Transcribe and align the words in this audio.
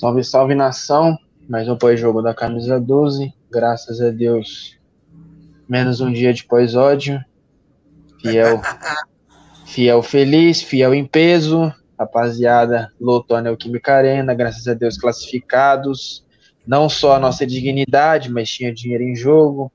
Salve, 0.00 0.24
salve 0.24 0.54
nação. 0.54 1.18
Mais 1.46 1.68
um 1.68 1.76
pós-jogo 1.76 2.22
da 2.22 2.32
camisa 2.32 2.80
12. 2.80 3.34
Graças 3.50 4.00
a 4.00 4.08
Deus. 4.08 4.78
Menos 5.68 6.00
um 6.00 6.10
dia 6.10 6.32
de 6.32 6.42
pós-ódio. 6.44 7.22
Fiel, 8.22 8.62
fiel 9.66 10.02
feliz, 10.02 10.62
fiel 10.62 10.94
em 10.94 11.04
peso. 11.04 11.70
Rapaziada, 11.98 12.90
lotou 12.98 13.36
a 13.36 13.42
Neoquímica 13.42 13.92
Arena. 13.92 14.32
Graças 14.32 14.66
a 14.66 14.72
Deus 14.72 14.96
classificados. 14.96 16.26
Não 16.66 16.88
só 16.88 17.16
a 17.16 17.20
nossa 17.20 17.46
dignidade, 17.46 18.32
mas 18.32 18.48
tinha 18.48 18.72
dinheiro 18.72 19.04
em 19.04 19.14
jogo. 19.14 19.70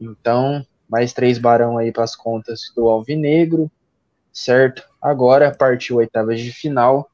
Então, 0.00 0.64
mais 0.88 1.12
três 1.12 1.38
barão 1.38 1.76
aí 1.76 1.90
para 1.90 2.04
as 2.04 2.14
contas 2.14 2.72
do 2.76 2.88
Alvinegro. 2.88 3.68
Certo? 4.32 4.84
Agora 5.02 5.52
partiu 5.52 5.96
oitavas 5.96 6.38
de 6.38 6.52
final. 6.52 7.10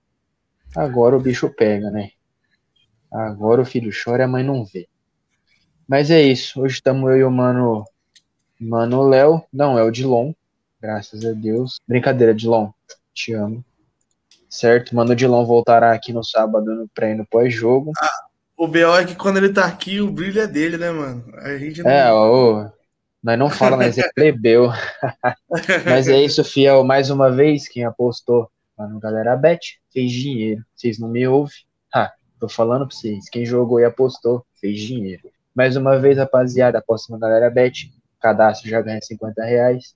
Agora 0.76 1.16
o 1.16 1.20
bicho 1.20 1.48
pega, 1.48 1.90
né? 1.90 2.10
Agora 3.12 3.60
o 3.60 3.66
filho 3.66 3.92
chora 3.92 4.22
e 4.22 4.24
a 4.24 4.28
mãe 4.28 4.42
não 4.42 4.64
vê. 4.64 4.88
Mas 5.86 6.10
é 6.10 6.22
isso. 6.22 6.62
Hoje 6.62 6.76
estamos 6.76 7.10
eu 7.10 7.16
e 7.18 7.24
o 7.24 7.30
mano. 7.30 7.84
Mano 8.58 9.02
Léo. 9.02 9.44
Não, 9.52 9.78
é 9.78 9.82
o 9.82 9.90
Dilon. 9.90 10.32
Graças 10.80 11.24
a 11.24 11.32
Deus. 11.32 11.78
Brincadeira, 11.86 12.34
Dilon. 12.34 12.70
Te 13.12 13.34
amo. 13.34 13.62
Certo? 14.48 14.96
Mano 14.96 15.14
Dilon 15.14 15.44
voltará 15.44 15.92
aqui 15.92 16.12
no 16.12 16.24
sábado 16.24 16.74
no 16.74 16.88
pré 16.88 17.14
no 17.14 17.26
pós-jogo. 17.26 17.92
Ah, 17.98 18.24
o 18.56 18.66
B.O. 18.66 18.96
é 18.96 19.04
que 19.04 19.14
quando 19.14 19.36
ele 19.36 19.52
tá 19.52 19.66
aqui, 19.66 20.00
o 20.00 20.10
brilho 20.10 20.40
é 20.40 20.46
dele, 20.46 20.78
né, 20.78 20.90
mano? 20.90 21.24
A 21.38 21.58
gente 21.58 21.82
não... 21.82 21.90
É, 21.90 22.12
ô. 22.12 22.70
Nós 23.22 23.38
não 23.38 23.50
fala, 23.50 23.76
mas 23.76 23.98
é 23.98 24.08
plebeu. 24.14 24.68
mas 25.84 26.08
é 26.08 26.20
isso, 26.22 26.42
fiel. 26.42 26.82
Mais 26.82 27.10
uma 27.10 27.30
vez, 27.30 27.68
quem 27.68 27.84
apostou 27.84 28.50
lá 28.76 28.88
no 28.88 28.98
Galera 28.98 29.36
Bet 29.36 29.78
fez 29.92 30.10
dinheiro. 30.10 30.64
Vocês 30.74 30.98
não 30.98 31.08
me 31.08 31.26
ouvem? 31.26 31.54
Tô 32.42 32.48
falando 32.48 32.88
pra 32.88 32.96
vocês, 32.96 33.28
quem 33.30 33.46
jogou 33.46 33.78
e 33.78 33.84
apostou, 33.84 34.44
fez 34.60 34.80
dinheiro. 34.80 35.30
Mais 35.54 35.76
uma 35.76 35.96
vez, 35.96 36.18
rapaziada, 36.18 36.78
aposta 36.78 37.12
na 37.12 37.18
galera 37.20 37.48
bet, 37.48 37.94
cadastro 38.20 38.68
já 38.68 38.82
ganha 38.82 39.00
50 39.00 39.44
reais. 39.44 39.94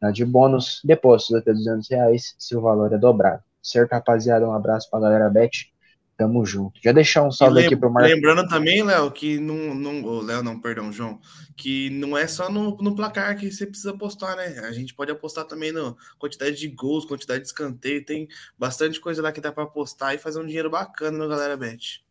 Na 0.00 0.10
de 0.10 0.24
bônus, 0.24 0.80
depósito 0.82 1.36
até 1.36 1.52
200 1.52 1.88
reais, 1.88 2.34
se 2.36 2.56
o 2.56 2.60
valor 2.60 2.92
é 2.92 2.98
dobrado. 2.98 3.44
Certo, 3.62 3.92
rapaziada? 3.92 4.44
Um 4.44 4.52
abraço 4.52 4.90
pra 4.90 4.98
galera 4.98 5.30
bet. 5.30 5.72
Tamo 6.16 6.46
junto. 6.46 6.80
Já 6.82 6.92
deixar 6.92 7.24
um 7.24 7.30
salve 7.30 7.64
aqui 7.64 7.74
pro 7.74 7.90
Marcos. 7.90 8.12
Lembrando 8.12 8.48
também, 8.48 8.82
Léo, 8.84 9.10
que 9.10 9.38
não. 9.38 9.74
não 9.74 10.20
Léo, 10.20 10.44
não, 10.44 10.60
perdão, 10.60 10.92
João. 10.92 11.18
Que 11.56 11.90
não 11.90 12.16
é 12.16 12.26
só 12.28 12.48
no, 12.48 12.76
no 12.76 12.94
placar 12.94 13.36
que 13.36 13.50
você 13.50 13.66
precisa 13.66 13.90
apostar, 13.90 14.36
né? 14.36 14.60
A 14.60 14.72
gente 14.72 14.94
pode 14.94 15.10
apostar 15.10 15.44
também 15.44 15.72
na 15.72 15.94
quantidade 16.16 16.56
de 16.56 16.68
gols, 16.68 17.04
quantidade 17.04 17.40
de 17.40 17.48
escanteio. 17.48 18.04
Tem 18.04 18.28
bastante 18.56 19.00
coisa 19.00 19.20
lá 19.20 19.32
que 19.32 19.40
dá 19.40 19.50
para 19.50 19.64
apostar 19.64 20.14
e 20.14 20.18
fazer 20.18 20.40
um 20.40 20.46
dinheiro 20.46 20.70
bacana 20.70 21.18
no 21.18 21.28
Galera 21.28 21.56
Bet. 21.56 22.04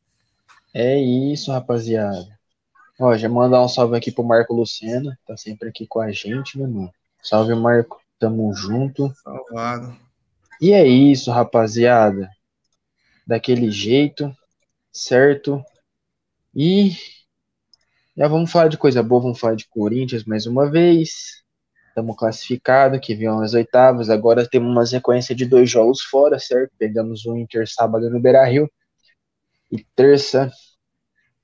É 0.73 0.99
isso, 0.99 1.51
rapaziada. 1.51 2.27
Ó, 2.99 3.15
já 3.15 3.29
mandar 3.29 3.63
um 3.63 3.69
salve 3.69 3.95
aqui 3.95 4.11
pro 4.11 4.23
Marco 4.23 4.53
Lucena. 4.53 5.17
Tá 5.25 5.38
sempre 5.38 5.69
aqui 5.69 5.88
com 5.88 6.01
a 6.01 6.11
gente, 6.11 6.57
meu 6.57 6.67
irmão. 6.67 6.91
Salve, 7.21 7.55
Marco. 7.55 8.01
Tamo 8.19 8.53
junto. 8.53 9.13
Salvado. 9.23 9.95
E 10.59 10.73
é 10.73 10.85
isso, 10.85 11.31
rapaziada 11.31 12.29
daquele 13.25 13.71
jeito, 13.71 14.35
certo? 14.91 15.63
E 16.55 16.91
já 18.16 18.27
vamos 18.27 18.52
falar 18.52 18.67
de 18.67 18.77
coisa 18.77 19.02
boa, 19.02 19.21
vamos 19.21 19.39
falar 19.39 19.55
de 19.55 19.67
Corinthians 19.67 20.23
mais 20.23 20.45
uma 20.45 20.69
vez. 20.69 21.44
Estamos 21.88 22.16
classificados, 22.16 22.99
que 22.99 23.16
viram 23.16 23.41
as 23.41 23.53
oitavas. 23.53 24.09
Agora 24.09 24.47
temos 24.47 24.71
uma 24.71 24.85
sequência 24.85 25.35
de 25.35 25.45
dois 25.45 25.69
jogos 25.69 26.01
fora, 26.01 26.39
certo? 26.39 26.72
Pegamos 26.78 27.25
o 27.25 27.35
Inter 27.35 27.67
sábado 27.67 28.09
no 28.09 28.19
Beira 28.19 28.45
Rio. 28.45 28.69
E 29.72 29.84
terça, 29.95 30.51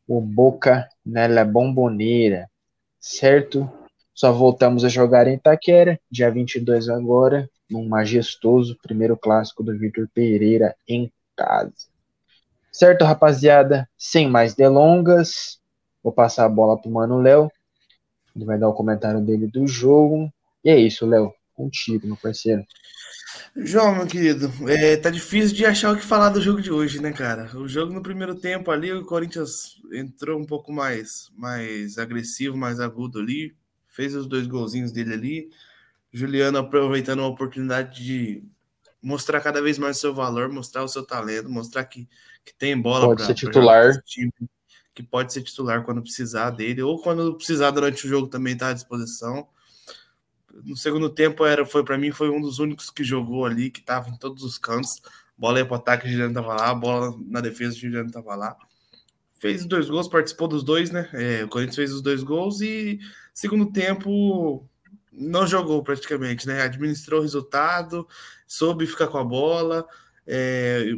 o 0.07 0.21
Boca 0.21 0.87
na 1.05 1.45
Bomboneira, 1.45 2.49
certo? 2.99 3.71
Só 4.13 4.31
voltamos 4.31 4.83
a 4.83 4.89
jogar 4.89 5.27
em 5.27 5.35
Itaquera, 5.35 5.99
dia 6.11 6.29
22 6.29 6.89
agora, 6.89 7.49
num 7.69 7.87
majestoso 7.87 8.77
primeiro 8.81 9.15
clássico 9.15 9.63
do 9.63 9.77
Vitor 9.77 10.09
Pereira 10.13 10.75
em 10.87 11.11
casa. 11.39 11.73
Certo, 12.71 13.05
rapaziada? 13.05 13.89
Sem 13.97 14.29
mais 14.29 14.53
delongas, 14.53 15.59
vou 16.03 16.13
passar 16.13 16.45
a 16.45 16.49
bola 16.49 16.79
pro 16.79 16.91
Mano 16.91 17.19
Léo. 17.19 17.49
Ele 18.35 18.45
vai 18.45 18.57
dar 18.57 18.69
o 18.69 18.73
comentário 18.73 19.21
dele 19.21 19.47
do 19.47 19.65
jogo. 19.65 20.31
E 20.63 20.69
é 20.69 20.77
isso, 20.77 21.05
Léo. 21.05 21.33
Contigo, 21.55 22.07
meu 22.07 22.17
parceiro. 22.17 22.63
João, 23.55 23.95
meu 23.95 24.07
querido, 24.07 24.51
é, 24.67 24.97
tá 24.97 25.09
difícil 25.09 25.55
de 25.55 25.65
achar 25.65 25.91
o 25.91 25.97
que 25.97 26.05
falar 26.05 26.29
do 26.29 26.41
jogo 26.41 26.61
de 26.61 26.71
hoje, 26.71 27.01
né, 27.01 27.11
cara? 27.11 27.49
O 27.57 27.67
jogo 27.67 27.93
no 27.93 28.01
primeiro 28.01 28.35
tempo 28.35 28.71
ali, 28.71 28.91
o 28.91 29.05
Corinthians 29.05 29.79
entrou 29.91 30.39
um 30.39 30.45
pouco 30.45 30.71
mais, 30.71 31.29
mais 31.35 31.97
agressivo, 31.97 32.57
mais 32.57 32.79
agudo 32.79 33.19
ali, 33.19 33.55
fez 33.87 34.15
os 34.15 34.27
dois 34.27 34.47
golzinhos 34.47 34.91
dele 34.91 35.13
ali. 35.13 35.49
Juliano 36.11 36.57
aproveitando 36.57 37.21
a 37.21 37.27
oportunidade 37.27 38.03
de 38.03 38.43
mostrar 39.01 39.41
cada 39.41 39.61
vez 39.61 39.77
mais 39.77 39.97
o 39.97 39.99
seu 39.99 40.13
valor, 40.13 40.49
mostrar 40.49 40.83
o 40.83 40.87
seu 40.87 41.05
talento, 41.05 41.49
mostrar 41.49 41.85
que, 41.85 42.07
que 42.43 42.53
tem 42.53 42.79
bola 42.79 43.07
pode 43.07 43.17
pra, 43.17 43.25
ser 43.27 43.33
titular. 43.33 44.01
Time, 44.03 44.31
que 44.93 45.03
pode 45.03 45.31
ser 45.31 45.41
titular 45.41 45.83
quando 45.83 46.01
precisar 46.01 46.49
dele, 46.49 46.81
ou 46.81 47.01
quando 47.01 47.35
precisar 47.35 47.71
durante 47.71 48.05
o 48.05 48.09
jogo 48.09 48.27
também 48.27 48.53
está 48.53 48.69
à 48.69 48.73
disposição. 48.73 49.47
No 50.63 50.75
segundo 50.75 51.09
tempo 51.09 51.45
era 51.45 51.65
foi 51.65 51.85
para 51.85 51.97
mim 51.97 52.11
foi 52.11 52.29
um 52.29 52.41
dos 52.41 52.59
únicos 52.59 52.89
que 52.89 53.03
jogou 53.03 53.45
ali, 53.45 53.69
que 53.69 53.79
estava 53.79 54.09
em 54.09 54.17
todos 54.17 54.43
os 54.43 54.57
cantos. 54.57 55.01
Bola 55.37 55.59
ia 55.59 55.65
para 55.65 55.75
o 55.75 55.77
ataque, 55.77 56.05
o 56.05 56.09
Juliano 56.09 56.31
estava 56.31 56.53
lá, 56.53 56.73
bola 56.75 57.17
na 57.27 57.39
defesa, 57.39 57.75
o 57.75 57.79
Juliano 57.79 58.07
estava 58.07 58.35
lá. 58.35 58.57
Fez 59.39 59.65
dois 59.65 59.89
gols, 59.89 60.09
participou 60.09 60.49
dos 60.49 60.63
dois, 60.63 60.91
né? 60.91 61.09
É, 61.13 61.45
o 61.45 61.47
Corinthians 61.47 61.77
fez 61.77 61.93
os 61.93 62.01
dois 62.01 62.21
gols 62.21 62.59
e 62.59 62.99
segundo 63.33 63.71
tempo 63.71 64.67
não 65.11 65.47
jogou 65.47 65.83
praticamente, 65.83 66.47
né? 66.47 66.61
Administrou 66.61 67.19
o 67.19 67.23
resultado, 67.23 68.07
soube 68.47 68.85
ficar 68.87 69.07
com 69.07 69.17
a 69.17 69.23
bola. 69.23 69.85
É, 70.25 70.93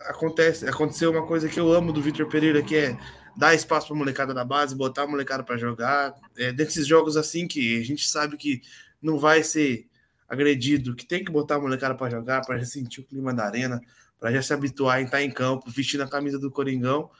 acontece, 0.00 0.66
aconteceu 0.68 1.10
uma 1.10 1.26
coisa 1.26 1.48
que 1.48 1.60
eu 1.60 1.72
amo 1.72 1.92
do 1.92 2.02
Vitor 2.02 2.28
Pereira, 2.28 2.62
que 2.62 2.76
é 2.76 2.98
dar 3.36 3.54
espaço 3.54 3.86
para 3.88 3.96
a 3.96 3.98
molecada 3.98 4.34
da 4.34 4.44
base, 4.44 4.74
botar 4.74 5.02
a 5.02 5.06
molecada 5.06 5.42
para 5.42 5.56
jogar. 5.56 6.14
É, 6.36 6.52
desses 6.52 6.86
jogos 6.86 7.16
assim 7.16 7.46
que 7.46 7.80
a 7.80 7.84
gente 7.84 8.08
sabe 8.08 8.36
que 8.36 8.62
não 9.00 9.18
vai 9.18 9.42
ser 9.42 9.86
agredido, 10.28 10.94
que 10.94 11.06
tem 11.06 11.24
que 11.24 11.30
botar 11.30 11.56
a 11.56 11.60
molecada 11.60 11.94
para 11.94 12.10
jogar, 12.10 12.40
para 12.42 12.64
sentir 12.64 13.00
o 13.00 13.04
clima 13.04 13.34
da 13.34 13.44
arena, 13.44 13.80
para 14.18 14.32
já 14.32 14.40
se 14.40 14.54
habituar 14.54 15.00
em 15.00 15.04
estar 15.04 15.22
em 15.22 15.30
campo, 15.30 15.70
vestindo 15.70 16.02
a 16.02 16.08
camisa 16.08 16.38
do 16.38 16.50
Coringão. 16.50 17.10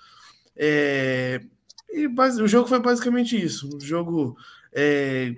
É, 0.57 1.41
e 1.93 2.07
o 2.07 2.49
jogo 2.49 2.69
foi 2.69 2.81
basicamente 2.81 3.37
isso. 3.37 3.69
O 3.77 3.81
jogo 3.81 4.37
é, 4.73 5.35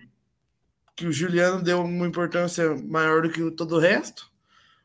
que 0.96 1.06
o 1.06 1.12
Juliano 1.12 1.62
deu 1.62 1.82
uma 1.82 2.06
importância 2.06 2.74
maior 2.76 3.22
do 3.22 3.30
que 3.30 3.50
todo 3.52 3.76
o 3.76 3.80
resto. 3.80 4.30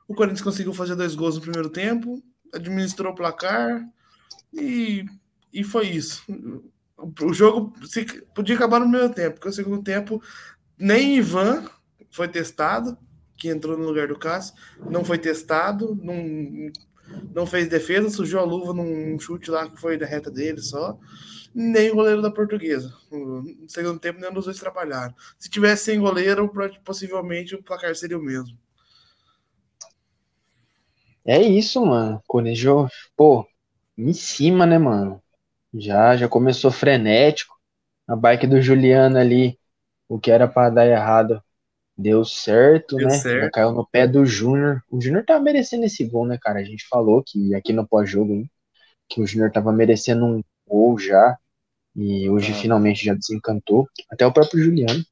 O 0.08 0.16
Corinthians 0.16 0.42
conseguiu 0.42 0.74
fazer 0.74 0.96
dois 0.96 1.14
gols 1.14 1.36
no 1.36 1.42
primeiro 1.42 1.70
tempo, 1.70 2.24
administrou 2.54 3.12
o 3.12 3.16
placar 3.16 3.88
e, 4.54 5.06
e 5.54 5.64
foi 5.64 5.88
isso. 5.88 6.24
O 7.22 7.34
jogo 7.34 7.74
se, 7.86 8.06
podia 8.34 8.56
acabar 8.56 8.80
no 8.80 8.90
primeiro 8.90 9.14
tempo, 9.14 9.36
porque 9.36 9.50
o 9.50 9.54
segundo 9.54 9.84
tempo 9.84 10.22
nem 10.78 11.18
Ivan 11.18 11.70
foi 12.10 12.28
testado, 12.28 12.98
que 13.38 13.50
entrou 13.50 13.78
no 13.78 13.86
lugar 13.86 14.08
do 14.08 14.18
Cássio, 14.18 14.56
não 14.90 15.06
foi 15.06 15.18
testado, 15.18 15.96
não, 16.02 16.72
não 17.34 17.46
fez 17.46 17.70
defesa, 17.70 18.10
sujou 18.10 18.40
a 18.40 18.44
luva 18.44 18.74
num 18.74 19.18
chute 19.20 19.52
lá 19.52 19.70
que 19.70 19.80
foi 19.80 19.98
da 19.98 20.06
reta 20.06 20.32
dele 20.32 20.62
só 20.62 21.00
nem 21.54 21.92
o 21.92 21.96
goleiro 21.96 22.22
da 22.22 22.32
portuguesa. 22.32 22.94
No 23.12 23.44
segundo 23.68 24.00
tempo, 24.00 24.20
nenhum 24.20 24.34
dos 24.34 24.46
dois 24.46 24.60
trabalharam. 24.60 25.14
Se 25.38 25.50
tivesse 25.50 25.86
sem 25.86 26.00
goleiro, 26.00 26.52
possivelmente 26.84 27.56
o 27.56 27.64
placar 27.64 27.96
seria 27.96 28.18
o 28.18 28.22
mesmo. 28.22 28.58
É 31.26 31.42
isso, 31.42 31.86
mano. 31.86 32.22
Corinthians, 32.28 32.92
pô, 33.16 33.46
em 33.98 34.14
cima, 34.14 34.66
né, 34.66 34.78
mano? 34.78 35.22
Já, 35.74 36.16
já 36.18 36.28
começou 36.28 36.72
frenético. 36.72 37.56
A 38.08 38.16
bike 38.16 38.48
do 38.48 38.62
Juliano 38.62 39.18
ali, 39.18 39.60
o 40.08 40.20
que 40.20 40.32
era 40.32 40.48
para 40.48 40.72
dar 40.72 40.88
errado, 40.88 41.44
deu 41.96 42.26
certo, 42.26 42.96
deu 42.96 43.08
né? 43.08 43.14
Certo. 43.14 43.44
Já 43.44 43.52
caiu 43.52 43.72
no 43.72 43.86
pé 43.86 44.08
do 44.08 44.26
Júnior. 44.26 44.82
O 44.90 45.00
Júnior 45.00 45.24
tava 45.26 45.44
merecendo 45.44 45.86
esse 45.86 46.04
gol, 46.06 46.26
né, 46.26 46.40
cara? 46.42 46.60
A 46.60 46.64
gente 46.64 46.88
falou 46.88 47.24
que 47.24 47.54
aqui 47.54 47.74
no 47.74 47.88
pós-jogo, 47.88 48.44
que 49.08 49.22
o 49.22 49.28
Júnior 49.28 49.52
tava 49.52 49.72
merecendo 49.72 50.26
um 50.26 50.42
gol 50.68 50.98
já, 50.98 51.38
e 52.00 52.30
hoje 52.30 52.52
ah. 52.52 52.56
finalmente 52.56 53.06
já 53.06 53.14
desencantou. 53.14 53.88
Até 54.10 54.26
o 54.26 54.32
próprio 54.32 54.64
Juliano 54.64 55.04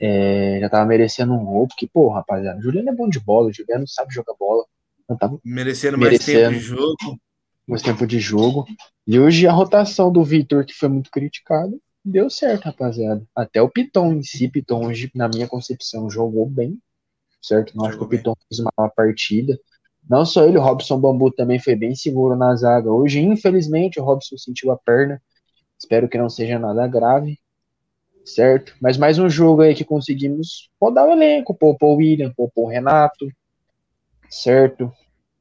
é, 0.00 0.58
já 0.60 0.68
tava 0.70 0.86
merecendo 0.86 1.34
um 1.34 1.44
gol, 1.44 1.68
porque, 1.68 1.86
pô, 1.86 2.08
rapaziada, 2.08 2.58
o 2.58 2.62
Juliano 2.62 2.88
é 2.88 2.94
bom 2.94 3.08
de 3.08 3.20
bola, 3.20 3.48
o 3.48 3.52
Juliano 3.52 3.86
sabe 3.86 4.14
jogar 4.14 4.34
bola. 4.38 4.64
Não 5.08 5.16
tava 5.16 5.38
merecendo, 5.44 5.98
merecendo 5.98 6.40
mais 6.40 6.54
tempo 6.54 6.58
de 6.58 6.66
jogo. 6.66 7.20
Mais 7.68 7.82
tempo 7.82 8.06
de 8.06 8.18
jogo. 8.18 8.66
E 9.06 9.18
hoje 9.18 9.46
a 9.46 9.52
rotação 9.52 10.10
do 10.10 10.24
Vitor, 10.24 10.64
que 10.64 10.72
foi 10.72 10.88
muito 10.88 11.10
criticado, 11.10 11.80
deu 12.04 12.30
certo, 12.30 12.64
rapaziada. 12.64 13.22
Até 13.34 13.60
o 13.60 13.68
Piton 13.68 14.14
em 14.14 14.22
si, 14.22 14.48
Piton 14.48 14.86
hoje, 14.86 15.10
na 15.14 15.28
minha 15.28 15.46
concepção, 15.46 16.10
jogou 16.10 16.48
bem, 16.48 16.78
certo? 17.42 17.76
Não 17.76 17.84
acho 17.84 17.98
que 17.98 18.04
o 18.04 18.08
Piton 18.08 18.34
fez 18.48 18.60
uma 18.60 18.88
partida. 18.88 19.58
Não 20.08 20.24
só 20.24 20.44
ele, 20.44 20.58
o 20.58 20.62
Robson 20.62 20.98
Bambu 20.98 21.30
também 21.30 21.58
foi 21.58 21.76
bem 21.76 21.94
seguro 21.94 22.34
na 22.36 22.56
zaga. 22.56 22.90
Hoje, 22.90 23.20
infelizmente, 23.20 24.00
o 24.00 24.04
Robson 24.04 24.36
sentiu 24.36 24.70
a 24.70 24.76
perna. 24.76 25.20
Espero 25.80 26.10
que 26.10 26.18
não 26.18 26.28
seja 26.28 26.58
nada 26.58 26.86
grave, 26.86 27.38
certo? 28.22 28.74
Mas 28.78 28.98
mais 28.98 29.18
um 29.18 29.30
jogo 29.30 29.62
aí 29.62 29.74
que 29.74 29.82
conseguimos 29.82 30.70
rodar 30.78 31.08
o 31.08 31.12
elenco, 31.12 31.54
poupou 31.54 31.94
o 31.94 31.96
William, 31.96 32.30
poupou 32.36 32.66
o 32.66 32.68
Renato, 32.68 33.32
certo? 34.28 34.92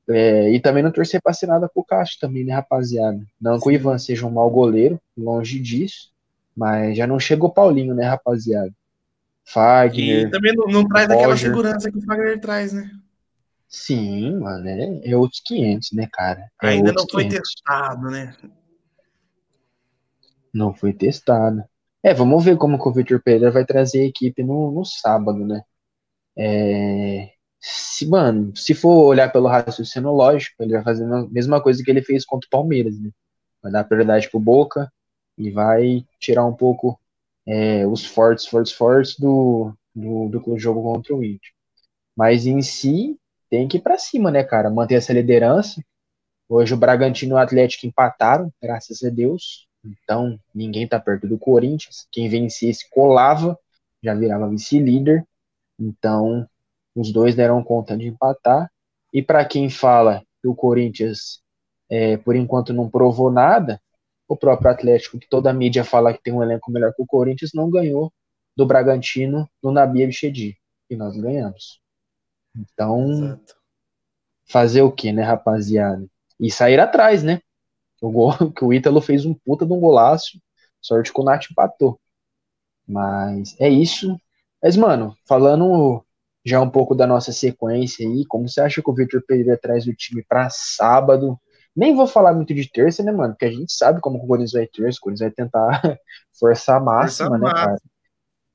É, 0.08 0.50
e 0.50 0.60
também 0.62 0.82
não 0.82 0.94
torcer 0.94 1.22
pra 1.22 1.34
ser 1.34 1.48
nada 1.48 1.68
pro 1.68 1.84
Castro 1.84 2.22
também, 2.22 2.46
né, 2.46 2.54
rapaziada? 2.54 3.22
Não 3.40 3.60
que 3.60 3.68
o 3.68 3.72
Ivan 3.72 3.98
seja 3.98 4.26
um 4.26 4.32
mau 4.32 4.50
goleiro, 4.50 5.00
longe 5.16 5.60
disso, 5.60 6.10
mas 6.56 6.96
já 6.96 7.06
não 7.06 7.20
chegou 7.20 7.50
o 7.50 7.54
Paulinho, 7.54 7.94
né, 7.94 8.06
rapaziada? 8.06 8.72
Fagner. 9.44 10.28
E 10.28 10.32
também 10.32 10.56
não, 10.56 10.68
não 10.68 10.88
traz 10.88 11.08
Roger. 11.08 11.20
aquela 11.20 11.38
segurança 11.38 11.92
que 11.92 11.98
o 11.98 12.02
Fagner 12.02 12.40
traz, 12.40 12.72
né? 12.72 12.90
Sim, 13.68 14.40
mano, 14.40 14.68
é, 14.68 15.12
é 15.12 15.18
outros 15.18 15.42
500, 15.46 15.92
né, 15.92 16.08
cara? 16.12 16.50
É 16.64 16.70
Ainda 16.70 16.94
não 16.94 17.06
foi 17.12 17.26
500. 17.26 17.54
testado, 17.54 18.10
né? 18.10 18.34
Não 20.54 20.74
foi 20.74 20.94
testado. 20.94 21.64
É, 22.04 22.14
vamos 22.14 22.44
ver 22.46 22.58
como 22.58 22.78
o 22.80 22.94
Victor 22.94 23.22
Pereira 23.22 23.52
vai 23.52 23.66
trazer 23.66 24.02
a 24.02 24.06
equipe 24.06 24.44
no, 24.44 24.72
no 24.72 24.86
sábado, 24.86 25.46
né? 25.46 25.62
É, 26.38 27.34
se, 27.60 28.08
mano, 28.08 28.56
se 28.56 28.74
for 28.74 29.08
olhar 29.08 29.32
pelo 29.32 29.48
raciocínio 29.48 30.12
lógico, 30.12 30.64
ele 30.64 30.74
vai 30.74 30.84
fazer 30.84 31.06
a 31.06 31.28
mesma 31.30 31.62
coisa 31.62 31.84
que 31.84 31.92
ele 31.92 32.02
fez 32.02 32.26
contra 32.26 32.48
o 32.48 32.50
Palmeiras, 32.50 33.00
né? 33.00 33.12
Vai 33.62 33.72
dar 33.72 33.84
prioridade 33.84 34.30
pro 34.30 34.40
Boca 34.40 34.92
e 35.38 35.52
vai 35.52 36.06
tirar 36.20 36.46
um 36.46 36.56
pouco 36.56 37.00
é, 37.46 37.86
os 37.88 38.06
fortes, 38.06 38.46
fortes, 38.48 38.74
fortes 38.74 39.18
do, 39.20 39.74
do, 39.96 40.30
do 40.30 40.58
jogo 40.60 40.82
contra 40.84 41.16
o 41.16 41.24
Inter. 41.24 41.52
Mas 42.16 42.46
em 42.46 42.62
si, 42.62 43.18
tem 43.50 43.68
que 43.68 43.78
ir 43.78 43.82
pra 43.82 43.98
cima, 43.98 44.32
né, 44.32 44.44
cara? 44.44 44.70
Manter 44.70 44.96
essa 44.96 45.14
liderança. 45.14 45.84
Hoje 46.50 46.74
o 46.74 46.78
Bragantino 46.78 47.34
e 47.34 47.36
o 47.36 47.38
Atlético 47.38 47.88
empataram, 47.88 48.52
graças 48.62 49.04
a 49.04 49.10
Deus. 49.10 49.69
Então, 49.84 50.40
ninguém 50.54 50.88
tá 50.88 51.00
perto 51.00 51.28
do 51.28 51.38
Corinthians. 51.38 52.08
Quem 52.12 52.30
vencesse 52.30 52.90
colava, 52.90 53.58
já 54.04 54.14
virava 54.14 54.50
vice-líder. 54.50 55.26
Então, 55.80 56.48
os 56.96 57.12
dois 57.12 57.36
deram 57.36 57.64
conta 57.64 57.98
de 57.98 58.08
empatar. 58.08 58.70
E 59.14 59.22
para 59.22 59.46
quem 59.46 59.70
fala 59.70 60.22
que 60.42 60.48
o 60.48 60.56
Corinthians, 60.56 61.42
é, 61.90 62.18
por 62.18 62.36
enquanto, 62.36 62.74
não 62.74 62.90
provou 62.90 63.32
nada, 63.32 63.82
o 64.28 64.36
próprio 64.36 64.72
Atlético, 64.72 65.18
que 65.18 65.28
toda 65.28 65.50
a 65.50 65.54
mídia 65.54 65.84
fala 65.84 66.14
que 66.14 66.22
tem 66.22 66.34
um 66.34 66.44
elenco 66.44 66.72
melhor 66.72 66.94
que 66.94 67.02
o 67.02 67.08
Corinthians, 67.08 67.52
não 67.54 67.70
ganhou 67.70 68.14
do 68.56 68.66
Bragantino 68.66 69.50
no 69.64 69.72
Nabi 69.72 70.04
Abichedi. 70.04 70.58
E 70.90 70.96
nós 70.96 71.16
ganhamos. 71.16 71.82
Então, 72.56 73.10
Exato. 73.12 73.56
fazer 74.48 74.82
o 74.82 74.92
que, 74.92 75.12
né, 75.12 75.24
rapaziada? 75.24 76.06
E 76.40 76.52
sair 76.52 76.80
atrás, 76.80 77.24
né? 77.24 77.42
O 78.02 78.12
gol 78.12 78.34
que 78.56 78.64
o 78.64 78.74
Ítalo 78.74 79.02
fez 79.02 79.26
um 79.26 79.34
puta 79.34 79.66
de 79.66 79.74
um 79.74 79.80
golaço. 79.80 80.40
Sorte 80.82 81.14
que 81.14 81.20
o 81.20 81.24
Nath 81.24 81.52
empatou. 81.52 82.00
Mas 82.88 83.56
é 83.60 83.70
isso. 83.70 84.20
Mas, 84.62 84.76
mano, 84.76 85.16
falando 85.28 86.04
já 86.44 86.60
um 86.62 86.70
pouco 86.70 86.96
da 86.96 87.06
nossa 87.06 87.32
sequência 87.32 88.08
aí, 88.08 88.26
como 88.26 88.48
você 88.48 88.62
acha 88.62 88.82
que 88.82 88.90
o 88.90 88.94
Victor 88.94 89.24
Pereira 89.26 89.58
traz 89.58 89.86
o 89.88 89.94
time 89.94 90.24
para 90.28 90.50
sábado? 90.50 91.40
Nem 91.76 91.96
vou 91.96 92.08
falar 92.08 92.34
muito 92.34 92.54
de 92.54 92.70
terça, 92.70 93.04
né, 93.04 93.12
mano? 93.12 93.34
Porque 93.34 93.46
a 93.46 93.52
gente 93.52 93.72
sabe 93.72 94.02
como 94.02 94.18
o 94.18 94.28
Corinthians 94.28 94.54
vai 94.54 94.68
terça, 94.68 94.98
o 94.98 95.02
Corinthians 95.02 95.30
vai 95.30 95.32
tentar 95.32 95.82
forçar 96.40 96.78
a 96.78 96.84
máxima, 96.84 97.30
Força 97.30 97.46
né, 97.46 97.52
cara? 97.54 97.78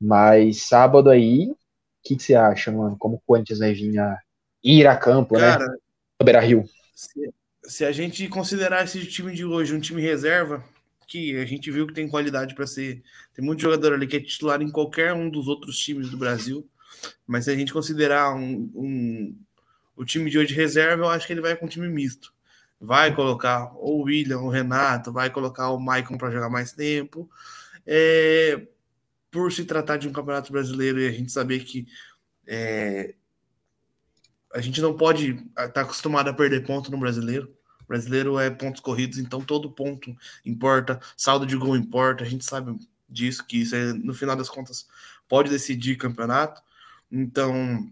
Mas 0.01 0.67
sábado 0.67 1.09
aí, 1.09 1.51
o 1.51 1.57
que, 2.03 2.17
que, 2.17 2.23
você 2.23 2.35
acha, 2.35 2.73
mano? 2.73 2.97
Como 2.99 3.17
o 3.17 3.23
Corinthians 3.27 3.61
vai 3.61 3.73
vir 3.73 3.99
a 3.99 4.19
ir 4.63 4.87
a 4.87 4.97
campo, 4.97 5.35
né? 5.35 5.53
cara, 5.53 5.67
né? 5.67 5.77
Beira 6.23 6.41
Rio. 6.41 6.65
Se, 6.95 7.33
se 7.67 7.85
a 7.85 7.93
gente 7.93 8.29
considerar 8.29 8.85
esse 8.85 9.07
time 9.07 9.35
de 9.35 9.45
hoje 9.45 9.75
um 9.75 9.81
time 9.81 10.01
reserva, 10.01 10.65
que 11.07 11.37
a 11.37 11.45
gente 11.45 11.71
viu 11.71 11.87
que 11.87 11.95
tem 11.95 12.09
qualidade 12.09 12.55
para 12.55 12.67
ser. 12.67 13.03
Tem 13.35 13.45
muito 13.45 13.63
jogador 13.63 13.93
ali 13.93 14.07
que 14.07 14.17
é 14.17 14.21
titular 14.21 14.61
em 14.63 14.71
qualquer 14.71 15.13
um 15.13 15.29
dos 15.31 15.49
outros 15.49 15.79
times 15.79 16.11
do 16.11 16.17
Brasil. 16.17 16.69
Mas 17.27 17.45
se 17.45 17.51
a 17.51 17.57
gente 17.57 17.73
considerar 17.73 18.35
um, 18.35 18.71
um, 18.75 19.39
o 19.97 20.05
time 20.05 20.31
de 20.31 20.39
hoje 20.39 20.55
reserva, 20.55 21.05
eu 21.05 21.09
acho 21.09 21.27
que 21.27 21.33
ele 21.33 21.41
vai 21.41 21.57
com 21.57 21.67
um 21.67 21.69
time 21.69 21.89
misto. 21.89 22.33
Vai 22.81 23.15
colocar 23.15 23.73
o 23.77 24.03
William, 24.03 24.41
o 24.41 24.49
Renato, 24.49 25.13
vai 25.13 25.31
colocar 25.31 25.71
o 25.71 25.79
Maicon 25.79 26.19
para 26.19 26.31
jogar 26.31 26.51
mais 26.51 26.73
tempo. 26.73 27.31
É, 27.87 28.67
por 29.31 29.53
se 29.53 29.65
tratar 29.65 29.97
de 29.97 30.09
um 30.09 30.13
campeonato 30.13 30.53
brasileiro 30.53 31.01
e 31.01 31.07
a 31.07 31.13
gente 31.13 31.31
saber 31.31 31.65
que 31.65 31.87
é, 32.47 33.15
a 34.55 34.61
gente 34.61 34.81
não 34.81 34.97
pode 34.97 35.31
estar 35.31 35.69
tá 35.69 35.81
acostumado 35.83 36.29
a 36.29 36.33
perder 36.33 36.65
ponto 36.65 36.91
no 36.91 36.99
brasileiro. 36.99 37.54
O 37.85 37.89
brasileiro 37.89 38.39
é 38.39 38.51
pontos 38.51 38.81
corridos, 38.81 39.19
então 39.19 39.41
todo 39.41 39.71
ponto 39.71 40.17
importa, 40.45 41.01
saldo 41.17 41.47
de 41.47 41.57
gol 41.57 41.77
importa, 41.77 42.25
a 42.25 42.27
gente 42.27 42.45
sabe 42.45 42.77
disso, 43.09 43.47
que 43.47 43.61
isso 43.61 43.77
é, 43.77 43.93
no 43.93 44.15
final 44.15 44.35
das 44.35 44.49
contas 44.49 44.87
pode 45.29 45.51
decidir 45.51 45.97
campeonato. 45.97 46.63
Então, 47.11 47.91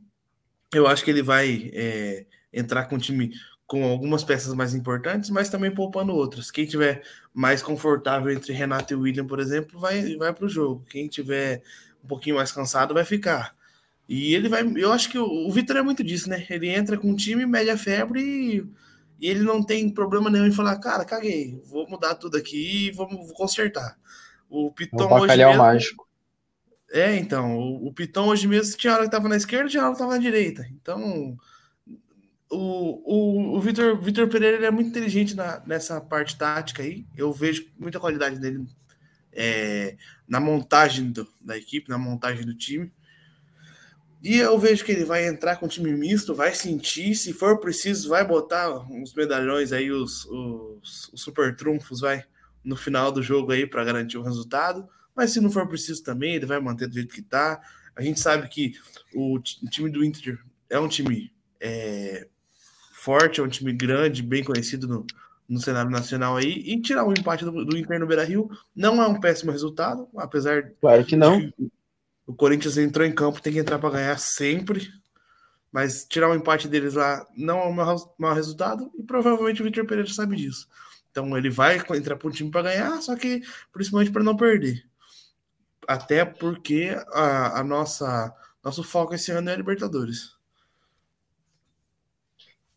eu 0.72 0.86
acho 0.86 1.04
que 1.04 1.10
ele 1.10 1.22
vai 1.22 1.70
é, 1.72 2.26
entrar 2.52 2.86
com 2.86 2.96
o 2.96 2.98
time 2.98 3.32
com 3.66 3.84
algumas 3.84 4.22
peças 4.22 4.52
mais 4.52 4.74
importantes, 4.74 5.30
mas 5.30 5.48
também 5.48 5.70
poupando 5.70 6.12
outras. 6.12 6.50
Quem 6.50 6.66
tiver 6.66 7.02
mais 7.32 7.62
confortável 7.62 8.30
entre 8.30 8.52
Renato 8.52 8.92
e 8.92 8.96
William, 8.96 9.26
por 9.26 9.40
exemplo, 9.40 9.80
vai, 9.80 10.14
vai 10.16 10.30
para 10.32 10.44
o 10.44 10.48
jogo. 10.48 10.84
Quem 10.90 11.08
tiver 11.08 11.62
um 12.04 12.06
pouquinho 12.06 12.36
mais 12.36 12.52
cansado 12.52 12.92
vai 12.92 13.04
ficar. 13.04 13.56
E 14.06 14.34
ele 14.34 14.48
vai. 14.48 14.62
Eu 14.76 14.92
acho 14.92 15.08
que 15.08 15.18
o, 15.18 15.24
o 15.24 15.50
Vitor 15.50 15.76
é 15.78 15.82
muito 15.82 16.04
disso, 16.04 16.28
né? 16.28 16.44
Ele 16.50 16.68
entra 16.68 16.98
com 16.98 17.08
um 17.08 17.16
time, 17.16 17.46
média 17.46 17.78
febre 17.78 18.20
e, 18.20 18.66
e, 19.22 19.28
ele 19.28 19.42
não 19.42 19.62
tem 19.62 19.88
problema 19.88 20.28
nenhum 20.28 20.46
em 20.46 20.52
falar, 20.52 20.76
cara, 20.78 21.04
caguei, 21.04 21.60
vou 21.64 21.88
mudar 21.88 22.16
tudo 22.16 22.36
aqui 22.36 22.88
e 22.88 22.90
vamos 22.90 23.26
vou 23.26 23.34
consertar. 23.34 23.96
O 24.50 24.70
Piton 24.70 25.10
hoje 25.12 25.36
mesmo, 25.36 25.56
mágico. 25.56 26.08
É, 26.90 27.16
então, 27.16 27.56
o, 27.56 27.86
o 27.86 27.92
Piton 27.92 28.26
hoje 28.26 28.46
mesmo 28.46 28.76
tinha 28.76 28.92
hora 28.92 29.04
que 29.04 29.10
tava 29.10 29.28
na 29.28 29.36
esquerda, 29.36 29.70
tinha 29.70 29.82
hora 29.82 29.92
que 29.92 29.98
tava 29.98 30.12
na 30.12 30.18
direita. 30.18 30.66
Então, 30.74 31.38
o, 32.50 33.02
o, 33.06 33.56
o 33.56 33.60
Vitor, 33.60 33.98
Vitor 33.98 34.28
Pereira 34.28 34.66
é 34.66 34.70
muito 34.70 34.90
inteligente 34.90 35.34
na, 35.34 35.62
nessa 35.66 36.00
parte 36.02 36.36
tática 36.36 36.82
aí. 36.82 37.06
Eu 37.16 37.32
vejo 37.32 37.66
muita 37.78 37.98
qualidade 37.98 38.38
dele 38.38 38.66
é, 39.32 39.96
na 40.28 40.38
montagem 40.38 41.10
do, 41.10 41.26
da 41.40 41.56
equipe, 41.56 41.88
na 41.88 41.96
montagem 41.96 42.44
do 42.44 42.54
time. 42.54 42.92
E 44.22 44.38
eu 44.38 44.56
vejo 44.56 44.84
que 44.84 44.92
ele 44.92 45.04
vai 45.04 45.26
entrar 45.26 45.56
com 45.56 45.66
time 45.66 45.92
misto, 45.92 46.32
vai 46.32 46.54
sentir, 46.54 47.14
se 47.16 47.32
for 47.32 47.58
preciso, 47.58 48.08
vai 48.08 48.24
botar 48.24 48.70
uns 48.88 49.12
medalhões 49.14 49.72
aí, 49.72 49.90
os, 49.90 50.24
os, 50.26 51.10
os 51.12 51.20
super 51.20 51.56
trunfos, 51.56 52.00
vai 52.00 52.22
no 52.62 52.76
final 52.76 53.10
do 53.10 53.20
jogo 53.20 53.50
aí 53.50 53.66
para 53.66 53.82
garantir 53.82 54.18
o 54.18 54.22
resultado. 54.22 54.88
Mas 55.14 55.32
se 55.32 55.40
não 55.40 55.50
for 55.50 55.66
preciso 55.66 56.04
também, 56.04 56.36
ele 56.36 56.46
vai 56.46 56.60
manter 56.60 56.86
do 56.86 56.94
jeito 56.94 57.12
que 57.12 57.20
tá. 57.20 57.60
A 57.96 58.02
gente 58.02 58.20
sabe 58.20 58.48
que 58.48 58.74
o, 59.12 59.34
o 59.34 59.68
time 59.68 59.90
do 59.90 60.04
Inter 60.04 60.38
é 60.70 60.78
um 60.78 60.88
time 60.88 61.32
é, 61.60 62.28
forte, 62.92 63.40
é 63.40 63.42
um 63.42 63.48
time 63.48 63.72
grande, 63.72 64.22
bem 64.22 64.44
conhecido 64.44 64.86
no, 64.86 65.04
no 65.48 65.60
cenário 65.60 65.90
nacional 65.90 66.36
aí, 66.36 66.62
e 66.64 66.80
tirar 66.80 67.04
um 67.04 67.12
empate 67.12 67.44
do, 67.44 67.64
do 67.64 67.76
Inter 67.76 67.98
no 67.98 68.06
Beira 68.06 68.24
Rio 68.24 68.48
não 68.74 69.02
é 69.02 69.06
um 69.08 69.18
péssimo 69.18 69.50
resultado, 69.50 70.08
apesar 70.16 70.72
claro 70.80 71.04
que 71.04 71.16
não. 71.16 71.40
De, 71.40 71.52
o 72.26 72.34
Corinthians 72.34 72.78
entrou 72.78 73.06
em 73.06 73.14
campo, 73.14 73.42
tem 73.42 73.52
que 73.52 73.58
entrar 73.58 73.78
para 73.78 73.90
ganhar 73.90 74.18
sempre, 74.18 74.88
mas 75.70 76.04
tirar 76.04 76.30
um 76.30 76.34
empate 76.34 76.68
deles 76.68 76.94
lá 76.94 77.26
não 77.36 77.60
é 77.60 77.66
um 77.66 77.72
mau, 77.72 78.14
mau 78.18 78.34
resultado, 78.34 78.90
e 78.98 79.02
provavelmente 79.02 79.60
o 79.62 79.64
Vitor 79.64 79.86
Pereira 79.86 80.12
sabe 80.12 80.36
disso. 80.36 80.68
Então 81.10 81.36
ele 81.36 81.50
vai 81.50 81.76
entrar 81.76 82.16
para 82.16 82.28
o 82.28 82.32
time 82.32 82.50
para 82.50 82.62
ganhar, 82.62 83.00
só 83.02 83.14
que 83.16 83.42
principalmente 83.72 84.10
para 84.10 84.22
não 84.22 84.36
perder 84.36 84.84
até 85.86 86.24
porque 86.24 86.96
a, 87.12 87.60
a, 87.60 87.64
nossa 87.64 88.34
nosso 88.62 88.82
foco 88.82 89.14
esse 89.14 89.30
ano 89.32 89.50
é 89.50 89.54
a 89.54 89.56
Libertadores. 89.56 90.36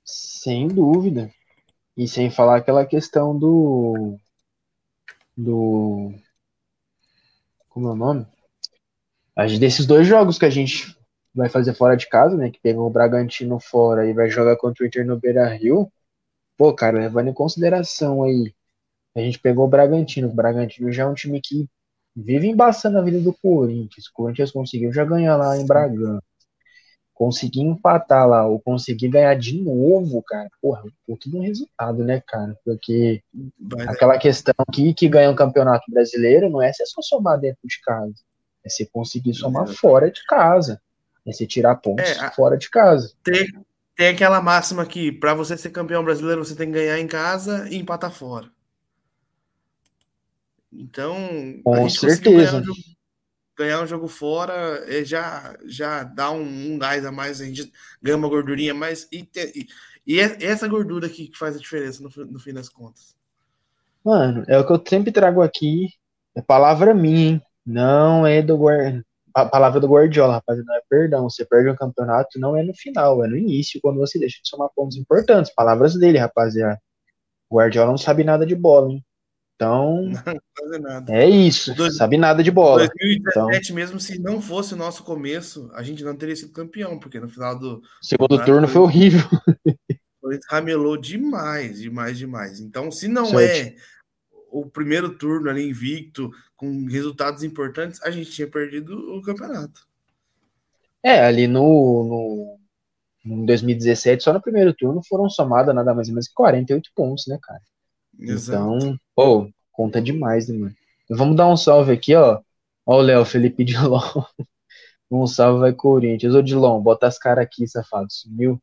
Sem 0.03 0.67
dúvida. 0.67 1.31
E 1.97 2.07
sem 2.07 2.29
falar 2.29 2.57
aquela 2.57 2.85
questão 2.85 3.37
do 3.37 4.17
do 5.35 6.13
como 7.69 7.89
é 7.89 7.91
o 7.91 7.95
nome? 7.95 8.27
Desses 9.59 9.85
dois 9.85 10.07
jogos 10.07 10.39
que 10.39 10.45
a 10.45 10.49
gente 10.49 10.95
vai 11.33 11.49
fazer 11.49 11.73
fora 11.73 11.97
de 11.97 12.07
casa, 12.07 12.37
né? 12.37 12.49
Que 12.49 12.59
pegou 12.61 12.87
o 12.87 12.89
Bragantino 12.89 13.59
fora 13.59 14.09
e 14.09 14.13
vai 14.13 14.29
jogar 14.29 14.55
contra 14.55 14.83
o 14.83 14.87
Inter 14.87 15.05
no 15.05 15.19
Beira 15.19 15.47
Rio. 15.49 15.91
Pô, 16.57 16.73
cara, 16.73 16.99
levando 16.99 17.27
em 17.29 17.33
consideração 17.33 18.23
aí, 18.23 18.53
a 19.13 19.19
gente 19.19 19.39
pegou 19.39 19.65
o 19.65 19.69
Bragantino. 19.69 20.29
O 20.29 20.33
Bragantino 20.33 20.91
já 20.91 21.03
é 21.03 21.05
um 21.05 21.13
time 21.13 21.41
que 21.41 21.67
vive 22.15 22.47
embaçando 22.47 22.97
a 22.97 23.01
vida 23.01 23.19
do 23.19 23.33
Corinthians. 23.33 24.07
O 24.07 24.13
Corinthians 24.13 24.51
conseguiu 24.51 24.93
já 24.93 25.03
ganhar 25.03 25.35
lá 25.35 25.57
em 25.57 25.65
Bragança. 25.65 26.23
Conseguir 27.13 27.61
empatar 27.61 28.27
lá, 28.27 28.45
ou 28.45 28.59
conseguir 28.59 29.07
ganhar 29.07 29.35
de 29.35 29.61
novo, 29.61 30.21
cara, 30.23 30.49
porra, 30.61 30.83
um 30.83 30.91
puto 31.07 31.37
um 31.37 31.41
resultado, 31.41 32.03
né, 32.03 32.21
cara? 32.27 32.57
Porque 32.63 33.23
Vai 33.57 33.87
aquela 33.87 34.17
questão 34.17 34.53
que, 34.73 34.93
que 34.93 35.07
ganha 35.07 35.31
um 35.31 35.35
campeonato 35.35 35.89
brasileiro 35.89 36.49
não 36.49 36.61
é 36.61 36.73
você 36.73 36.85
só 36.85 37.01
somar 37.01 37.39
dentro 37.39 37.61
de 37.63 37.79
casa, 37.81 38.13
é 38.65 38.69
você 38.69 38.85
conseguir 38.85 39.33
somar 39.35 39.67
fora 39.67 40.09
de 40.09 40.23
casa. 40.25 40.81
É 41.25 41.31
você 41.31 41.45
tirar 41.45 41.75
pontos 41.75 42.09
é, 42.09 42.31
fora 42.31 42.57
de 42.57 42.69
casa. 42.69 43.13
Ter, 43.23 43.47
tem 43.95 44.07
aquela 44.07 44.41
máxima 44.41 44.85
que 44.85 45.11
para 45.11 45.33
você 45.33 45.55
ser 45.55 45.69
campeão 45.69 46.03
brasileiro 46.03 46.43
você 46.43 46.55
tem 46.55 46.67
que 46.67 46.73
ganhar 46.73 46.99
em 46.99 47.07
casa 47.07 47.69
e 47.69 47.77
empatar 47.77 48.11
fora. 48.11 48.49
Então, 50.71 51.15
com 51.63 51.89
certeza. 51.89 52.59
Ganhar 52.59 52.61
um, 52.61 52.63
jogo, 52.63 52.79
ganhar 53.57 53.81
um 53.81 53.87
jogo, 53.87 54.07
fora 54.07 54.83
é, 54.87 55.05
já, 55.05 55.57
já 55.65 56.03
dá 56.03 56.31
um, 56.31 56.73
um, 56.73 56.77
gás 56.77 57.05
a 57.05 57.11
mais, 57.11 57.39
a 57.39 57.45
gente 57.45 57.71
ganha 58.01 58.17
uma 58.17 58.27
gordurinha 58.27 58.73
a 58.73 58.75
mais 58.75 59.07
e, 59.11 59.27
e, 59.35 59.67
e 60.05 60.19
é 60.19 60.43
essa 60.43 60.67
gordura 60.67 61.07
aqui 61.07 61.29
que 61.29 61.37
faz 61.37 61.55
a 61.55 61.59
diferença 61.59 62.03
no, 62.03 62.09
no 62.25 62.39
fim 62.39 62.53
das 62.53 62.67
contas. 62.67 63.15
Mano, 64.03 64.43
é 64.47 64.59
o 64.59 64.65
que 64.65 64.73
eu 64.73 64.83
sempre 64.85 65.11
trago 65.11 65.41
aqui. 65.41 65.87
É 66.35 66.41
palavra 66.41 66.93
minha, 66.93 67.29
hein? 67.29 67.41
Não 67.65 68.25
é 68.25 68.41
do 68.41 68.57
guarda. 68.57 69.03
A 69.33 69.45
palavra 69.45 69.81
do 69.81 69.87
Guardiola, 69.87 70.35
rapaz, 70.35 70.63
não 70.63 70.75
é 70.75 70.81
perdão. 70.89 71.29
Você 71.29 71.45
perde 71.45 71.69
um 71.69 71.75
campeonato, 71.75 72.39
não 72.39 72.55
é 72.55 72.63
no 72.63 72.73
final, 72.73 73.23
é 73.25 73.27
no 73.27 73.35
início, 73.35 73.81
quando 73.81 73.97
você 73.97 74.17
deixa 74.17 74.39
de 74.41 74.47
somar 74.47 74.69
pontos 74.73 74.95
importantes. 74.95 75.53
Palavras 75.53 75.93
dele, 75.95 76.17
rapaziada. 76.17 76.79
O 77.49 77.57
Guardiola 77.57 77.91
não 77.91 77.97
sabe 77.97 78.23
nada 78.23 78.45
de 78.45 78.55
bola, 78.55 78.91
hein? 78.91 79.05
Então, 79.55 80.11
não, 81.07 81.15
é 81.15 81.29
isso. 81.29 81.73
Dois, 81.75 81.95
sabe 81.95 82.17
nada 82.17 82.43
de 82.43 82.51
bola. 82.51 82.87
2017, 82.87 83.65
então, 83.65 83.75
mesmo 83.75 83.99
se 83.99 84.19
não 84.19 84.41
fosse 84.41 84.73
o 84.73 84.77
nosso 84.77 85.03
começo, 85.03 85.69
a 85.73 85.81
gente 85.81 86.03
não 86.03 86.15
teria 86.15 86.35
sido 86.35 86.51
campeão, 86.51 86.99
porque 86.99 87.19
no 87.19 87.29
final 87.29 87.57
do. 87.57 87.81
Segundo 88.01 88.43
turno 88.43 88.67
foi, 88.67 88.81
horrível. 88.81 89.21
Foi, 90.21 90.39
ramelou 90.49 90.97
demais, 90.97 91.79
demais, 91.79 92.17
demais. 92.17 92.59
Então, 92.59 92.89
se 92.89 93.07
não 93.07 93.27
certo. 93.27 93.67
é 93.67 93.75
o 94.59 94.69
primeiro 94.69 95.17
turno 95.17 95.49
ali 95.49 95.67
invicto, 95.67 96.31
com 96.55 96.85
resultados 96.85 97.43
importantes, 97.43 98.01
a 98.01 98.09
gente 98.09 98.31
tinha 98.31 98.47
perdido 98.47 98.95
o 99.13 99.21
campeonato. 99.21 99.85
É, 101.03 101.25
ali 101.25 101.45
no, 101.45 102.57
no 103.25 103.35
em 103.41 103.45
2017, 103.45 104.23
só 104.23 104.31
no 104.31 104.41
primeiro 104.41 104.73
turno 104.73 105.01
foram 105.09 105.29
somadas 105.29 105.75
nada 105.75 105.93
mais 105.93 106.07
ou 106.07 106.13
menos 106.13 106.27
que 106.27 106.33
48 106.33 106.89
pontos, 106.95 107.25
né, 107.27 107.37
cara? 107.41 107.61
Exato. 108.17 108.77
Então, 108.77 108.99
pô, 109.13 109.51
conta 109.71 110.01
demais, 110.01 110.47
né, 110.47 110.57
mano? 110.57 110.75
Vamos 111.09 111.35
dar 111.35 111.47
um 111.47 111.57
salve 111.57 111.91
aqui, 111.91 112.15
ó. 112.15 112.39
Ó 112.85 112.99
o 112.99 113.01
Léo, 113.01 113.25
Felipe 113.25 113.63
Dilon. 113.65 113.99
um 115.11 115.27
salve 115.27 115.59
vai 115.59 115.73
Corinthians. 115.73 116.33
Ô, 116.33 116.41
Dilon, 116.41 116.81
bota 116.81 117.07
as 117.07 117.17
caras 117.17 117.43
aqui, 117.43 117.67
safado. 117.67 118.07
Sumiu. 118.09 118.61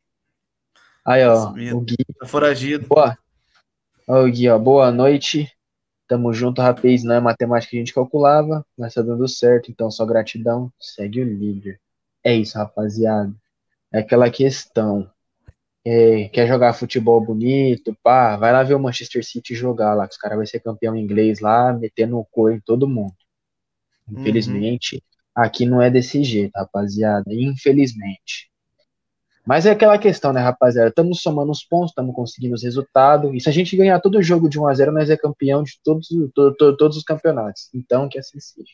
Aí, 1.05 1.25
ó. 1.25 1.51
o 1.51 1.81
Gui. 1.81 1.97
Tá 2.19 2.25
foragido. 2.25 2.87
Boa. 2.87 3.17
Ó, 4.07 4.23
o 4.23 4.31
Gui, 4.31 4.49
ó. 4.49 4.57
Boa 4.57 4.91
noite. 4.91 5.52
Tamo 6.13 6.31
junto, 6.31 6.61
rapaz. 6.61 7.03
Não 7.03 7.15
é 7.15 7.19
matemática 7.19 7.71
que 7.71 7.77
a 7.77 7.79
gente 7.79 7.91
calculava, 7.91 8.63
mas 8.77 8.93
tá 8.93 9.01
dando 9.01 9.27
certo. 9.27 9.71
Então, 9.71 9.89
só 9.89 10.05
gratidão. 10.05 10.71
Segue 10.79 11.21
o 11.21 11.23
líder. 11.23 11.81
É 12.23 12.35
isso, 12.35 12.55
rapaziada. 12.55 13.33
É 13.91 13.97
aquela 13.97 14.29
questão. 14.29 15.09
É, 15.83 16.29
quer 16.29 16.47
jogar 16.47 16.73
futebol 16.73 17.19
bonito, 17.19 17.97
pá, 18.03 18.37
vai 18.37 18.53
lá 18.53 18.61
ver 18.61 18.75
o 18.75 18.79
Manchester 18.79 19.25
City 19.25 19.55
jogar 19.55 19.95
lá, 19.95 20.07
que 20.07 20.13
os 20.13 20.19
caras 20.19 20.37
vão 20.37 20.45
ser 20.45 20.59
campeão 20.59 20.95
inglês 20.95 21.39
lá, 21.39 21.73
metendo 21.73 22.19
o 22.19 22.23
cor 22.23 22.53
em 22.53 22.59
todo 22.59 22.87
mundo. 22.87 23.15
Infelizmente, 24.07 24.97
uhum. 24.97 25.43
aqui 25.43 25.65
não 25.65 25.81
é 25.81 25.89
desse 25.89 26.23
jeito, 26.23 26.51
rapaziada. 26.55 27.33
Infelizmente. 27.33 28.51
Mas 29.45 29.65
é 29.65 29.71
aquela 29.71 29.97
questão, 29.97 30.31
né, 30.31 30.39
rapaziada? 30.39 30.89
Estamos 30.89 31.21
somando 31.21 31.51
os 31.51 31.63
pontos, 31.63 31.89
estamos 31.89 32.15
conseguindo 32.15 32.55
os 32.55 32.63
resultados. 32.63 33.29
E 33.33 33.39
se 33.41 33.49
a 33.49 33.51
gente 33.51 33.75
ganhar 33.75 33.99
todo 33.99 34.17
o 34.17 34.23
jogo 34.23 34.47
de 34.47 34.59
1 34.59 34.67
a 34.67 34.73
0 34.73 34.91
nós 34.93 35.09
é 35.09 35.17
campeão 35.17 35.63
de 35.63 35.79
todos, 35.83 36.07
to, 36.33 36.55
to, 36.55 36.77
todos 36.77 36.95
os 36.95 37.03
campeonatos. 37.03 37.69
Então, 37.73 38.07
que 38.07 38.17
assim 38.17 38.39
seja. 38.39 38.71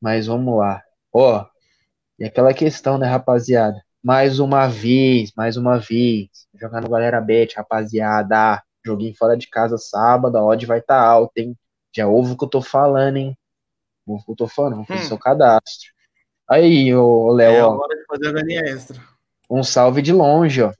Mas 0.00 0.26
vamos 0.26 0.58
lá. 0.58 0.82
Ó, 1.12 1.44
e 2.18 2.24
aquela 2.24 2.54
questão, 2.54 2.96
né, 2.96 3.06
rapaziada? 3.06 3.82
Mais 4.02 4.38
uma 4.38 4.68
vez, 4.68 5.32
mais 5.36 5.56
uma 5.56 5.78
vez. 5.78 6.28
Jogando 6.54 6.88
Galera 6.88 7.20
Bet, 7.20 7.54
rapaziada. 7.56 8.62
Joguinho 8.84 9.14
fora 9.16 9.36
de 9.36 9.48
casa 9.48 9.78
sábado, 9.78 10.36
a 10.36 10.44
odd 10.44 10.66
vai 10.66 10.78
estar 10.78 10.98
tá 10.98 11.06
alta, 11.06 11.40
hein? 11.40 11.56
Já 11.94 12.06
ouve 12.06 12.32
o 12.32 12.36
que 12.36 12.44
eu 12.44 12.48
tô 12.48 12.60
falando, 12.60 13.16
hein? 13.16 13.36
Ouve 14.06 14.22
o 14.22 14.26
que 14.26 14.32
eu 14.32 14.36
tô 14.36 14.48
falando, 14.48 14.76
vou 14.76 14.84
fazer 14.84 15.04
hum. 15.04 15.08
seu 15.08 15.18
cadastro. 15.18 15.93
Aí, 16.48 16.94
o 16.94 17.30
Léo. 17.32 17.54
É 17.54 17.64
hora 17.64 17.96
de 17.96 18.04
fazer 18.06 18.28
a 18.28 18.32
galinha 18.32 18.60
extra. 18.60 19.00
Um 19.50 19.62
salve 19.62 20.02
de 20.02 20.12
longe, 20.12 20.62
ó. 20.62 20.72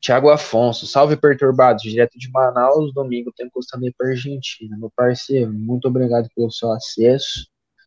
Tiago 0.00 0.30
Afonso, 0.30 0.84
salve 0.84 1.16
perturbados, 1.16 1.84
direto 1.84 2.18
de 2.18 2.28
Manaus, 2.28 2.92
domingo 2.92 3.32
tem 3.36 3.46
aí 3.46 3.94
para 3.96 4.08
Argentina. 4.08 4.76
Meu 4.76 4.90
parceiro, 4.96 5.52
muito 5.52 5.86
obrigado 5.86 6.28
pelo 6.34 6.50
seu 6.50 6.72
acesso 6.72 7.46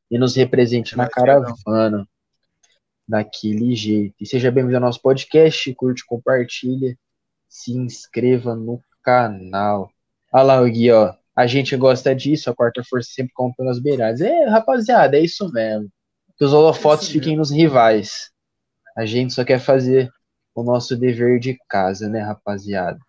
e 0.09 0.17
nos 0.17 0.33
represente 0.33 0.95
na 0.95 1.09
caravana 1.09 2.07
daquele 3.05 3.75
jeito. 3.75 4.15
E 4.21 4.25
seja 4.25 4.50
bem-vindo 4.50 4.77
ao 4.77 4.81
nosso 4.81 5.01
podcast, 5.01 5.74
curte, 5.75 6.05
compartilha, 6.05 6.97
se 7.50 7.74
inscreva 7.74 8.55
no 8.55 8.79
canal. 9.03 9.91
Olha 10.31 10.43
lá 10.43 10.62
o 10.62 10.69
Gui, 10.69 10.91
ó. 10.91 11.13
A 11.35 11.45
gente 11.47 11.75
gosta 11.75 12.15
disso, 12.15 12.50
a 12.50 12.55
quarta 12.55 12.81
força 12.81 13.09
sempre 13.12 13.33
compra 13.33 13.57
pelas 13.57 13.77
beiradas. 13.77 14.21
É, 14.21 14.45
rapaziada, 14.45 15.17
é 15.17 15.19
isso 15.19 15.51
mesmo 15.51 15.91
que 16.38 16.44
os 16.44 16.54
holofotes 16.54 17.10
fiquem 17.10 17.38
nos 17.38 17.51
rivais. 17.51 18.32
A 18.96 19.06
gente 19.06 19.34
só 19.34 19.44
quer 19.44 19.60
fazer 19.60 20.12
o 20.54 20.63
nosso 20.63 20.96
dever 20.96 21.39
de 21.39 21.58
casa, 21.68 22.08
né, 22.08 22.22
rapaziada? 22.22 23.00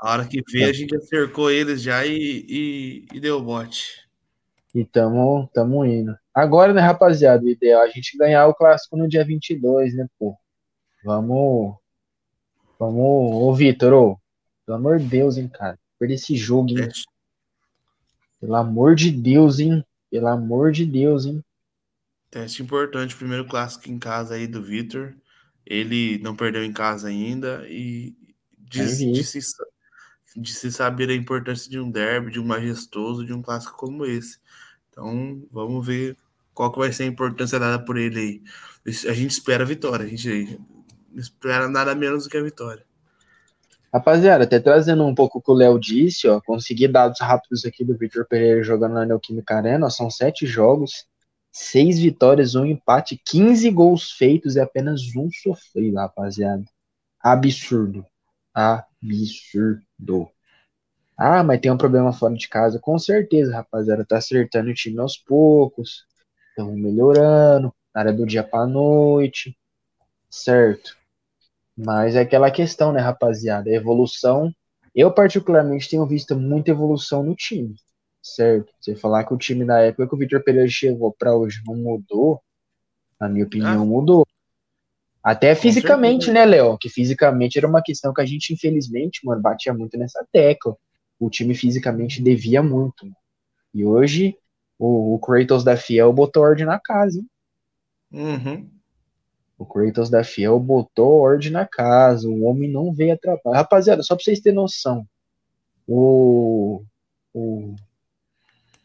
A 0.00 0.12
hora 0.12 0.26
que 0.26 0.42
vê, 0.50 0.64
a 0.64 0.72
gente 0.72 0.96
acercou 0.96 1.50
eles 1.50 1.82
já 1.82 2.06
e, 2.06 2.44
e, 2.48 3.06
e 3.12 3.20
deu 3.20 3.40
bote. 3.42 4.08
E 4.74 4.84
tamo, 4.84 5.48
tamo 5.52 5.84
indo. 5.84 6.16
Agora, 6.32 6.72
né, 6.72 6.80
rapaziada, 6.80 7.44
o 7.44 7.48
ideal 7.48 7.82
é 7.82 7.86
a 7.86 7.90
gente 7.90 8.16
ganhar 8.16 8.46
o 8.46 8.54
clássico 8.54 8.96
no 8.96 9.08
dia 9.08 9.24
22, 9.24 9.94
né, 9.94 10.06
pô? 10.18 10.36
Vamos. 11.04 11.74
Vamos. 12.78 13.34
Ô, 13.34 13.54
Vitor, 13.54 13.92
ô, 13.92 14.18
pelo 14.64 14.78
amor 14.78 14.98
de 14.98 15.06
Deus, 15.06 15.36
hein, 15.36 15.48
cara. 15.48 15.78
Perder 15.98 16.14
esse 16.14 16.36
jogo, 16.36 16.70
hein? 16.70 16.88
Pelo 18.40 18.54
amor 18.54 18.94
de 18.94 19.10
Deus, 19.10 19.58
hein? 19.58 19.84
Pelo 20.10 20.28
amor 20.28 20.72
de 20.72 20.86
Deus, 20.86 21.26
hein? 21.26 21.44
Teste 22.30 22.62
importante, 22.62 23.16
primeiro 23.16 23.44
clássico 23.44 23.90
em 23.90 23.98
casa 23.98 24.34
aí 24.34 24.46
do 24.46 24.62
Vitor. 24.62 25.14
Ele 25.66 26.18
não 26.18 26.36
perdeu 26.36 26.64
em 26.64 26.72
casa 26.72 27.08
ainda 27.08 27.66
e 27.68 28.14
de, 28.58 29.12
de, 29.12 29.24
se, 29.24 29.40
de 30.36 30.52
se 30.52 30.70
saber 30.70 31.10
a 31.10 31.14
importância 31.14 31.68
de 31.68 31.78
um 31.78 31.90
derby, 31.90 32.30
de 32.30 32.40
um 32.40 32.44
majestoso, 32.44 33.26
de 33.26 33.32
um 33.32 33.42
clássico 33.42 33.76
como 33.76 34.06
esse. 34.06 34.38
Então, 34.88 35.42
vamos 35.50 35.84
ver 35.84 36.16
qual 36.54 36.70
que 36.70 36.78
vai 36.78 36.92
ser 36.92 37.04
a 37.04 37.06
importância 37.06 37.58
dada 37.58 37.84
por 37.84 37.96
ele 37.96 38.20
aí. 38.20 38.42
A 39.08 39.12
gente 39.12 39.32
espera 39.32 39.64
a 39.64 39.66
vitória, 39.66 40.04
a 40.04 40.08
gente 40.08 40.58
não 41.10 41.20
espera 41.20 41.68
nada 41.68 41.94
menos 41.94 42.24
do 42.24 42.30
que 42.30 42.36
a 42.36 42.42
vitória. 42.42 42.84
Rapaziada, 43.92 44.44
até 44.44 44.60
trazendo 44.60 45.04
um 45.04 45.14
pouco 45.14 45.38
o 45.38 45.42
que 45.42 45.50
o 45.50 45.54
Léo 45.54 45.78
disse, 45.80 46.28
ó, 46.28 46.40
consegui 46.40 46.86
dados 46.86 47.18
rápidos 47.20 47.64
aqui 47.64 47.84
do 47.84 47.96
Vitor 47.96 48.24
Pereira 48.24 48.62
jogando 48.62 48.94
na 48.94 49.04
Neoquímica 49.04 49.56
Arena, 49.56 49.90
são 49.90 50.08
sete 50.08 50.46
jogos, 50.46 51.06
Seis 51.52 51.98
vitórias, 51.98 52.54
um 52.54 52.64
empate, 52.64 53.20
15 53.26 53.70
gols 53.70 54.12
feitos 54.12 54.56
e 54.56 54.60
apenas 54.60 55.02
um 55.16 55.28
sofrido, 55.30 55.96
rapaziada. 55.96 56.64
Absurdo. 57.20 58.06
Absurdo. 58.54 60.30
Ah, 61.16 61.42
mas 61.42 61.60
tem 61.60 61.70
um 61.70 61.76
problema 61.76 62.12
fora 62.12 62.34
de 62.34 62.48
casa. 62.48 62.78
Com 62.80 62.98
certeza, 62.98 63.54
rapaziada. 63.54 64.04
Tá 64.06 64.18
acertando 64.18 64.70
o 64.70 64.74
time 64.74 64.98
aos 65.00 65.16
poucos. 65.16 66.06
Estão 66.50 66.74
melhorando. 66.76 67.74
Área 67.94 68.12
do 68.12 68.26
dia 68.26 68.44
pra 68.44 68.66
noite. 68.66 69.56
Certo. 70.30 70.96
Mas 71.76 72.16
é 72.16 72.20
aquela 72.20 72.50
questão, 72.50 72.92
né, 72.92 73.00
rapaziada? 73.00 73.70
A 73.70 73.74
evolução. 73.74 74.54
Eu, 74.94 75.12
particularmente, 75.12 75.88
tenho 75.90 76.06
visto 76.06 76.36
muita 76.36 76.70
evolução 76.70 77.22
no 77.22 77.34
time 77.34 77.74
certo? 78.22 78.72
Você 78.80 78.94
falar 78.94 79.24
que 79.24 79.34
o 79.34 79.38
time 79.38 79.64
na 79.64 79.80
época 79.80 80.08
que 80.08 80.14
o 80.14 80.18
Vitor 80.18 80.42
Pereira 80.42 80.68
chegou 80.68 81.12
para 81.12 81.34
hoje 81.34 81.60
não 81.66 81.76
mudou, 81.76 82.40
na 83.20 83.28
minha 83.28 83.44
opinião, 83.44 83.82
ah. 83.82 83.84
mudou. 83.84 84.26
Até 85.22 85.54
fisicamente, 85.54 86.30
né, 86.30 86.46
Léo? 86.46 86.78
Que 86.78 86.88
fisicamente 86.88 87.58
era 87.58 87.66
uma 87.66 87.82
questão 87.82 88.12
que 88.12 88.22
a 88.22 88.26
gente, 88.26 88.54
infelizmente, 88.54 89.20
mano, 89.24 89.42
batia 89.42 89.74
muito 89.74 89.98
nessa 89.98 90.26
tecla. 90.32 90.74
O 91.18 91.28
time 91.28 91.54
fisicamente 91.54 92.22
devia 92.22 92.62
muito. 92.62 93.06
E 93.74 93.84
hoje, 93.84 94.34
o, 94.78 95.14
o 95.14 95.18
Kratos 95.18 95.62
da 95.62 95.76
Fiel 95.76 96.10
botou 96.12 96.42
ordem 96.42 96.64
na 96.64 96.80
casa, 96.80 97.18
hein? 97.18 97.28
Uhum. 98.12 98.70
O 99.58 99.66
Kratos 99.66 100.08
da 100.08 100.24
Fiel 100.24 100.58
botou 100.58 101.20
ordem 101.20 101.50
na 101.50 101.66
casa. 101.66 102.26
O 102.26 102.44
homem 102.44 102.70
não 102.70 102.90
veio 102.90 103.12
atrapalhar. 103.12 103.58
Rapaziada, 103.58 104.02
só 104.02 104.14
pra 104.16 104.24
vocês 104.24 104.40
terem 104.40 104.56
noção. 104.56 105.06
O, 105.86 106.82
o 107.34 107.76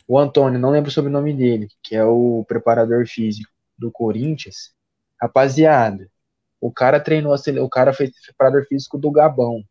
o 0.08 0.20
Antônio, 0.20 0.60
não 0.60 0.70
lembro 0.70 0.92
sobre 0.92 1.10
o 1.10 1.14
nome 1.14 1.34
dele, 1.34 1.68
que 1.82 1.96
é 1.96 2.04
o 2.04 2.46
preparador 2.48 3.08
físico 3.08 3.52
do 3.78 3.92
Corinthians. 3.92 4.72
Rapaziada, 5.20 6.10
o 6.62 6.72
cara 6.72 7.00
treinou, 7.00 7.36
o 7.62 7.70
cara 7.70 7.94
fez 7.94 8.12
preparador 8.26 8.66
físico 8.68 8.98
do 8.98 9.12
Gabão. 9.12 9.64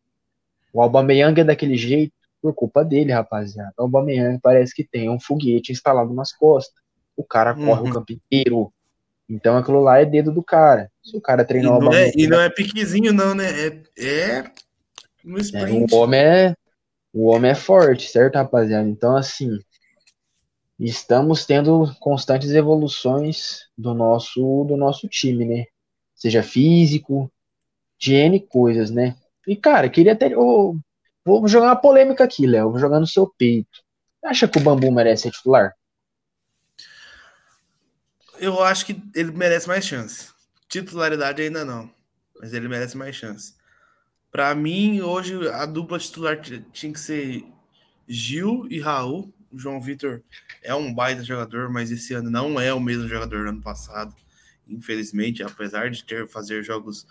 O 0.73 0.81
Aubameyang 0.81 1.39
é 1.39 1.43
daquele 1.43 1.77
jeito 1.77 2.13
por 2.41 2.53
culpa 2.53 2.83
dele, 2.83 3.13
rapaziada. 3.13 3.73
O 3.77 3.83
Aubameyang 3.83 4.39
parece 4.41 4.73
que 4.73 4.83
tem 4.83 5.09
um 5.09 5.19
foguete 5.19 5.71
instalado 5.71 6.13
nas 6.13 6.33
costas. 6.33 6.83
O 7.15 7.23
cara 7.23 7.53
corre 7.53 7.81
uhum. 7.81 7.89
o 7.89 7.93
campo 7.93 8.11
inteiro. 8.11 8.73
Então 9.29 9.57
aquilo 9.57 9.81
lá 9.81 9.99
é 9.99 10.05
dedo 10.05 10.31
do 10.31 10.43
cara. 10.43 10.91
Se 11.01 11.15
o 11.15 11.21
cara 11.21 11.45
treinou 11.45 11.81
e 11.81 11.85
não, 11.85 11.93
é, 11.93 12.11
e 12.15 12.27
não 12.27 12.41
é 12.41 12.49
piquezinho, 12.49 13.13
não, 13.13 13.33
né? 13.33 13.45
É, 13.47 13.81
é 13.97 14.51
no 15.23 15.39
sprint. 15.39 15.93
É, 15.93 15.95
o 15.95 15.99
homem 15.99 16.19
é. 16.19 16.55
O 17.13 17.27
homem 17.27 17.51
é 17.51 17.55
forte, 17.55 18.09
certo, 18.09 18.35
rapaziada? 18.35 18.87
Então, 18.89 19.15
assim, 19.15 19.57
estamos 20.79 21.45
tendo 21.45 21.93
constantes 21.99 22.51
evoluções 22.51 23.67
do 23.77 23.93
nosso 23.93 24.65
do 24.65 24.75
nosso 24.75 25.07
time, 25.07 25.45
né? 25.45 25.65
Seja 26.13 26.43
físico, 26.43 27.31
de 27.99 28.13
N 28.13 28.39
coisas, 28.39 28.89
né? 28.91 29.15
E, 29.47 29.55
cara, 29.55 29.89
queria 29.89 30.15
ter. 30.15 30.37
Oh, 30.37 30.77
vou 31.23 31.47
jogar 31.47 31.67
uma 31.67 31.75
polêmica 31.75 32.23
aqui, 32.23 32.47
Léo. 32.47 32.71
Vou 32.71 32.79
jogar 32.79 32.99
no 32.99 33.07
seu 33.07 33.27
peito. 33.27 33.83
Acha 34.23 34.47
que 34.47 34.57
o 34.57 34.61
Bambu 34.61 34.91
merece 34.91 35.23
ser 35.23 35.31
titular? 35.31 35.73
Eu 38.39 38.61
acho 38.63 38.85
que 38.85 39.01
ele 39.13 39.31
merece 39.31 39.67
mais 39.67 39.85
chance. 39.85 40.33
Titularidade 40.67 41.41
ainda 41.41 41.63
não, 41.63 41.89
mas 42.39 42.53
ele 42.53 42.67
merece 42.67 42.97
mais 42.97 43.15
chance. 43.15 43.53
Para 44.31 44.53
mim, 44.53 44.99
hoje 45.01 45.47
a 45.49 45.65
dupla 45.65 45.99
titular 45.99 46.41
tinha 46.73 46.91
que 46.91 46.99
ser 46.99 47.45
Gil 48.07 48.67
e 48.69 48.79
Raul. 48.79 49.33
O 49.55 49.57
João 49.59 49.79
Vitor 49.79 50.21
é 50.61 50.75
um 50.75 50.93
baita 50.93 51.23
jogador, 51.23 51.69
mas 51.69 51.89
esse 51.89 52.13
ano 52.13 52.29
não 52.29 52.59
é 52.59 52.73
o 52.73 52.79
mesmo 52.79 53.07
jogador 53.07 53.45
do 53.45 53.49
ano 53.49 53.61
passado. 53.61 54.13
Infelizmente, 54.67 55.41
apesar 55.43 55.89
de 55.89 56.03
ter 56.03 56.27
fazer 56.27 56.61
jogos 56.61 57.07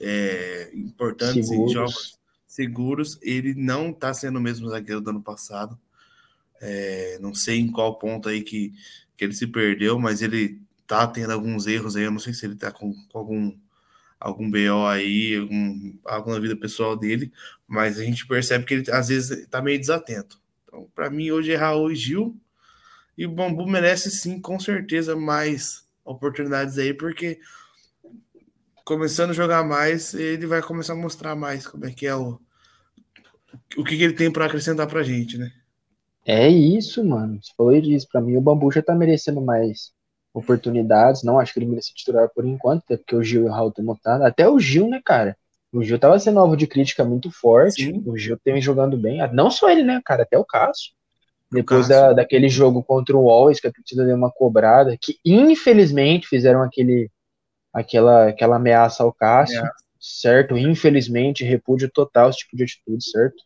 é, 0.00 0.70
importantes 0.74 1.46
seguros. 1.46 1.70
e 1.70 1.74
jogos 1.74 2.18
seguros, 2.44 3.18
ele 3.22 3.54
não 3.54 3.90
está 3.90 4.12
sendo 4.12 4.40
o 4.40 4.42
mesmo 4.42 4.68
zagueiro 4.68 5.00
do 5.00 5.10
ano 5.10 5.22
passado. 5.22 5.78
É, 6.60 7.18
não 7.20 7.32
sei 7.32 7.60
em 7.60 7.70
qual 7.70 7.96
ponto 7.98 8.28
aí 8.28 8.42
que, 8.42 8.72
que 9.16 9.24
ele 9.24 9.34
se 9.34 9.46
perdeu, 9.46 9.96
mas 9.96 10.22
ele 10.22 10.60
tá 10.88 11.06
tendo 11.06 11.30
alguns 11.30 11.68
erros 11.68 11.94
aí. 11.94 12.02
Eu 12.02 12.10
não 12.10 12.18
sei 12.18 12.34
se 12.34 12.44
ele 12.46 12.56
tá 12.56 12.72
com, 12.72 12.92
com 13.08 13.18
algum 13.18 13.56
algum 14.18 14.50
BO 14.50 14.86
aí, 14.88 15.36
algum, 15.36 15.94
algo 16.04 16.32
na 16.32 16.40
vida 16.40 16.56
pessoal 16.56 16.96
dele, 16.96 17.30
mas 17.68 17.98
a 17.98 18.02
gente 18.02 18.26
percebe 18.26 18.64
que 18.64 18.74
ele 18.74 18.90
às 18.90 19.08
vezes 19.08 19.46
tá 19.48 19.62
meio 19.62 19.78
desatento. 19.78 20.40
Então, 20.76 20.90
para 20.94 21.08
mim, 21.08 21.30
hoje 21.30 21.52
é 21.52 21.56
Raul 21.56 21.90
e 21.90 21.96
Gil. 21.96 22.36
E 23.16 23.24
o 23.24 23.30
Bambu 23.30 23.66
merece 23.66 24.10
sim, 24.10 24.38
com 24.38 24.60
certeza, 24.60 25.16
mais 25.16 25.86
oportunidades 26.04 26.76
aí, 26.76 26.92
porque 26.92 27.40
começando 28.84 29.30
a 29.30 29.32
jogar 29.32 29.64
mais, 29.64 30.12
ele 30.12 30.46
vai 30.46 30.60
começar 30.60 30.92
a 30.92 30.96
mostrar 30.96 31.34
mais 31.34 31.66
como 31.66 31.86
é 31.86 31.92
que 31.92 32.06
é 32.06 32.14
o 32.14 32.38
o 33.76 33.82
que, 33.82 33.96
que 33.96 34.02
ele 34.02 34.12
tem 34.12 34.30
para 34.30 34.44
acrescentar 34.44 34.86
pra 34.86 35.02
gente, 35.02 35.38
né? 35.38 35.50
É 36.26 36.46
isso, 36.48 37.02
mano. 37.04 37.42
Você 37.42 37.52
falou 37.56 37.80
disso. 37.80 38.06
Pra 38.10 38.20
mim, 38.20 38.36
o 38.36 38.40
Bambu 38.40 38.70
já 38.70 38.82
tá 38.82 38.94
merecendo 38.94 39.40
mais 39.40 39.92
oportunidades. 40.32 41.22
Não 41.22 41.38
acho 41.38 41.52
que 41.54 41.58
ele 41.58 41.66
merece 41.66 41.94
titular 41.94 42.28
por 42.28 42.44
enquanto, 42.44 42.84
até 42.84 42.96
porque 42.98 43.16
o 43.16 43.22
Gil 43.22 43.44
e 43.44 43.48
o 43.48 43.50
Raul 43.50 43.70
estão 43.70 43.84
montando. 43.84 44.24
Até 44.24 44.48
o 44.48 44.58
Gil, 44.58 44.88
né, 44.88 45.00
cara? 45.02 45.36
O 45.76 45.82
Gil 45.82 45.98
tava 45.98 46.18
sendo 46.18 46.40
alvo 46.40 46.56
de 46.56 46.66
crítica 46.66 47.04
muito 47.04 47.30
forte. 47.30 47.84
Sim. 47.84 48.02
O 48.06 48.16
Gil 48.16 48.38
tem 48.42 48.62
jogando 48.62 48.96
bem. 48.96 49.18
Não 49.34 49.50
só 49.50 49.68
ele, 49.68 49.82
né, 49.82 50.00
cara? 50.02 50.22
Até 50.22 50.38
o 50.38 50.44
Cássio. 50.44 50.94
Depois 51.52 51.86
da, 51.86 52.14
daquele 52.14 52.48
jogo 52.48 52.82
contra 52.82 53.14
o 53.14 53.30
Always, 53.30 53.60
que 53.60 53.66
a 53.66 53.72
torcida 53.72 54.04
deu 54.04 54.16
uma 54.16 54.32
cobrada, 54.32 54.96
que 55.00 55.18
infelizmente 55.22 56.26
fizeram 56.26 56.62
aquele, 56.62 57.10
aquela, 57.74 58.28
aquela 58.28 58.56
ameaça 58.56 59.02
ao 59.02 59.12
Cássio, 59.12 59.62
é. 59.62 59.70
certo? 60.00 60.56
Infelizmente, 60.56 61.44
repúdio 61.44 61.90
total 61.92 62.30
esse 62.30 62.38
tipo 62.38 62.56
de 62.56 62.64
atitude, 62.64 63.10
certo? 63.10 63.36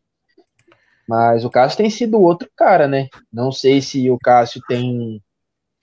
Mas 1.09 1.45
o 1.45 1.51
Cássio 1.51 1.79
tem 1.79 1.91
sido 1.91 2.21
outro 2.21 2.49
cara, 2.57 2.87
né? 2.87 3.09
Não 3.33 3.51
sei 3.51 3.83
se 3.83 4.09
o 4.09 4.17
Cássio 4.19 4.63
tem 4.69 5.21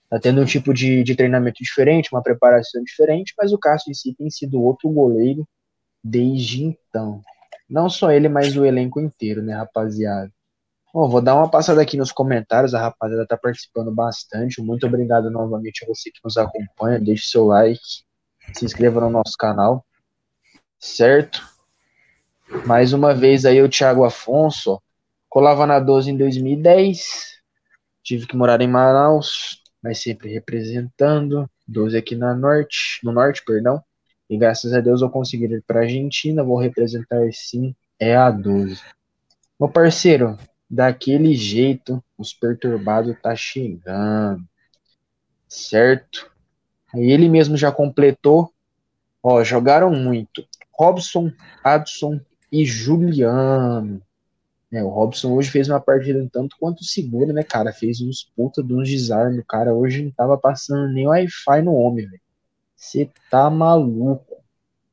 tá 0.08 0.18
tendo 0.18 0.40
um 0.40 0.46
tipo 0.46 0.72
de, 0.72 1.04
de 1.04 1.14
treinamento 1.14 1.62
diferente, 1.62 2.08
uma 2.10 2.22
preparação 2.22 2.82
diferente, 2.82 3.34
mas 3.36 3.52
o 3.52 3.58
Cássio 3.58 3.90
em 3.90 3.94
si 3.94 4.14
tem 4.14 4.30
sido 4.30 4.62
outro 4.62 4.88
goleiro 4.88 5.46
desde 6.08 6.64
então. 6.64 7.22
Não 7.68 7.88
só 7.90 8.10
ele, 8.10 8.28
mas 8.28 8.56
o 8.56 8.64
elenco 8.64 9.00
inteiro, 9.00 9.42
né, 9.42 9.54
rapaziada? 9.54 10.32
Bom, 10.92 11.08
vou 11.08 11.20
dar 11.20 11.34
uma 11.34 11.50
passada 11.50 11.82
aqui 11.82 11.96
nos 11.96 12.10
comentários, 12.10 12.74
a 12.74 12.80
rapaziada 12.80 13.26
tá 13.26 13.36
participando 13.36 13.94
bastante. 13.94 14.62
Muito 14.62 14.86
obrigado 14.86 15.30
novamente 15.30 15.84
a 15.84 15.86
você 15.86 16.10
que 16.10 16.20
nos 16.24 16.36
acompanha. 16.38 16.98
Deixe 16.98 17.28
seu 17.28 17.44
like, 17.44 17.80
se 18.54 18.64
inscreva 18.64 19.00
no 19.00 19.10
nosso 19.10 19.36
canal, 19.38 19.84
certo? 20.78 21.42
Mais 22.66 22.94
uma 22.94 23.14
vez 23.14 23.44
aí 23.44 23.62
o 23.62 23.68
Thiago 23.68 24.04
Afonso, 24.04 24.80
colava 25.28 25.66
na 25.66 25.78
12 25.78 26.10
em 26.10 26.16
2010, 26.16 27.38
tive 28.02 28.26
que 28.26 28.36
morar 28.36 28.60
em 28.62 28.68
Manaus, 28.68 29.62
mas 29.82 30.02
sempre 30.02 30.32
representando. 30.32 31.48
12 31.66 31.98
aqui 31.98 32.16
na 32.16 32.34
norte, 32.34 32.98
no 33.04 33.12
norte, 33.12 33.44
perdão. 33.44 33.82
E 34.28 34.36
graças 34.36 34.74
a 34.74 34.80
Deus 34.80 35.00
eu 35.00 35.08
consegui 35.08 35.46
ir 35.46 35.62
para 35.66 35.80
Argentina, 35.80 36.44
vou 36.44 36.58
representar 36.58 37.28
sim, 37.32 37.74
é 37.98 38.14
a 38.14 38.30
12. 38.30 38.80
Meu 39.58 39.68
parceiro, 39.68 40.36
daquele 40.68 41.34
jeito, 41.34 42.02
os 42.16 42.32
perturbados 42.32 43.16
tá 43.22 43.34
chegando. 43.34 44.44
Certo? 45.48 46.30
Aí 46.94 47.10
ele 47.10 47.28
mesmo 47.28 47.56
já 47.56 47.72
completou. 47.72 48.52
Ó, 49.22 49.42
jogaram 49.42 49.90
muito. 49.90 50.46
Robson, 50.72 51.32
Adson 51.64 52.20
e 52.52 52.64
Juliano. 52.64 54.00
É, 54.70 54.84
o 54.84 54.88
Robson 54.88 55.32
hoje 55.32 55.50
fez 55.50 55.68
uma 55.68 55.80
partida 55.80 56.22
um 56.22 56.28
tanto 56.28 56.56
quanto 56.60 56.84
segura, 56.84 57.32
né, 57.32 57.42
cara? 57.42 57.72
Fez 57.72 58.00
uns 58.00 58.30
puta 58.36 58.62
de 58.62 58.74
uns 58.74 58.88
desarmes. 58.88 59.40
O 59.40 59.44
cara 59.44 59.74
hoje 59.74 60.04
não 60.04 60.10
tava 60.10 60.36
passando 60.36 60.92
nem 60.92 61.08
Wi-Fi 61.08 61.62
no 61.62 61.74
homem, 61.74 62.06
velho. 62.06 62.20
Você 62.78 63.10
tá 63.28 63.50
maluco. 63.50 64.36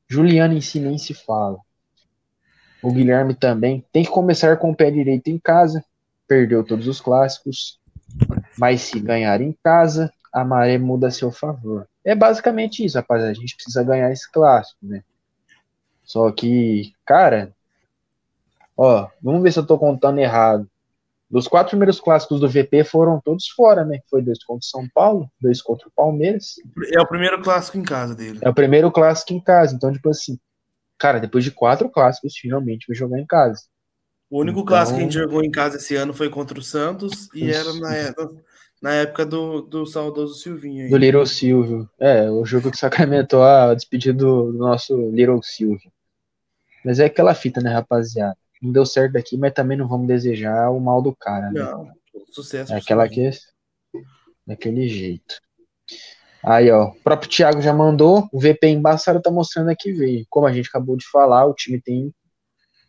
Juliano 0.07 0.55
em 0.55 0.61
si 0.61 0.79
nem 0.79 0.97
se 0.97 1.13
fala. 1.13 1.59
O 2.81 2.91
Guilherme 2.91 3.35
também. 3.35 3.85
Tem 3.91 4.03
que 4.03 4.09
começar 4.09 4.57
com 4.57 4.71
o 4.71 4.75
pé 4.75 4.89
direito 4.89 5.29
em 5.29 5.37
casa. 5.37 5.85
Perdeu 6.27 6.63
todos 6.63 6.87
os 6.87 6.99
clássicos. 6.99 7.79
Mas 8.57 8.81
se 8.81 8.99
ganhar 8.99 9.39
em 9.39 9.55
casa, 9.63 10.11
a 10.33 10.43
maré 10.43 10.77
muda 10.77 11.07
a 11.07 11.11
seu 11.11 11.31
favor. 11.31 11.87
É 12.03 12.15
basicamente 12.15 12.83
isso, 12.83 12.97
rapaziada. 12.97 13.31
A 13.31 13.35
gente 13.35 13.55
precisa 13.55 13.83
ganhar 13.83 14.11
esse 14.11 14.29
clássico, 14.31 14.79
né? 14.83 15.03
Só 16.03 16.31
que, 16.31 16.93
cara, 17.05 17.53
Ó, 18.77 19.07
vamos 19.21 19.41
ver 19.41 19.53
se 19.53 19.59
eu 19.59 19.65
tô 19.65 19.77
contando 19.77 20.19
errado. 20.19 20.69
Dos 21.29 21.47
quatro 21.47 21.71
primeiros 21.71 21.99
clássicos 21.99 22.39
do 22.39 22.47
VP 22.47 22.83
foram 22.83 23.19
todos 23.19 23.47
fora, 23.49 23.83
né? 23.83 23.99
Foi 24.09 24.21
dois 24.21 24.43
contra 24.43 24.63
o 24.63 24.69
São 24.69 24.87
Paulo, 24.93 25.29
dois 25.41 25.61
contra 25.61 25.87
o 25.87 25.91
Palmeiras. 25.95 26.55
É 26.93 27.01
o 27.01 27.07
primeiro 27.07 27.41
clássico 27.41 27.77
em 27.77 27.83
casa 27.83 28.13
dele. 28.13 28.39
É 28.41 28.49
o 28.49 28.53
primeiro 28.53 28.91
clássico 28.91 29.33
em 29.33 29.41
casa. 29.41 29.75
Então, 29.75 29.91
tipo 29.91 30.09
assim, 30.09 30.37
cara, 30.99 31.19
depois 31.19 31.43
de 31.43 31.51
quatro 31.51 31.89
clássicos, 31.89 32.37
finalmente 32.37 32.85
vai 32.87 32.95
jogar 32.95 33.19
em 33.19 33.25
casa. 33.25 33.63
O 34.29 34.39
único 34.39 34.59
então... 34.59 34.67
clássico 34.67 34.97
que 34.97 35.01
a 35.01 35.05
gente 35.05 35.15
jogou 35.15 35.43
em 35.43 35.51
casa 35.51 35.77
esse 35.77 35.95
ano 35.95 36.13
foi 36.13 36.29
contra 36.29 36.59
o 36.59 36.63
Santos 36.63 37.27
e 37.33 37.49
Isso. 37.49 37.59
era 37.59 37.79
na 37.79 37.95
época, 37.95 38.43
na 38.81 38.93
época 38.93 39.25
do, 39.25 39.61
do 39.61 39.85
saudoso 39.85 40.35
Silvinho. 40.35 40.85
Aí. 40.85 40.89
Do 40.89 40.97
Little 40.97 41.25
Silvio. 41.25 41.89
É, 41.99 42.29
o 42.29 42.45
jogo 42.45 42.69
que 42.69 42.77
sacramentou 42.77 43.43
a 43.43 43.73
despedida 43.73 44.17
do, 44.17 44.51
do 44.51 44.57
nosso 44.59 45.09
Little 45.09 45.41
Silvio. 45.41 45.91
Mas 46.83 46.99
é 46.99 47.05
aquela 47.05 47.33
fita, 47.33 47.59
né, 47.61 47.73
rapaziada? 47.73 48.37
Não 48.61 48.71
deu 48.71 48.85
certo 48.85 49.17
aqui, 49.17 49.37
mas 49.37 49.53
também 49.53 49.77
não 49.77 49.87
vamos 49.87 50.07
desejar 50.07 50.69
o 50.71 50.79
mal 50.79 51.01
do 51.01 51.15
cara. 51.15 51.51
Né? 51.51 51.61
Não, 51.61 51.91
sucesso. 52.31 52.73
É 52.73 52.77
aquela 52.77 53.07
que 53.07 53.29
daquele 54.45 54.87
jeito. 54.87 55.39
Aí, 56.43 56.69
ó, 56.69 56.89
o 56.89 56.95
próprio 57.01 57.29
Thiago 57.29 57.61
já 57.61 57.73
mandou, 57.73 58.29
o 58.31 58.39
VP 58.39 58.67
embaçado 58.67 59.21
tá 59.21 59.31
mostrando 59.31 59.69
aqui 59.69 59.91
veio. 59.91 60.25
Como 60.29 60.45
a 60.45 60.53
gente 60.53 60.69
acabou 60.69 60.95
de 60.95 61.05
falar, 61.09 61.45
o 61.45 61.55
time 61.55 61.81
tem 61.81 62.13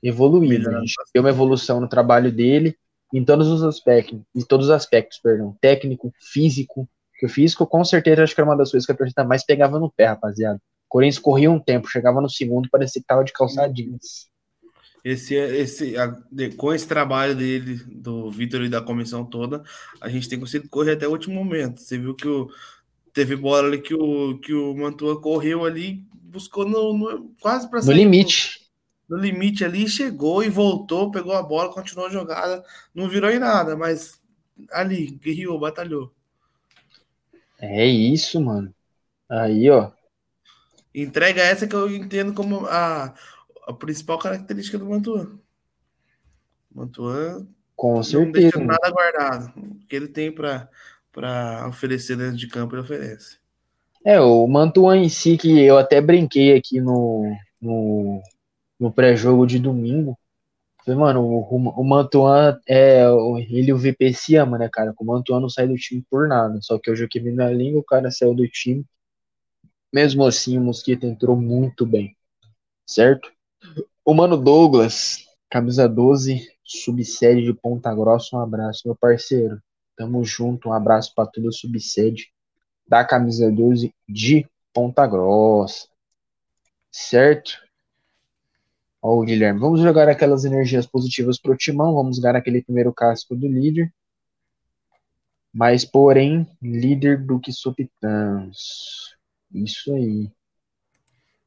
evoluído. 0.02 0.70
Né? 0.70 0.82
Uma 1.16 1.30
evolução 1.30 1.80
no 1.80 1.88
trabalho 1.88 2.30
dele 2.30 2.76
em 3.14 3.24
todos 3.24 3.48
os 3.48 3.62
aspectos, 3.62 4.20
em 4.34 4.42
todos 4.42 4.66
os 4.66 4.72
aspectos, 4.72 5.18
perdão, 5.18 5.56
técnico, 5.60 6.12
físico. 6.20 6.86
Que 7.18 7.24
o 7.24 7.28
físico, 7.30 7.66
com 7.66 7.82
certeza, 7.82 8.22
acho 8.22 8.34
que 8.34 8.40
era 8.42 8.50
uma 8.50 8.56
das 8.56 8.70
coisas 8.70 8.84
que 8.84 8.92
a 8.92 8.96
torcida 8.96 9.24
mais 9.24 9.42
pegava 9.42 9.78
no 9.78 9.90
pé, 9.90 10.04
rapaziada. 10.04 10.58
O 10.58 10.88
Corinthians 10.88 11.18
corria 11.18 11.50
um 11.50 11.58
tempo, 11.58 11.88
chegava 11.88 12.20
no 12.20 12.28
segundo, 12.28 12.68
parecia 12.68 13.00
que 13.00 13.06
tava 13.06 13.24
de 13.24 13.32
calçadinhos 13.32 14.28
esse, 15.06 15.36
esse, 15.36 15.96
a, 15.96 16.12
com 16.56 16.74
esse 16.74 16.88
trabalho 16.88 17.32
dele, 17.32 17.76
do 17.94 18.28
Vitor 18.28 18.62
e 18.62 18.68
da 18.68 18.82
comissão 18.82 19.24
toda, 19.24 19.62
a 20.00 20.08
gente 20.08 20.28
tem 20.28 20.40
conseguido 20.40 20.68
correr 20.68 20.94
até 20.94 21.06
o 21.06 21.12
último 21.12 21.36
momento. 21.36 21.80
Você 21.80 21.96
viu 21.96 22.12
que 22.12 22.26
o, 22.26 22.50
teve 23.12 23.36
bola 23.36 23.68
ali 23.68 23.80
que 23.80 23.94
o, 23.94 24.36
que 24.40 24.52
o 24.52 24.74
Mantua 24.74 25.20
correu 25.20 25.64
ali, 25.64 26.04
buscou 26.12 26.68
no, 26.68 26.92
no 26.92 27.32
quase 27.40 27.70
para 27.70 27.82
No 27.82 27.92
limite. 27.92 28.68
No, 29.08 29.16
no 29.16 29.22
limite 29.22 29.64
ali, 29.64 29.88
chegou 29.88 30.42
e 30.42 30.48
voltou, 30.48 31.12
pegou 31.12 31.34
a 31.34 31.42
bola, 31.42 31.72
continuou 31.72 32.08
a 32.08 32.12
jogada, 32.12 32.64
não 32.92 33.08
virou 33.08 33.30
em 33.30 33.38
nada, 33.38 33.76
mas 33.76 34.20
ali, 34.72 35.12
guerreou, 35.22 35.60
batalhou. 35.60 36.12
É 37.60 37.86
isso, 37.86 38.40
mano. 38.40 38.74
Aí, 39.28 39.70
ó. 39.70 39.92
Entrega 40.92 41.42
essa 41.42 41.64
que 41.64 41.76
eu 41.76 41.94
entendo 41.94 42.34
como 42.34 42.66
a, 42.66 43.14
a 43.66 43.72
principal 43.72 44.18
característica 44.18 44.78
do 44.78 44.86
Mantuan. 44.86 45.38
Mantuan 46.72 47.46
Com 47.74 48.02
certeza. 48.02 48.24
não 48.24 48.32
deixa 48.32 48.58
nada 48.60 48.90
guardado. 48.90 49.52
O 49.56 49.86
que 49.86 49.96
ele 49.96 50.08
tem 50.08 50.30
para 50.30 50.70
oferecer 51.68 52.16
dentro 52.16 52.36
de 52.36 52.46
campo, 52.46 52.74
ele 52.74 52.82
oferece. 52.82 53.38
É, 54.04 54.20
o 54.20 54.46
Mantuan 54.46 54.98
em 54.98 55.08
si, 55.08 55.36
que 55.36 55.60
eu 55.60 55.76
até 55.76 56.00
brinquei 56.00 56.56
aqui 56.56 56.80
no, 56.80 57.24
no, 57.60 58.22
no 58.78 58.92
pré-jogo 58.92 59.46
de 59.46 59.58
domingo. 59.58 60.16
Falei, 60.84 61.00
mano, 61.00 61.24
o, 61.24 61.56
o 61.56 61.84
Mantuan 61.84 62.60
é. 62.68 63.02
Ele 63.50 63.70
e 63.70 63.72
o 63.72 63.78
VP 63.78 64.12
se 64.14 64.36
ama, 64.36 64.56
né, 64.56 64.68
cara? 64.72 64.94
O 64.96 65.04
Mantuan 65.04 65.40
não 65.40 65.48
sai 65.48 65.66
do 65.66 65.74
time 65.74 66.04
por 66.08 66.28
nada. 66.28 66.60
Só 66.62 66.78
que 66.78 66.88
hoje 66.88 67.02
eu 67.02 67.22
vi 67.22 67.32
na 67.32 67.50
língua, 67.50 67.80
o 67.80 67.84
cara 67.84 68.12
saiu 68.12 68.32
do 68.32 68.46
time. 68.46 68.84
Mesmo 69.92 70.24
assim, 70.24 70.56
o 70.56 70.60
Mosquito 70.60 71.04
entrou 71.04 71.34
muito 71.36 71.84
bem. 71.84 72.16
Certo? 72.86 73.35
O 74.04 74.14
Mano 74.14 74.36
Douglas, 74.36 75.26
camisa 75.50 75.88
12, 75.88 76.48
subsede 76.62 77.42
de 77.42 77.54
Ponta 77.54 77.94
Grossa. 77.94 78.36
Um 78.36 78.40
abraço, 78.40 78.82
meu 78.84 78.96
parceiro. 78.96 79.60
Tamo 79.96 80.24
junto. 80.24 80.68
Um 80.68 80.72
abraço 80.72 81.14
para 81.14 81.28
todo 81.28 81.48
o 81.48 81.52
subsede 81.52 82.30
da 82.86 83.04
camisa 83.04 83.50
12 83.50 83.94
de 84.08 84.46
Ponta 84.72 85.06
Grossa. 85.06 85.88
Certo? 86.90 87.58
Ó, 89.02 89.20
o 89.20 89.24
Guilherme, 89.24 89.60
vamos 89.60 89.80
jogar 89.80 90.08
aquelas 90.08 90.44
energias 90.44 90.86
positivas 90.86 91.38
pro 91.38 91.56
Timão, 91.56 91.94
vamos 91.94 92.18
ganhar 92.18 92.36
aquele 92.36 92.62
primeiro 92.62 92.92
casco 92.92 93.36
do 93.36 93.46
líder. 93.46 93.92
Mas, 95.52 95.84
porém, 95.84 96.46
líder 96.60 97.24
do 97.24 97.38
que 97.38 97.52
Supitãs. 97.52 99.14
Isso 99.54 99.94
aí. 99.94 100.30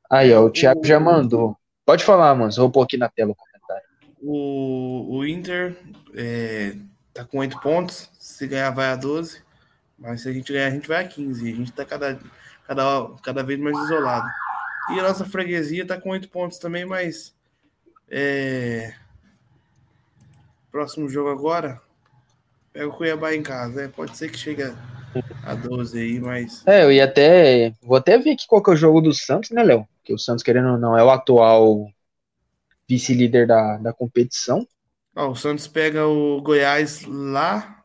Aí, 0.10 0.34
ó, 0.34 0.45
o 0.45 0.50
Thiago 0.50 0.84
já 0.84 1.00
mandou. 1.00 1.59
Pode 1.89 2.06
falar, 2.06 2.36
mano, 2.36 2.52
vou 2.52 2.69
pôr 2.69 2.84
aqui 2.84 2.97
na 2.97 3.10
tela 3.10 3.32
o 3.32 3.36
comentário. 3.36 3.84
O, 4.21 5.17
o 5.17 5.25
Inter 5.25 5.75
é, 6.13 6.75
tá 7.12 7.25
com 7.25 7.39
8 7.39 7.60
pontos, 7.62 8.12
se 8.19 8.45
ganhar 8.45 8.69
vai 8.69 8.89
a 8.89 8.95
12, 8.95 9.41
mas 9.97 10.21
se 10.21 10.30
a 10.30 10.32
gente 10.32 10.54
ganhar 10.54 10.67
a 10.67 10.69
gente 10.69 10.88
vai 10.88 11.04
a 11.04 11.08
15, 11.08 11.52
a 11.52 11.56
gente 11.56 11.71
tá 11.71 11.84
cada, 11.84 12.19
cada, 12.67 13.10
cada 13.23 13.41
vez 13.41 13.60
mais 13.60 13.75
isolado. 13.75 14.28
E 14.91 14.99
a 14.99 15.02
nossa 15.02 15.25
freguesia 15.25 15.84
tá 15.84 15.99
com 15.99 16.12
8 16.12 16.30
pontos 16.30 16.60
também, 16.60 16.86
mas 16.86 17.36
é... 18.08 18.93
Próximo 20.71 21.10
jogo 21.10 21.32
agora. 21.32 21.82
Pega 22.71 22.88
o 22.88 22.93
Cuiabá 22.93 23.34
em 23.34 23.41
casa. 23.41 23.86
É, 23.86 23.88
pode 23.88 24.15
ser 24.15 24.30
que 24.30 24.38
chegue 24.38 24.62
a 25.43 25.56
12 25.56 25.99
aí, 25.99 26.19
mas. 26.19 26.62
É, 26.67 26.84
eu 26.84 26.91
ia 26.91 27.06
até. 27.06 27.73
Vou 27.82 27.97
até 27.97 28.15
ver 28.19 28.34
aqui 28.34 28.45
qual 28.47 28.62
que 28.62 28.69
é 28.69 28.73
o 28.73 28.78
jogo 28.78 29.02
do 29.02 29.12
Santos, 29.12 29.49
né, 29.49 29.63
Léo? 29.63 29.88
Que 30.10 30.13
o 30.15 30.17
Santos, 30.17 30.43
querendo 30.43 30.72
ou 30.72 30.78
não, 30.80 30.98
é 30.98 31.04
o 31.04 31.12
atual 31.12 31.88
vice-líder 32.89 33.45
da, 33.45 33.78
da 33.78 33.93
competição. 33.93 34.67
O 35.15 35.36
Santos 35.36 35.67
pega 35.67 36.08
o 36.08 36.41
Goiás 36.41 37.06
lá 37.06 37.84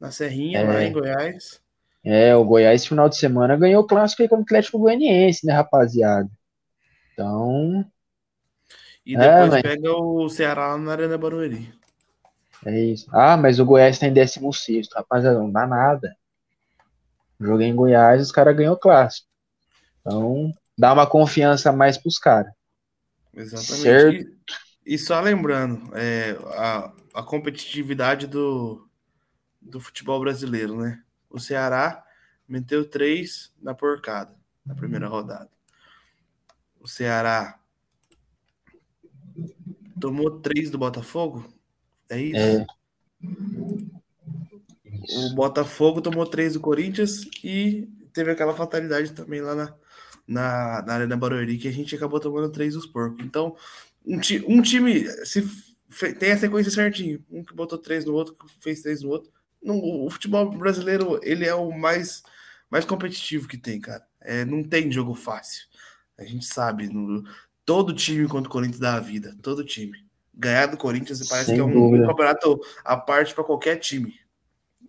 na 0.00 0.10
Serrinha, 0.10 0.58
é. 0.58 0.64
lá 0.64 0.82
em 0.82 0.92
Goiás. 0.92 1.60
É, 2.02 2.34
o 2.34 2.44
Goiás, 2.44 2.84
final 2.84 3.08
de 3.08 3.16
semana, 3.16 3.56
ganhou 3.56 3.84
o 3.84 3.86
clássico 3.86 4.22
aí 4.22 4.28
com 4.28 4.38
o 4.38 4.40
Atlético 4.40 4.80
Goianiense, 4.80 5.46
né, 5.46 5.52
rapaziada? 5.52 6.28
Então, 7.12 7.88
e 9.06 9.16
depois 9.16 9.52
é, 9.52 9.62
pega 9.62 9.92
o 9.92 10.28
Ceará 10.28 10.76
na 10.76 10.90
Arena 10.90 11.16
Barueri. 11.16 11.72
É 12.66 12.76
isso. 12.80 13.06
Ah, 13.12 13.36
mas 13.36 13.60
o 13.60 13.64
Goiás 13.64 13.96
tá 13.96 14.08
em 14.08 14.12
16, 14.12 14.88
rapaziada, 14.92 15.38
não 15.38 15.52
dá 15.52 15.68
nada. 15.68 16.16
Joguei 17.38 17.68
em 17.68 17.76
Goiás, 17.76 18.20
os 18.20 18.32
caras 18.32 18.56
ganhou 18.56 18.74
o 18.74 18.78
clássico. 18.78 19.28
Então, 20.00 20.52
dá 20.76 20.92
uma 20.92 21.06
confiança 21.06 21.72
mais 21.72 21.96
pros 21.98 22.18
caras. 22.18 22.52
Exatamente. 23.32 23.82
Certo? 23.82 24.30
E, 24.86 24.94
e 24.94 24.98
só 24.98 25.20
lembrando, 25.20 25.90
é, 25.96 26.36
a, 26.56 26.92
a 27.14 27.22
competitividade 27.22 28.26
do, 28.26 28.88
do 29.60 29.80
futebol 29.80 30.20
brasileiro, 30.20 30.76
né? 30.76 31.02
O 31.30 31.40
Ceará 31.40 32.04
meteu 32.48 32.88
três 32.88 33.52
na 33.60 33.74
porcada 33.74 34.34
na 34.64 34.74
primeira 34.74 35.08
rodada. 35.08 35.50
O 36.80 36.88
Ceará 36.88 37.58
tomou 40.00 40.40
três 40.40 40.70
do 40.70 40.78
Botafogo? 40.78 41.52
É 42.08 42.20
isso? 42.20 42.38
É. 42.38 42.66
O 45.16 45.34
Botafogo 45.34 46.00
tomou 46.00 46.26
três 46.26 46.54
do 46.54 46.60
Corinthians 46.60 47.22
e 47.42 47.88
teve 48.12 48.30
aquela 48.30 48.54
fatalidade 48.54 49.12
também 49.12 49.40
lá 49.40 49.54
na, 49.54 49.74
na, 50.26 50.82
na 50.82 50.94
Arena 50.94 51.16
Barueri 51.16 51.58
que 51.58 51.68
a 51.68 51.72
gente 51.72 51.94
acabou 51.94 52.20
tomando 52.20 52.50
três 52.50 52.74
dos 52.74 52.86
porcos. 52.86 53.24
Então, 53.24 53.56
um, 54.04 54.18
ti, 54.18 54.44
um 54.46 54.60
time 54.62 55.06
se 55.24 55.42
tem 56.18 56.32
a 56.32 56.38
sequência 56.38 56.70
certinho, 56.70 57.24
um 57.30 57.44
que 57.44 57.54
botou 57.54 57.78
três 57.78 58.04
no 58.04 58.14
outro, 58.14 58.34
que 58.34 58.46
fez 58.60 58.82
três 58.82 59.02
no 59.02 59.10
outro. 59.10 59.30
o 59.62 60.10
futebol 60.10 60.50
brasileiro 60.50 61.20
ele 61.22 61.46
é 61.46 61.54
o 61.54 61.70
mais 61.70 62.22
mais 62.70 62.84
competitivo 62.84 63.46
que 63.46 63.56
tem, 63.56 63.80
cara. 63.80 64.04
É, 64.20 64.44
não 64.44 64.64
tem 64.64 64.90
jogo 64.90 65.14
fácil. 65.14 65.66
A 66.18 66.24
gente 66.24 66.44
sabe. 66.44 66.88
No, 66.88 67.24
Todo 67.64 67.94
time 67.94 68.28
contra 68.28 68.48
o 68.48 68.52
Corinthians 68.52 68.80
dá 68.80 68.94
a 68.94 69.00
vida. 69.00 69.34
Todo 69.42 69.64
time. 69.64 70.04
Ganhar 70.34 70.66
do 70.66 70.76
Corinthians 70.76 71.26
parece 71.28 71.46
Sem 71.46 71.54
que 71.54 71.60
é 71.60 71.64
um, 71.64 71.94
um 71.94 72.06
campeonato 72.06 72.60
à 72.84 72.96
parte 72.96 73.34
para 73.34 73.44
qualquer 73.44 73.76
time. 73.76 74.14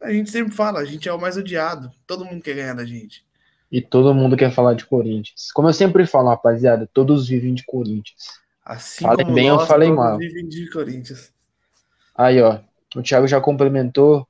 A 0.02 0.12
gente 0.12 0.30
sempre 0.30 0.54
fala, 0.54 0.80
a 0.80 0.86
gente 0.86 1.08
é 1.08 1.14
o 1.14 1.20
mais 1.20 1.38
odiado. 1.38 1.90
Todo 2.06 2.26
mundo 2.26 2.42
quer 2.42 2.56
ganhar 2.56 2.74
da 2.74 2.86
gente. 2.86 3.25
E 3.72 3.82
todo 3.82 4.14
mundo 4.14 4.38
quer 4.38 4.52
falar 4.52 4.74
de 4.74 4.86
Corinthians. 4.86 5.52
Como 5.54 5.68
eu 5.68 5.74
sempre 5.74 6.06
falo, 6.06 6.30
rapaziada, 6.30 6.90
todos 6.94 7.28
vivem 7.28 7.54
de 7.54 7.66
Corinthians. 7.66 8.40
Assim 8.64 9.06
falem 9.06 9.34
bem 9.34 9.50
nós, 9.50 9.62
ou 9.62 9.68
falem 9.68 9.94
mal. 9.94 10.18
Vivem 10.18 10.48
de 10.48 10.70
Corinthians. 10.70 11.32
Aí, 12.16 12.42
ó. 12.42 12.60
O 12.96 13.02
Thiago 13.02 13.28
já 13.28 13.42
complementou. 13.42 14.28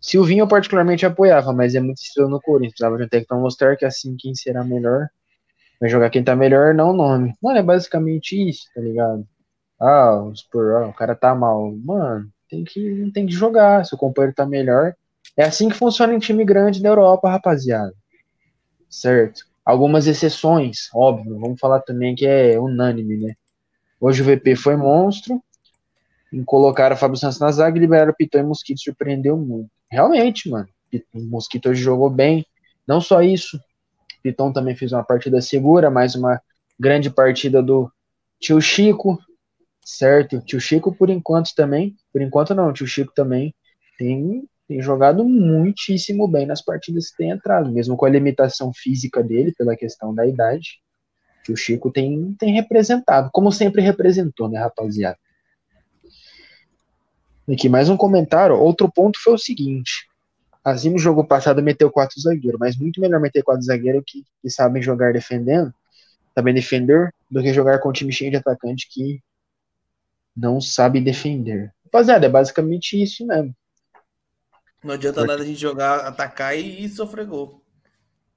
Silvinho 0.00 0.42
eu 0.42 0.48
particularmente 0.48 1.06
apoiava, 1.06 1.52
mas 1.52 1.74
é 1.74 1.80
muito 1.80 1.98
estrela 1.98 2.28
no 2.28 2.40
Corinthians. 2.40 2.72
Precisava 2.72 2.98
de 2.98 3.04
um 3.04 3.08
técnico 3.08 3.34
mostrar 3.36 3.76
que 3.76 3.84
assim 3.84 4.14
quem 4.16 4.34
será 4.34 4.62
melhor 4.62 5.08
Vai 5.80 5.90
jogar 5.90 6.10
quem 6.10 6.22
tá 6.22 6.36
melhor, 6.36 6.72
não 6.74 6.90
o 6.90 6.96
nome. 6.96 7.34
Mano, 7.42 7.58
é 7.58 7.62
basicamente 7.62 8.48
isso, 8.48 8.68
tá 8.74 8.80
ligado? 8.80 9.26
Ah, 9.78 10.22
o 10.22 10.34
Spur, 10.34 10.76
ah, 10.76 10.88
o 10.88 10.94
cara 10.94 11.14
tá 11.14 11.34
mal. 11.34 11.74
Mano, 11.76 12.30
tem 12.48 12.64
que, 12.64 13.10
tem 13.12 13.26
que 13.26 13.32
jogar. 13.32 13.84
Se 13.84 13.94
o 13.94 13.98
companheiro 13.98 14.34
tá 14.34 14.46
melhor. 14.46 14.94
É 15.36 15.44
assim 15.44 15.68
que 15.68 15.74
funciona 15.74 16.14
em 16.14 16.18
time 16.18 16.44
grande 16.44 16.82
da 16.82 16.88
Europa, 16.88 17.28
rapaziada. 17.28 17.92
Certo? 18.88 19.46
Algumas 19.64 20.06
exceções, 20.06 20.88
óbvio. 20.94 21.38
Vamos 21.38 21.58
falar 21.58 21.80
também 21.80 22.14
que 22.14 22.26
é 22.26 22.58
unânime, 22.58 23.16
né? 23.16 23.34
Hoje 24.00 24.22
o 24.22 24.24
VP 24.24 24.56
foi 24.56 24.76
monstro. 24.76 25.42
Em 26.32 26.44
colocar 26.44 26.92
o 26.92 26.96
Fábio 26.96 27.16
Santos 27.16 27.38
na 27.38 27.50
zaga 27.50 27.76
e 27.76 27.80
liberaram 27.80 28.12
o 28.12 28.16
Pitão 28.16 28.40
e 28.40 28.44
o 28.44 28.48
Mosquito 28.48 28.80
surpreendeu 28.80 29.36
muito. 29.36 29.70
Realmente, 29.90 30.50
mano. 30.50 30.68
O 31.12 31.20
Mosquito 31.20 31.68
hoje 31.68 31.80
jogou 31.80 32.10
bem. 32.10 32.44
Não 32.86 33.00
só 33.00 33.22
isso, 33.22 33.58
Piton 34.24 34.52
também 34.52 34.74
fez 34.74 34.90
uma 34.90 35.04
partida 35.04 35.40
segura, 35.42 35.90
mais 35.90 36.14
uma 36.14 36.40
grande 36.80 37.10
partida 37.10 37.62
do 37.62 37.92
tio 38.40 38.60
Chico, 38.60 39.18
certo? 39.84 40.40
Tio 40.40 40.58
Chico, 40.58 40.94
por 40.94 41.10
enquanto 41.10 41.54
também, 41.54 41.94
por 42.10 42.22
enquanto 42.22 42.54
não, 42.54 42.72
tio 42.72 42.86
Chico 42.86 43.12
também 43.14 43.54
tem, 43.98 44.48
tem 44.66 44.80
jogado 44.80 45.24
muitíssimo 45.24 46.26
bem 46.26 46.46
nas 46.46 46.62
partidas 46.62 47.10
que 47.10 47.18
tem 47.18 47.30
entrado, 47.30 47.70
mesmo 47.70 47.96
com 47.96 48.06
a 48.06 48.10
limitação 48.10 48.72
física 48.72 49.22
dele, 49.22 49.52
pela 49.56 49.76
questão 49.76 50.14
da 50.14 50.26
idade. 50.26 50.80
Tio 51.44 51.56
Chico 51.56 51.90
tem, 51.90 52.34
tem 52.38 52.54
representado, 52.54 53.28
como 53.32 53.52
sempre 53.52 53.82
representou, 53.82 54.48
né, 54.48 54.58
rapaziada? 54.58 55.18
Aqui 57.46 57.68
mais 57.68 57.90
um 57.90 57.96
comentário. 57.96 58.56
Outro 58.56 58.90
ponto 58.90 59.22
foi 59.22 59.34
o 59.34 59.38
seguinte: 59.38 60.08
Assim, 60.64 60.88
no 60.88 60.98
jogo 60.98 61.22
passado 61.26 61.62
meteu 61.62 61.90
quatro 61.90 62.18
zagueiros, 62.18 62.58
mas 62.58 62.74
muito 62.74 62.98
melhor 62.98 63.20
meter 63.20 63.42
quatro 63.42 63.62
zagueiros 63.62 64.02
que, 64.06 64.24
que 64.40 64.48
sabem 64.48 64.82
jogar 64.82 65.12
defendendo, 65.12 65.74
sabem 66.34 66.54
defender, 66.54 67.12
do 67.30 67.42
que 67.42 67.52
jogar 67.52 67.80
com 67.80 67.90
um 67.90 67.92
time 67.92 68.10
cheio 68.10 68.30
de 68.30 68.38
atacante 68.38 68.88
que 68.90 69.20
não 70.34 70.62
sabe 70.62 71.02
defender. 71.02 71.70
Rapaziada, 71.84 72.24
é 72.24 72.30
basicamente 72.30 73.00
isso 73.00 73.26
mesmo. 73.26 73.54
Não 74.84 74.94
adianta 74.94 75.20
Porque... 75.20 75.32
nada 75.32 75.42
a 75.42 75.46
gente 75.46 75.58
jogar, 75.58 76.00
atacar 76.00 76.56
e, 76.56 76.84
e 76.84 76.88
sofrer 76.88 77.26
gol. 77.26 77.62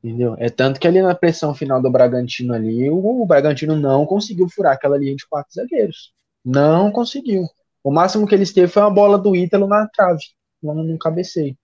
Entendeu? 0.02 0.36
É 0.40 0.50
tanto 0.50 0.80
que 0.80 0.88
ali 0.88 1.02
na 1.02 1.14
pressão 1.14 1.54
final 1.54 1.82
do 1.82 1.92
Bragantino 1.92 2.54
ali, 2.54 2.90
o, 2.90 3.22
o 3.22 3.26
Bragantino 3.26 3.76
não 3.76 4.06
conseguiu 4.06 4.48
furar 4.50 4.74
aquela 4.74 4.98
linha 4.98 5.16
de 5.16 5.28
quatro 5.28 5.54
zagueiros. 5.54 6.14
Não 6.46 6.92
conseguiu. 6.92 7.44
O 7.84 7.92
máximo 7.92 8.26
que 8.26 8.34
eles 8.34 8.54
teve 8.54 8.68
foi 8.68 8.82
uma 8.84 8.94
bola 8.94 9.18
do 9.18 9.36
Ítalo 9.36 9.68
na 9.68 9.88
trave, 9.88 10.24
no 10.62 10.98
cabeceio. 10.98 11.58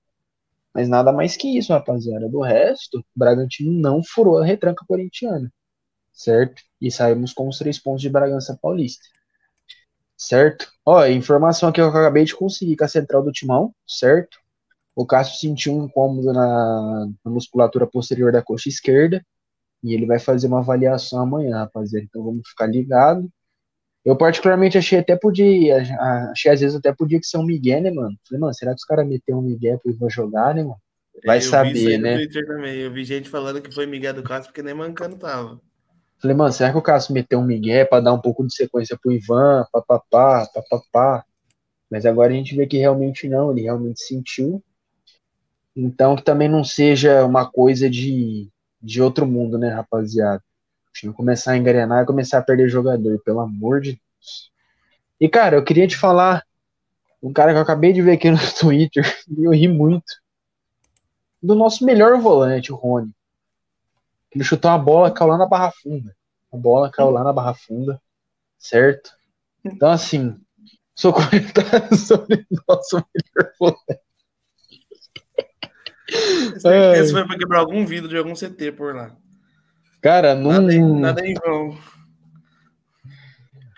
Mas 0.73 0.89
nada 0.89 1.11
mais 1.11 1.37
que 1.37 1.57
isso, 1.57 1.71
rapaziada. 1.71 2.27
Do 2.27 2.41
resto, 2.41 2.99
o 2.99 3.03
Bragantino 3.15 3.71
não 3.71 4.01
furou 4.03 4.39
a 4.39 4.45
retranca 4.45 4.83
corintiana. 4.87 5.51
Certo? 6.11 6.61
E 6.81 6.91
saímos 6.91 7.33
com 7.33 7.47
os 7.47 7.57
três 7.57 7.79
pontos 7.79 8.01
de 8.01 8.09
Bragança 8.09 8.57
Paulista. 8.61 9.03
Certo? 10.17 10.67
Ó, 10.85 11.05
informação 11.05 11.69
aqui 11.69 11.75
que 11.75 11.81
eu 11.81 11.87
acabei 11.87 12.25
de 12.25 12.35
conseguir 12.35 12.75
com 12.75 12.85
a 12.85 12.87
central 12.87 13.23
do 13.23 13.31
timão, 13.31 13.73
certo? 13.87 14.42
O 14.95 15.05
Cássio 15.05 15.39
sentiu 15.39 15.73
um 15.73 15.85
incômodo 15.85 16.31
na, 16.31 17.09
na 17.25 17.31
musculatura 17.31 17.87
posterior 17.87 18.31
da 18.31 18.41
coxa 18.41 18.69
esquerda. 18.69 19.23
E 19.83 19.93
ele 19.93 20.05
vai 20.05 20.19
fazer 20.19 20.47
uma 20.47 20.59
avaliação 20.59 21.21
amanhã, 21.21 21.57
rapaziada. 21.57 22.05
Então 22.05 22.23
vamos 22.23 22.47
ficar 22.47 22.67
ligado. 22.67 23.29
Eu 24.05 24.15
particularmente 24.17 24.77
achei 24.77 24.99
até 24.99 25.15
podia, 25.15 25.81
achei 26.31 26.51
às 26.51 26.59
vezes 26.59 26.75
até 26.75 26.93
podia 26.93 27.19
que 27.19 27.25
ser 27.25 27.37
um 27.37 27.45
Miguel, 27.45 27.81
né, 27.81 27.91
mano? 27.91 28.15
Falei, 28.27 28.39
mano, 28.39 28.53
será 28.53 28.71
que 28.71 28.79
os 28.79 28.85
caras 28.85 29.07
meteram 29.07 29.39
um 29.39 29.43
Miguel 29.43 29.79
pra 29.79 29.91
ir 29.91 30.11
jogar, 30.11 30.53
né, 30.53 30.61
mano? 30.61 30.77
Vai 31.25 31.37
eu 31.37 31.41
saber, 31.41 31.97
né? 31.97 32.17
Eu 32.75 32.91
vi 32.91 33.05
gente 33.05 33.29
falando 33.29 33.61
que 33.61 33.73
foi 33.73 33.85
Miguel 33.85 34.13
do 34.13 34.23
Castro 34.23 34.51
porque 34.51 34.61
nem 34.61 34.73
mancando 34.73 35.15
tava. 35.15 35.59
Falei, 36.19 36.35
mano, 36.35 36.53
será 36.53 36.71
que 36.71 36.77
o 36.77 36.81
Cássio 36.81 37.13
meteu 37.13 37.39
um 37.39 37.45
migué 37.45 37.83
pra 37.83 37.99
dar 37.99 38.13
um 38.13 38.21
pouco 38.21 38.47
de 38.47 38.55
sequência 38.55 38.97
pro 39.01 39.11
Ivan, 39.11 39.65
papapá, 39.71 40.47
papapá? 40.53 41.25
Mas 41.91 42.05
agora 42.05 42.31
a 42.31 42.35
gente 42.35 42.55
vê 42.55 42.65
que 42.65 42.77
realmente 42.77 43.27
não, 43.27 43.51
ele 43.51 43.63
realmente 43.63 44.01
sentiu. 44.01 44.63
Então 45.75 46.15
que 46.15 46.23
também 46.23 46.47
não 46.47 46.63
seja 46.63 47.25
uma 47.25 47.49
coisa 47.49 47.89
de, 47.89 48.49
de 48.81 49.01
outro 49.01 49.25
mundo, 49.25 49.57
né, 49.57 49.69
rapaziada? 49.69 50.43
O 50.89 50.93
time 50.93 51.13
começar 51.13 51.53
a 51.53 51.57
engrenar 51.57 52.03
e 52.03 52.05
começar 52.05 52.37
a 52.37 52.43
perder 52.43 52.69
jogador, 52.69 53.19
pelo 53.23 53.39
amor 53.39 53.81
de 53.81 53.91
Deus. 53.91 54.51
E, 55.19 55.27
cara, 55.27 55.55
eu 55.55 55.63
queria 55.63 55.87
te 55.87 55.97
falar, 55.97 56.43
um 57.21 57.33
cara 57.33 57.51
que 57.51 57.57
eu 57.57 57.61
acabei 57.63 57.93
de 57.93 58.01
ver 58.01 58.11
aqui 58.13 58.29
no 58.29 58.37
Twitter, 58.59 59.03
e 59.29 59.45
eu 59.45 59.51
ri 59.51 59.67
muito, 59.67 60.05
do 61.41 61.55
nosso 61.55 61.83
melhor 61.83 62.19
volante, 62.19 62.71
o 62.71 62.75
Rony. 62.75 63.11
Ele 64.31 64.43
chutou 64.43 64.71
uma 64.71 64.77
bola, 64.77 65.11
caiu 65.11 65.29
lá 65.29 65.37
na 65.37 65.47
barra 65.47 65.71
funda. 65.71 66.15
A 66.51 66.57
bola 66.57 66.89
caiu 66.91 67.09
lá 67.09 67.23
na 67.23 67.33
barra 67.33 67.53
funda, 67.53 68.01
certo? 68.57 69.11
Então, 69.63 69.89
assim, 69.89 70.39
seu 70.95 71.11
comentário 71.13 71.95
sobre 71.95 72.45
o 72.51 72.63
nosso 72.67 72.95
melhor 72.95 73.53
volante. 73.59 74.01
Esse, 76.09 77.11
foi 77.11 77.25
pra 77.25 77.37
quebrar 77.37 77.59
algum 77.59 77.85
vidro 77.85 78.09
de 78.09 78.17
algum 78.17 78.35
CT 78.35 78.71
por 78.71 78.95
lá. 78.95 79.15
Cara, 80.01 80.35
não. 80.35 80.51
Nada, 80.51 80.73
em- 80.73 80.99
nada 80.99 81.25
em 81.25 81.33
vão. 81.33 81.77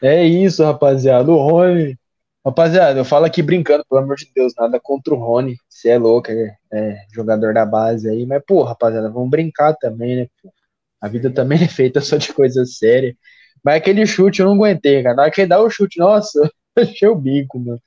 É 0.02 0.24
isso, 0.26 0.64
rapaziada. 0.64 1.32
O 1.32 1.38
Rony. 1.38 1.98
Rapaziada, 2.46 3.00
eu 3.00 3.06
falo 3.06 3.26
aqui 3.26 3.42
brincando, 3.42 3.84
pelo 3.90 4.02
amor 4.02 4.16
de 4.18 4.30
Deus, 4.36 4.54
nada 4.56 4.80
contra 4.80 5.14
o 5.16 5.18
Rony. 5.18 5.58
Você 5.68 5.90
é 5.90 5.98
louco, 5.98 6.30
é, 6.32 6.56
é 6.72 6.98
jogador 7.14 7.54
da 7.56 7.66
base 7.66 8.08
aí. 8.08 8.26
Mas, 8.26 8.44
pô, 8.46 8.64
rapaziada, 8.64 9.10
vamos 9.10 9.30
brincar 9.32 9.74
também, 9.76 10.16
né? 10.18 10.28
pô? 10.42 10.54
A 11.02 11.08
vida 11.08 11.32
também 11.32 11.58
é 11.64 11.68
feita 11.68 12.02
só 12.02 12.18
de 12.18 12.32
coisa 12.34 12.66
séria. 12.66 13.16
Mas 13.64 13.78
aquele 13.78 14.06
chute 14.06 14.42
eu 14.42 14.48
não 14.48 14.54
aguentei, 14.56 15.02
cara. 15.02 15.16
Na 15.16 15.24
hora 15.24 15.32
que 15.32 15.42
ele 15.42 15.50
dá 15.50 15.60
o 15.60 15.70
chute, 15.70 16.00
nossa, 16.00 16.50
achei 16.78 17.08
o 17.08 17.16
bico, 17.16 17.60
mano. 17.60 17.82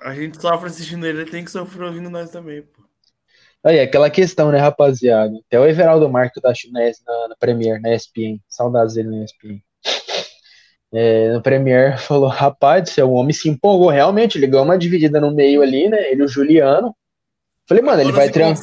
A 0.00 0.14
gente 0.14 0.40
sofre 0.40 0.68
assistindo 0.68 1.04
ele, 1.06 1.22
ele 1.22 1.30
tem 1.30 1.44
que 1.44 1.50
sofrer 1.50 1.84
ouvindo 1.84 2.08
nós 2.08 2.30
também, 2.30 2.62
pô. 2.62 2.73
Aí, 3.64 3.80
aquela 3.80 4.10
questão, 4.10 4.52
né, 4.52 4.58
rapaziada? 4.58 5.34
Até 5.46 5.58
o 5.58 5.64
Everaldo 5.64 6.08
Marques 6.08 6.42
tá 6.42 6.50
assistindo 6.50 6.74
na, 6.74 6.80
na, 6.80 7.28
na 7.28 7.36
Premiere, 7.36 7.80
na 7.80 7.94
ESPN. 7.94 8.38
Saudades 8.46 8.94
dele 8.94 9.08
na 9.08 9.24
ESPN. 9.24 9.62
É, 10.92 11.32
no 11.32 11.42
Premiere 11.42 11.96
falou, 11.98 12.28
rapaz, 12.28 12.82
do 12.82 12.88
céu, 12.90 13.10
o 13.10 13.14
homem 13.14 13.32
se 13.32 13.48
empolgou, 13.48 13.88
realmente, 13.88 14.36
ele 14.36 14.46
ganhou 14.46 14.64
uma 14.64 14.78
dividida 14.78 15.18
no 15.20 15.34
meio 15.34 15.62
ali, 15.62 15.88
né? 15.88 16.10
Ele 16.10 16.22
e 16.22 16.24
o 16.24 16.28
Juliano. 16.28 16.94
Falei, 17.66 17.82
mano, 17.82 18.02
ele 18.02 18.12
vai, 18.12 18.28
triang 18.28 18.54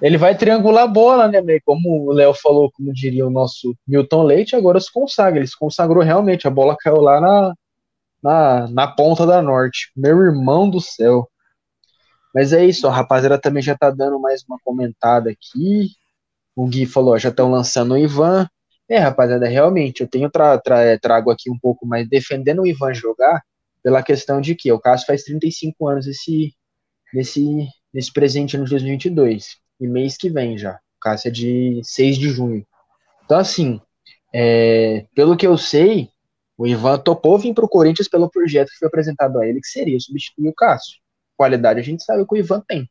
ele 0.00 0.16
vai 0.16 0.34
triangular 0.34 0.84
a 0.84 0.86
bola, 0.86 1.28
né, 1.28 1.42
como 1.66 2.06
o 2.06 2.12
Léo 2.12 2.32
falou, 2.32 2.72
como 2.72 2.90
diria 2.90 3.26
o 3.26 3.30
nosso 3.30 3.76
Milton 3.86 4.22
Leite, 4.22 4.56
agora 4.56 4.80
se 4.80 4.90
consagra. 4.90 5.38
Ele 5.38 5.46
se 5.46 5.58
consagrou 5.58 6.02
realmente, 6.02 6.48
a 6.48 6.50
bola 6.50 6.74
caiu 6.80 7.02
lá 7.02 7.20
na, 7.20 7.54
na, 8.22 8.68
na 8.68 8.86
ponta 8.86 9.26
da 9.26 9.42
norte. 9.42 9.90
Meu 9.94 10.22
irmão 10.22 10.70
do 10.70 10.80
céu. 10.80 11.28
Mas 12.36 12.52
é 12.52 12.62
isso, 12.66 12.86
a 12.86 12.92
rapaziada 12.92 13.38
também 13.40 13.62
já 13.62 13.74
tá 13.74 13.90
dando 13.90 14.20
mais 14.20 14.44
uma 14.46 14.58
comentada 14.62 15.30
aqui. 15.30 15.92
O 16.54 16.66
Gui 16.66 16.84
falou, 16.84 17.14
ó, 17.14 17.18
já 17.18 17.30
estão 17.30 17.50
lançando 17.50 17.94
o 17.94 17.96
Ivan. 17.96 18.46
É, 18.86 18.98
rapaziada, 18.98 19.48
realmente, 19.48 20.02
eu 20.02 20.06
tenho 20.06 20.28
tra 20.30 20.58
tra 20.58 20.98
trago 20.98 21.30
aqui 21.30 21.50
um 21.50 21.58
pouco 21.58 21.86
mais 21.86 22.06
defendendo 22.06 22.60
o 22.60 22.66
Ivan 22.66 22.92
jogar 22.92 23.42
pela 23.82 24.02
questão 24.02 24.38
de 24.38 24.54
que 24.54 24.70
o 24.70 24.78
Cássio 24.78 25.06
faz 25.06 25.22
35 25.24 25.88
anos 25.88 26.06
esse, 26.06 26.52
nesse, 27.14 27.68
nesse 27.90 28.12
presente 28.12 28.54
ano 28.54 28.66
de 28.66 28.70
2022. 28.72 29.56
E 29.80 29.88
mês 29.88 30.18
que 30.18 30.28
vem 30.28 30.58
já. 30.58 30.74
O 30.74 31.00
Cássio 31.00 31.28
é 31.28 31.32
de 31.32 31.80
6 31.84 32.18
de 32.18 32.28
junho. 32.28 32.66
Então, 33.24 33.38
assim, 33.38 33.80
é, 34.34 35.06
pelo 35.14 35.38
que 35.38 35.46
eu 35.46 35.56
sei, 35.56 36.10
o 36.58 36.66
Ivan 36.66 36.98
topou 36.98 37.38
vir 37.38 37.54
para 37.54 37.64
o 37.64 37.68
Corinthians 37.68 38.08
pelo 38.08 38.28
projeto 38.28 38.68
que 38.68 38.78
foi 38.78 38.88
apresentado 38.88 39.38
a 39.40 39.46
ele, 39.48 39.58
que 39.58 39.68
seria 39.68 39.98
substituir 39.98 40.50
o 40.50 40.54
Cássio. 40.54 40.98
Qualidade 41.36 41.80
a 41.80 41.82
gente 41.82 42.02
sabe 42.04 42.26
que 42.26 42.34
o 42.34 42.36
Ivan 42.36 42.60
tem. 42.66 42.88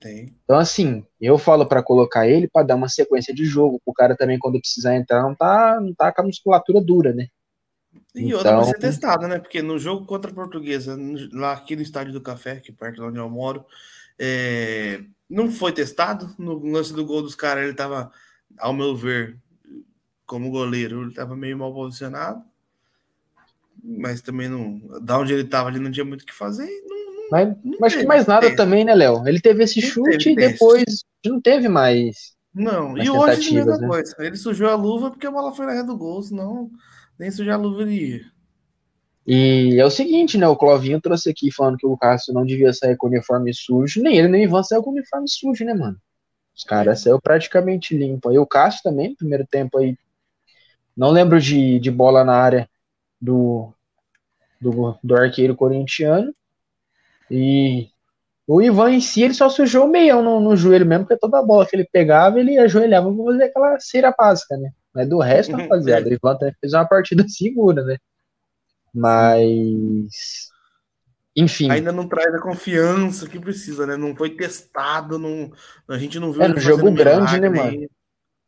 Tem. 0.00 0.34
Então, 0.44 0.58
assim, 0.58 1.04
eu 1.20 1.38
falo 1.38 1.66
para 1.66 1.82
colocar 1.82 2.26
ele 2.26 2.48
para 2.48 2.66
dar 2.66 2.74
uma 2.74 2.88
sequência 2.88 3.32
de 3.32 3.44
jogo. 3.44 3.80
O 3.86 3.92
cara 3.92 4.16
também, 4.16 4.38
quando 4.38 4.58
precisar 4.60 4.96
entrar, 4.96 5.22
não 5.22 5.34
tá, 5.34 5.78
não 5.80 5.94
tá 5.94 6.10
com 6.10 6.22
a 6.22 6.24
musculatura 6.24 6.80
dura, 6.80 7.12
né? 7.12 7.28
E 8.14 8.34
outra 8.34 8.50
pra 8.52 8.60
Então- 8.62 8.72
ser 8.72 8.78
testada, 8.78 9.28
né? 9.28 9.38
Porque 9.38 9.62
no 9.62 9.78
jogo 9.78 10.04
contra 10.06 10.30
a 10.30 10.34
Portuguesa, 10.34 10.98
lá 11.32 11.52
aqui 11.52 11.76
no 11.76 11.82
Estádio 11.82 12.12
do 12.12 12.20
Café, 12.20 12.56
que 12.56 12.72
perto 12.72 12.96
de 12.96 13.02
onde 13.02 13.18
eu 13.18 13.28
moro, 13.30 13.64
é, 14.18 15.02
não 15.30 15.50
foi 15.50 15.72
testado. 15.72 16.34
No 16.38 16.58
lance 16.58 16.92
do 16.92 17.04
gol 17.06 17.22
dos 17.22 17.34
caras, 17.36 17.64
ele 17.64 17.74
tava, 17.74 18.10
ao 18.58 18.72
meu 18.72 18.96
ver, 18.96 19.38
como 20.26 20.50
goleiro, 20.50 21.02
ele 21.02 21.14
tava 21.14 21.36
meio 21.36 21.56
mal 21.58 21.72
posicionado. 21.72 22.42
Mas 23.82 24.20
também 24.20 24.48
não. 24.48 24.78
Da 25.00 25.18
onde 25.18 25.32
ele 25.32 25.44
tava, 25.44 25.70
ele 25.70 25.78
não 25.78 25.90
tinha 25.90 26.04
muito 26.04 26.22
o 26.22 26.26
que 26.26 26.32
fazer. 26.34 26.66
e 26.66 26.82
Não, 26.88 27.11
Mas, 27.32 27.48
não 27.64 27.78
mas 27.80 27.92
que 27.94 28.00
teve 28.00 28.08
mais 28.08 28.26
nada 28.26 28.42
teste. 28.42 28.56
também, 28.58 28.84
né, 28.84 28.94
Léo? 28.94 29.26
Ele 29.26 29.40
teve 29.40 29.64
esse 29.64 29.80
Não 29.80 29.88
chute 29.88 30.18
teve 30.18 30.32
e 30.32 30.34
teste. 30.36 30.52
depois 30.52 30.84
não 31.24 31.40
teve 31.40 31.66
mais. 31.66 32.34
Não, 32.54 32.98
e 32.98 33.08
hoje 33.08 33.54
mesma 33.54 33.78
né? 33.78 33.88
coisa. 33.88 34.14
Ele 34.18 34.36
sujou 34.36 34.68
a 34.68 34.74
luva 34.74 35.10
porque 35.10 35.26
a 35.26 35.30
bola 35.30 35.54
foi 35.54 35.64
na 35.64 35.72
reta 35.72 35.86
do 35.86 35.96
gol, 35.96 36.20
senão 36.22 36.70
nem 37.18 37.30
sujar 37.30 37.54
a 37.54 37.58
luva 37.58 37.82
ele 37.82 37.94
ia. 37.94 38.20
E 39.26 39.78
é 39.80 39.84
o 39.86 39.90
seguinte, 39.90 40.36
né? 40.36 40.46
O 40.46 40.56
Clovinho 40.56 41.00
trouxe 41.00 41.30
aqui 41.30 41.50
falando 41.50 41.78
que 41.78 41.86
o 41.86 41.96
Cássio 41.96 42.34
não 42.34 42.44
devia 42.44 42.70
sair 42.74 42.98
com 42.98 43.06
o 43.06 43.10
uniforme 43.10 43.54
sujo. 43.54 44.02
Nem 44.02 44.18
ele 44.18 44.28
nem 44.28 44.42
o 44.42 44.44
Ivan 44.44 44.62
saiu 44.62 44.82
com 44.82 44.90
o 44.90 44.92
uniforme 44.92 45.26
sujo, 45.26 45.64
né, 45.64 45.72
mano? 45.72 45.96
Os 46.54 46.64
caras 46.64 47.00
saiu 47.00 47.18
praticamente 47.18 47.96
limpo. 47.96 48.28
Aí 48.28 48.36
o 48.36 48.44
Cássio 48.44 48.82
também, 48.84 49.14
primeiro 49.14 49.46
tempo 49.46 49.78
aí. 49.78 49.96
Não 50.94 51.10
lembro 51.10 51.40
de, 51.40 51.80
de 51.80 51.90
bola 51.90 52.24
na 52.24 52.34
área 52.34 52.68
do, 53.18 53.72
do, 54.60 54.98
do 55.02 55.16
arqueiro 55.16 55.56
corintiano. 55.56 56.30
E 57.32 57.88
o 58.46 58.62
Ivan 58.62 58.92
em 58.92 59.00
si, 59.00 59.22
ele 59.22 59.34
só 59.34 59.48
sujou 59.50 59.86
o 59.86 59.90
meião 59.90 60.22
no, 60.22 60.40
no 60.40 60.56
joelho 60.56 60.86
mesmo, 60.86 61.06
porque 61.06 61.18
toda 61.20 61.42
bola 61.42 61.66
que 61.66 61.76
ele 61.76 61.88
pegava, 61.92 62.40
ele 62.40 62.58
ajoelhava 62.58 63.12
pra 63.14 63.24
fazer 63.24 63.44
aquela 63.44 63.80
cera 63.80 64.14
básica, 64.18 64.56
né? 64.58 64.70
Mas 64.94 65.08
do 65.08 65.18
resto, 65.20 65.52
rapaziada, 65.56 66.08
o 66.10 66.12
Ivan 66.12 66.36
também 66.38 66.54
fez 66.60 66.72
uma 66.74 66.86
partida 66.88 67.24
segura, 67.28 67.84
né? 67.84 67.98
Mas. 68.94 70.50
Enfim. 71.34 71.70
Ainda 71.70 71.92
não 71.92 72.06
traz 72.06 72.34
a 72.34 72.40
confiança 72.40 73.28
que 73.28 73.40
precisa, 73.40 73.86
né? 73.86 73.96
Não 73.96 74.14
foi 74.14 74.30
testado, 74.36 75.18
não, 75.18 75.50
a 75.88 75.96
gente 75.96 76.18
não 76.18 76.30
viu 76.30 76.42
É, 76.42 76.48
no 76.48 76.60
jogo 76.60 76.90
grande, 76.92 77.40
né, 77.40 77.48
milagre, 77.48 77.90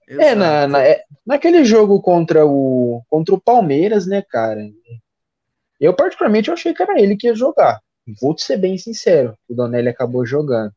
É, 0.09 0.35
na, 0.35 0.66
na- 0.66 0.83
é, 0.87 1.03
naquele 1.27 1.64
jogo 1.64 2.03
contra 2.03 2.44
o, 2.44 3.03
contra 3.09 3.35
o 3.35 3.40
Palmeiras, 3.40 4.07
né, 4.07 4.23
cara? 4.23 4.61
Eu, 5.81 5.94
particularmente, 5.94 6.49
eu 6.49 6.55
achei 6.55 6.75
que 6.75 6.83
era 6.83 7.01
ele 7.01 7.16
que 7.16 7.27
ia 7.27 7.35
jogar. 7.35 7.81
Vou 8.21 8.35
te 8.35 8.45
ser 8.45 8.57
bem 8.59 8.77
sincero. 8.77 9.37
O 9.49 9.55
Donelli 9.55 9.88
acabou 9.88 10.27
jogando. 10.27 10.73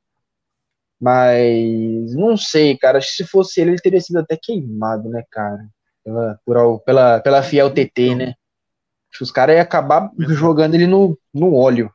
Mas 0.99 2.13
não 2.15 2.37
sei, 2.37 2.77
cara. 2.77 2.97
Acho 2.97 3.09
que 3.09 3.23
se 3.23 3.25
fosse 3.25 3.61
ele, 3.61 3.71
ele 3.71 3.81
teria 3.81 4.01
sido 4.01 4.19
até 4.19 4.37
queimado, 4.41 5.09
né, 5.09 5.23
cara? 5.29 5.67
Pela, 6.03 6.39
por 6.45 6.79
pela, 6.79 7.19
pela 7.19 7.43
fiel 7.43 7.69
TT, 7.69 8.15
né? 8.15 8.35
Acho 9.09 9.19
que 9.19 9.23
os 9.23 9.31
caras 9.31 9.55
iam 9.55 9.61
acabar 9.61 10.11
jogando 10.17 10.75
ele 10.75 10.87
no, 10.87 11.17
no 11.33 11.53
óleo. 11.53 11.91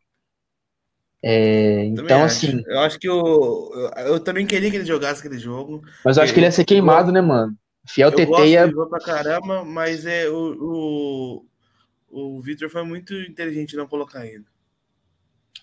É, 1.25 1.85
então, 1.85 2.25
acho. 2.25 2.47
assim. 2.47 2.63
Eu 2.67 2.81
acho 2.81 2.99
que 2.99 3.09
eu, 3.09 3.71
eu, 3.97 4.07
eu 4.07 4.21
também 4.21 4.47
queria 4.47 4.71
que 4.71 4.77
ele 4.77 4.85
jogasse 4.85 5.21
aquele 5.21 5.39
jogo. 5.39 5.83
Mas 6.05 6.17
eu 6.17 6.23
acho 6.23 6.33
que 6.33 6.41
ele 6.41 6.47
ia 6.47 6.53
ser 6.53 6.65
queimado, 6.65 7.13
né, 7.13 7.21
mano? 7.21 7.57
Fiel 7.87 8.11
Eu 8.11 8.17
TT 8.17 8.27
gosto 8.27 8.47
ia. 8.47 8.67
Ivan 8.67 8.89
pra 8.89 9.01
caramba, 9.01 9.65
mas 9.65 10.05
é, 10.05 10.29
o, 10.29 11.45
o, 12.11 12.37
o 12.37 12.41
Vitor 12.41 12.69
foi 12.69 12.83
muito 12.83 13.15
inteligente 13.15 13.77
não 13.77 13.87
colocar 13.87 14.27
ele. 14.27 14.45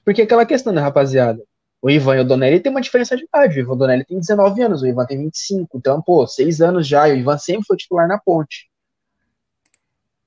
Porque 0.03 0.21
aquela 0.21 0.45
questão, 0.45 0.73
né, 0.73 0.81
rapaziada? 0.81 1.43
O 1.81 1.89
Ivan 1.89 2.17
e 2.17 2.19
o 2.19 2.25
Donelli 2.25 2.59
tem 2.59 2.71
uma 2.71 2.81
diferença 2.81 3.15
de 3.15 3.23
idade. 3.23 3.57
O 3.57 3.61
Ivan 3.61 3.77
Donelli 3.77 4.05
tem 4.05 4.19
19 4.19 4.61
anos, 4.61 4.81
o 4.81 4.87
Ivan 4.87 5.05
tem 5.05 5.17
25. 5.17 5.77
Então, 5.77 6.01
pô, 6.01 6.27
6 6.27 6.61
anos 6.61 6.87
já. 6.87 7.07
E 7.07 7.13
o 7.13 7.17
Ivan 7.17 7.37
sempre 7.37 7.65
foi 7.65 7.77
titular 7.77 8.07
na 8.07 8.19
ponte. 8.19 8.69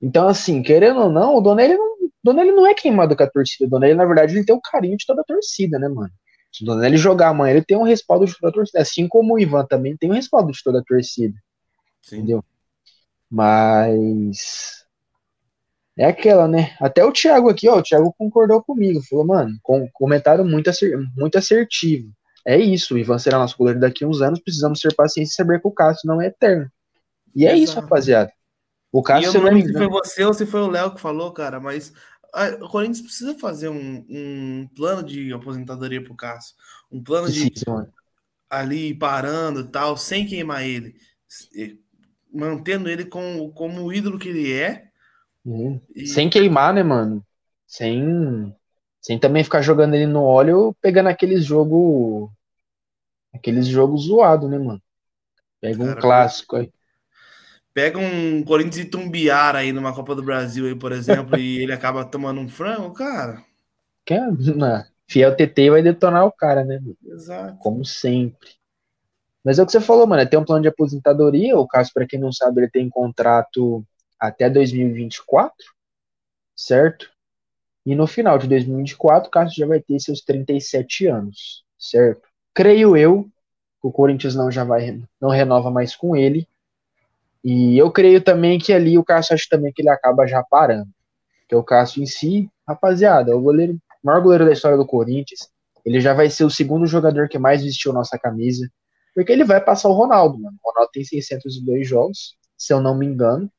Então, 0.01 0.27
assim, 0.27 0.61
querendo 0.63 0.99
ou 0.99 1.09
não, 1.09 1.37
o 1.37 1.41
Donelli 1.41 1.75
não, 1.75 1.93
o 1.93 2.11
Donelli 2.23 2.51
não 2.51 2.67
é 2.67 2.73
queimado 2.73 3.15
com 3.15 3.23
a 3.23 3.29
torcida. 3.29 3.67
O 3.67 3.69
Donelli, 3.69 3.93
na 3.93 4.05
verdade, 4.05 4.35
ele 4.35 4.45
tem 4.45 4.55
o 4.55 4.61
carinho 4.61 4.97
de 4.97 5.05
toda 5.05 5.21
a 5.21 5.23
torcida, 5.23 5.77
né, 5.77 5.87
mano? 5.87 6.11
Se 6.51 6.63
o 6.63 6.65
Donelli 6.65 6.97
jogar 6.97 7.29
amanhã, 7.29 7.55
ele 7.55 7.65
tem 7.65 7.77
um 7.77 7.83
respaldo 7.83 8.25
de 8.25 8.33
toda 8.37 8.49
a 8.49 8.53
torcida. 8.53 8.81
Assim 8.81 9.07
como 9.07 9.35
o 9.35 9.39
Ivan 9.39 9.65
também 9.65 9.95
tem 9.95 10.09
um 10.09 10.13
respaldo 10.13 10.51
de 10.51 10.61
toda 10.63 10.79
a 10.79 10.83
torcida. 10.83 11.35
Sim. 12.01 12.17
Entendeu? 12.17 12.43
Mas. 13.29 14.82
É 15.97 16.05
aquela, 16.05 16.47
né? 16.47 16.75
Até 16.79 17.03
o 17.05 17.11
Thiago 17.11 17.49
aqui, 17.49 17.67
ó. 17.69 17.77
O 17.77 17.83
Thiago 17.83 18.13
concordou 18.17 18.63
comigo. 18.63 19.01
Falou, 19.07 19.25
mano, 19.25 19.57
com, 19.61 19.87
comentário 19.93 20.43
muito, 20.43 20.69
acer- 20.69 20.97
muito 21.15 21.37
assertivo. 21.37 22.11
É 22.45 22.57
isso, 22.57 22.95
o 22.95 22.97
Ivan 22.97 23.17
será 23.19 23.37
nosso 23.37 23.57
goleiro 23.57 23.79
daqui 23.79 24.03
a 24.03 24.07
uns 24.07 24.21
anos. 24.21 24.39
Precisamos 24.41 24.79
ter 24.79 24.93
paciência 24.95 25.31
e 25.31 25.35
saber 25.35 25.61
que 25.61 25.67
o 25.67 25.71
Cássio 25.71 26.07
não 26.07 26.21
é 26.21 26.27
eterno. 26.27 26.69
E 27.35 27.45
é 27.45 27.55
isso, 27.55 27.73
Exato. 27.73 27.81
rapaziada. 27.81 28.31
O 28.91 28.99
E 28.99 29.03
Cássio, 29.03 29.27
eu 29.27 29.31
se 29.31 29.37
não 29.37 29.45
lembro 29.45 29.67
se 29.67 29.73
foi 29.73 29.87
você 29.87 30.23
ou 30.25 30.33
se 30.33 30.45
foi 30.45 30.61
o 30.61 30.67
Léo 30.69 30.93
que 30.93 31.01
falou, 31.01 31.31
cara, 31.31 31.59
mas 31.59 31.93
ah, 32.33 32.49
o 32.61 32.67
Corinthians 32.69 33.01
precisa 33.01 33.37
fazer 33.37 33.69
um, 33.69 34.05
um 34.09 34.67
plano 34.75 35.03
de 35.03 35.31
aposentadoria 35.31 36.03
pro 36.03 36.15
Cássio. 36.15 36.55
Um 36.91 37.01
plano 37.03 37.31
de. 37.31 37.51
mano. 37.67 37.87
ali 38.49 38.93
parando 38.93 39.61
e 39.61 39.67
tal, 39.67 39.95
sem 39.97 40.25
queimar 40.25 40.63
ele, 40.63 40.95
mantendo 42.31 42.89
ele 42.89 43.05
com, 43.05 43.51
como 43.51 43.83
o 43.83 43.93
ídolo 43.93 44.19
que 44.19 44.29
ele 44.29 44.51
é. 44.51 44.89
Uhum. 45.45 45.81
E... 45.95 46.07
Sem 46.07 46.29
queimar, 46.29 46.73
né, 46.73 46.83
mano? 46.83 47.23
Sem, 47.67 48.55
sem 49.01 49.19
também 49.19 49.43
ficar 49.43 49.61
jogando 49.61 49.95
ele 49.95 50.05
no 50.05 50.23
óleo, 50.23 50.75
pegando 50.81 51.09
aqueles 51.09 51.43
jogo 51.43 52.31
aqueles 53.33 53.65
jogos 53.65 54.05
zoados, 54.05 54.49
né, 54.49 54.57
mano? 54.57 54.81
Pega 55.59 55.81
um 55.81 55.87
Cara, 55.87 56.01
clássico 56.01 56.55
aí. 56.57 56.71
Pega 57.73 57.97
um 57.97 58.43
Corinthians 58.43 58.85
e 58.85 58.89
Tumbiara 58.89 59.59
aí 59.59 59.73
numa 59.73 59.95
Copa 59.95 60.13
do 60.13 60.21
Brasil 60.21 60.67
aí, 60.67 60.75
por 60.75 60.91
exemplo, 60.91 61.39
e 61.39 61.59
ele 61.59 61.73
acaba 61.73 62.05
tomando 62.05 62.39
um 62.39 62.47
frango, 62.47 62.93
cara. 62.93 63.43
Que, 64.05 64.19
não, 64.19 64.83
fiel 65.07 65.35
TT 65.35 65.71
vai 65.71 65.81
detonar 65.81 66.25
o 66.25 66.31
cara, 66.31 66.63
né? 66.63 66.79
Exato. 67.03 67.57
Como 67.57 67.83
sempre. 67.83 68.49
Mas 69.43 69.57
é 69.57 69.63
o 69.63 69.65
que 69.65 69.71
você 69.71 69.81
falou, 69.81 70.05
mano. 70.05 70.21
É 70.21 70.25
ter 70.25 70.37
um 70.37 70.45
plano 70.45 70.61
de 70.61 70.67
aposentadoria. 70.67 71.57
O 71.57 71.67
caso, 71.67 71.91
para 71.93 72.07
quem 72.07 72.19
não 72.19 72.31
sabe, 72.31 72.61
ele 72.61 72.69
tem 72.69 72.89
contrato 72.89 73.83
até 74.23 74.49
2024, 74.49 75.53
certo? 76.55 77.11
E 77.85 77.93
no 77.93 78.07
final 78.07 78.37
de 78.37 78.47
2024, 78.47 79.27
o 79.27 79.31
Cássio 79.31 79.57
já 79.57 79.67
vai 79.67 79.81
ter 79.81 79.99
seus 79.99 80.21
37 80.21 81.07
anos, 81.07 81.65
certo? 81.77 82.21
Creio 82.53 82.95
eu 82.95 83.25
que 83.81 83.87
o 83.87 83.91
Corinthians 83.91 84.33
não 84.33 84.49
já 84.49 84.63
vai 84.63 84.97
não 85.19 85.29
renova 85.29 85.69
mais 85.69 85.93
com 85.93 86.15
ele. 86.15 86.47
E 87.43 87.77
eu 87.77 87.91
creio 87.91 88.23
também 88.23 88.57
que 88.57 88.71
ali 88.71 88.97
o 88.97 89.03
Cássio 89.03 89.33
acho 89.33 89.49
também 89.49 89.73
que 89.73 89.81
ele 89.81 89.89
acaba 89.89 90.25
já 90.25 90.41
parando. 90.41 90.89
Porque 91.41 91.55
o 91.55 91.63
Cássio 91.63 92.01
em 92.01 92.05
si, 92.05 92.49
rapaziada, 92.65 93.33
é 93.33 93.35
o 93.35 93.41
goleiro, 93.41 93.77
maior 94.01 94.21
goleiro 94.21 94.45
da 94.45 94.53
história 94.53 94.77
do 94.77 94.87
Corinthians. 94.87 95.49
Ele 95.85 95.99
já 95.99 96.13
vai 96.13 96.29
ser 96.29 96.45
o 96.45 96.49
segundo 96.49 96.87
jogador 96.87 97.27
que 97.27 97.37
mais 97.37 97.61
vestiu 97.61 97.91
nossa 97.91 98.17
camisa. 98.17 98.71
Porque 99.13 99.33
ele 99.33 99.43
vai 99.43 99.59
passar 99.59 99.89
o 99.89 99.93
Ronaldo, 99.93 100.39
mano. 100.39 100.57
O 100.63 100.69
Ronaldo 100.69 100.91
tem 100.93 101.03
602 101.03 101.85
jogos, 101.85 102.37
se 102.57 102.71
eu 102.71 102.79
não 102.79 102.97
me 102.97 103.05
engano. 103.05 103.51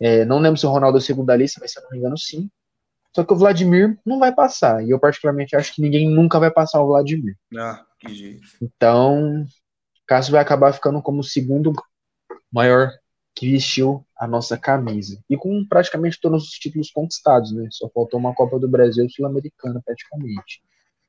É, 0.00 0.24
não 0.24 0.38
lembro 0.38 0.58
se 0.58 0.66
o 0.66 0.70
Ronaldo 0.70 0.98
é 0.98 1.00
o 1.00 1.02
segundo 1.02 1.26
da 1.26 1.36
lista, 1.36 1.58
mas 1.60 1.72
se 1.72 1.78
eu 1.78 1.82
não 1.84 1.90
me 1.90 1.98
engano, 1.98 2.16
sim. 2.18 2.50
Só 3.14 3.24
que 3.24 3.32
o 3.32 3.36
Vladimir 3.36 3.98
não 4.06 4.18
vai 4.18 4.32
passar. 4.32 4.84
E 4.84 4.90
eu, 4.90 4.98
particularmente, 4.98 5.56
acho 5.56 5.74
que 5.74 5.82
ninguém 5.82 6.08
nunca 6.08 6.38
vai 6.38 6.50
passar 6.50 6.82
o 6.82 6.86
Vladimir. 6.86 7.36
Ah, 7.56 7.84
que 7.98 8.14
jeito. 8.14 8.46
Então, 8.62 9.44
Cássio 10.06 10.32
vai 10.32 10.40
acabar 10.40 10.72
ficando 10.72 11.02
como 11.02 11.20
o 11.20 11.24
segundo 11.24 11.72
maior 12.52 12.90
que 13.34 13.50
vestiu 13.50 14.06
a 14.16 14.26
nossa 14.26 14.56
camisa. 14.56 15.22
E 15.28 15.36
com 15.36 15.64
praticamente 15.66 16.20
todos 16.20 16.44
os 16.44 16.50
títulos 16.50 16.90
conquistados, 16.90 17.52
né? 17.52 17.68
Só 17.70 17.88
faltou 17.88 18.18
uma 18.18 18.34
Copa 18.34 18.58
do 18.58 18.68
Brasil 18.68 19.08
Sul-Americana, 19.08 19.82
praticamente. 19.84 20.62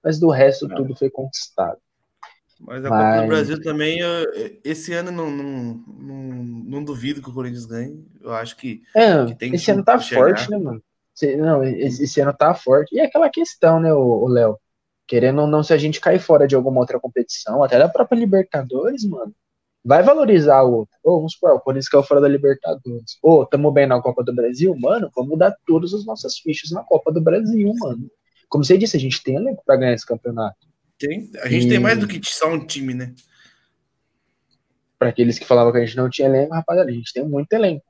Mas 0.03 0.19
do 0.19 0.29
resto, 0.29 0.67
não. 0.67 0.75
tudo 0.75 0.95
foi 0.95 1.09
conquistado. 1.09 1.79
Mas 2.65 2.85
a 2.85 2.89
Mas... 2.89 3.15
Copa 3.15 3.21
do 3.21 3.27
Brasil 3.27 3.61
também, 3.61 3.99
esse 4.63 4.93
ano 4.93 5.11
não, 5.11 5.31
não, 5.31 5.83
não, 5.87 6.43
não, 6.65 6.83
duvido 6.83 7.21
que 7.21 7.29
o 7.29 7.33
Corinthians 7.33 7.65
ganhe. 7.65 8.05
Eu 8.21 8.33
acho 8.33 8.55
que, 8.55 8.81
é, 8.95 9.25
que 9.25 9.35
tem 9.35 9.53
Esse 9.55 9.71
ano 9.71 9.83
tá 9.83 9.99
forte, 9.99 10.49
né, 10.49 10.57
mano? 10.57 10.83
Não, 11.37 11.63
esse, 11.63 12.03
esse, 12.03 12.21
ano 12.21 12.33
tá 12.33 12.53
forte. 12.53 12.95
E 12.95 12.99
é 12.99 13.05
aquela 13.05 13.29
questão, 13.29 13.79
né, 13.79 13.93
o 13.93 14.27
Léo? 14.27 14.57
Querendo 15.07 15.41
ou 15.41 15.47
não, 15.47 15.61
se 15.61 15.73
a 15.73 15.77
gente 15.77 15.99
cair 15.99 16.19
fora 16.19 16.47
de 16.47 16.55
alguma 16.55 16.79
outra 16.79 16.99
competição, 16.99 17.63
até 17.63 17.77
da 17.77 17.89
própria 17.89 18.17
Libertadores, 18.17 19.03
mano, 19.03 19.33
vai 19.83 20.03
valorizar 20.03 20.61
o 20.61 20.73
outro. 20.73 20.95
Ô, 21.03 21.17
vamos 21.17 21.33
supor, 21.33 21.51
o 21.51 21.59
Corinthians 21.59 21.89
caiu 21.89 22.03
fora 22.03 22.21
da 22.21 22.27
Libertadores. 22.27 23.17
Ô, 23.21 23.45
tamo 23.45 23.71
bem 23.71 23.87
na 23.87 24.01
Copa 24.01 24.23
do 24.23 24.33
Brasil, 24.33 24.73
mano, 24.79 25.09
vamos 25.15 25.37
dar 25.37 25.53
todas 25.65 25.93
as 25.93 26.05
nossas 26.05 26.37
fichas 26.37 26.71
na 26.71 26.83
Copa 26.83 27.11
do 27.11 27.21
Brasil, 27.21 27.73
mano. 27.79 28.09
Como 28.47 28.63
você 28.63 28.77
disse, 28.77 28.95
a 28.95 28.99
gente 28.99 29.21
tem 29.21 29.35
elenco 29.35 29.63
pra 29.65 29.75
ganhar 29.75 29.93
esse 29.93 30.05
campeonato. 30.05 30.70
Tem. 31.01 31.31
A 31.41 31.49
gente 31.49 31.65
e... 31.65 31.69
tem 31.69 31.79
mais 31.79 31.97
do 31.97 32.07
que 32.07 32.19
só 32.23 32.47
um 32.53 32.63
time, 32.63 32.93
né? 32.93 33.13
Para 34.99 35.09
aqueles 35.09 35.39
que 35.39 35.45
falavam 35.45 35.71
que 35.71 35.79
a 35.79 35.85
gente 35.85 35.97
não 35.97 36.09
tinha 36.09 36.27
elenco, 36.27 36.53
rapaziada, 36.53 36.91
a 36.91 36.93
gente 36.93 37.11
tem 37.11 37.27
muito 37.27 37.51
elenco. 37.53 37.83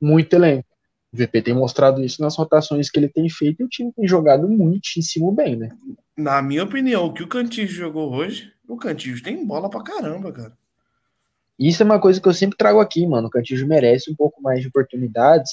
Muito 0.00 0.34
elenco. 0.34 0.66
O 1.12 1.16
VP 1.16 1.42
tem 1.42 1.54
mostrado 1.54 2.02
isso 2.02 2.20
nas 2.20 2.36
rotações 2.36 2.90
que 2.90 2.98
ele 2.98 3.08
tem 3.08 3.28
feito 3.28 3.60
e 3.60 3.64
o 3.64 3.68
time 3.68 3.92
tem 3.92 4.08
jogado 4.08 4.48
muitíssimo 4.48 5.30
bem, 5.30 5.54
né? 5.54 5.68
Na 6.16 6.42
minha 6.42 6.64
opinião, 6.64 7.06
o 7.06 7.12
que 7.12 7.22
o 7.22 7.28
Cantillo 7.28 7.68
jogou 7.68 8.12
hoje, 8.12 8.52
o 8.66 8.76
Cantillo 8.76 9.22
tem 9.22 9.46
bola 9.46 9.70
pra 9.70 9.82
caramba, 9.82 10.32
cara. 10.32 10.52
Isso 11.58 11.82
é 11.82 11.86
uma 11.86 12.00
coisa 12.00 12.20
que 12.20 12.26
eu 12.26 12.34
sempre 12.34 12.56
trago 12.56 12.80
aqui, 12.80 13.06
mano. 13.06 13.28
O 13.28 13.30
Cantillo 13.30 13.68
merece 13.68 14.10
um 14.10 14.16
pouco 14.16 14.42
mais 14.42 14.60
de 14.60 14.68
oportunidades. 14.68 15.52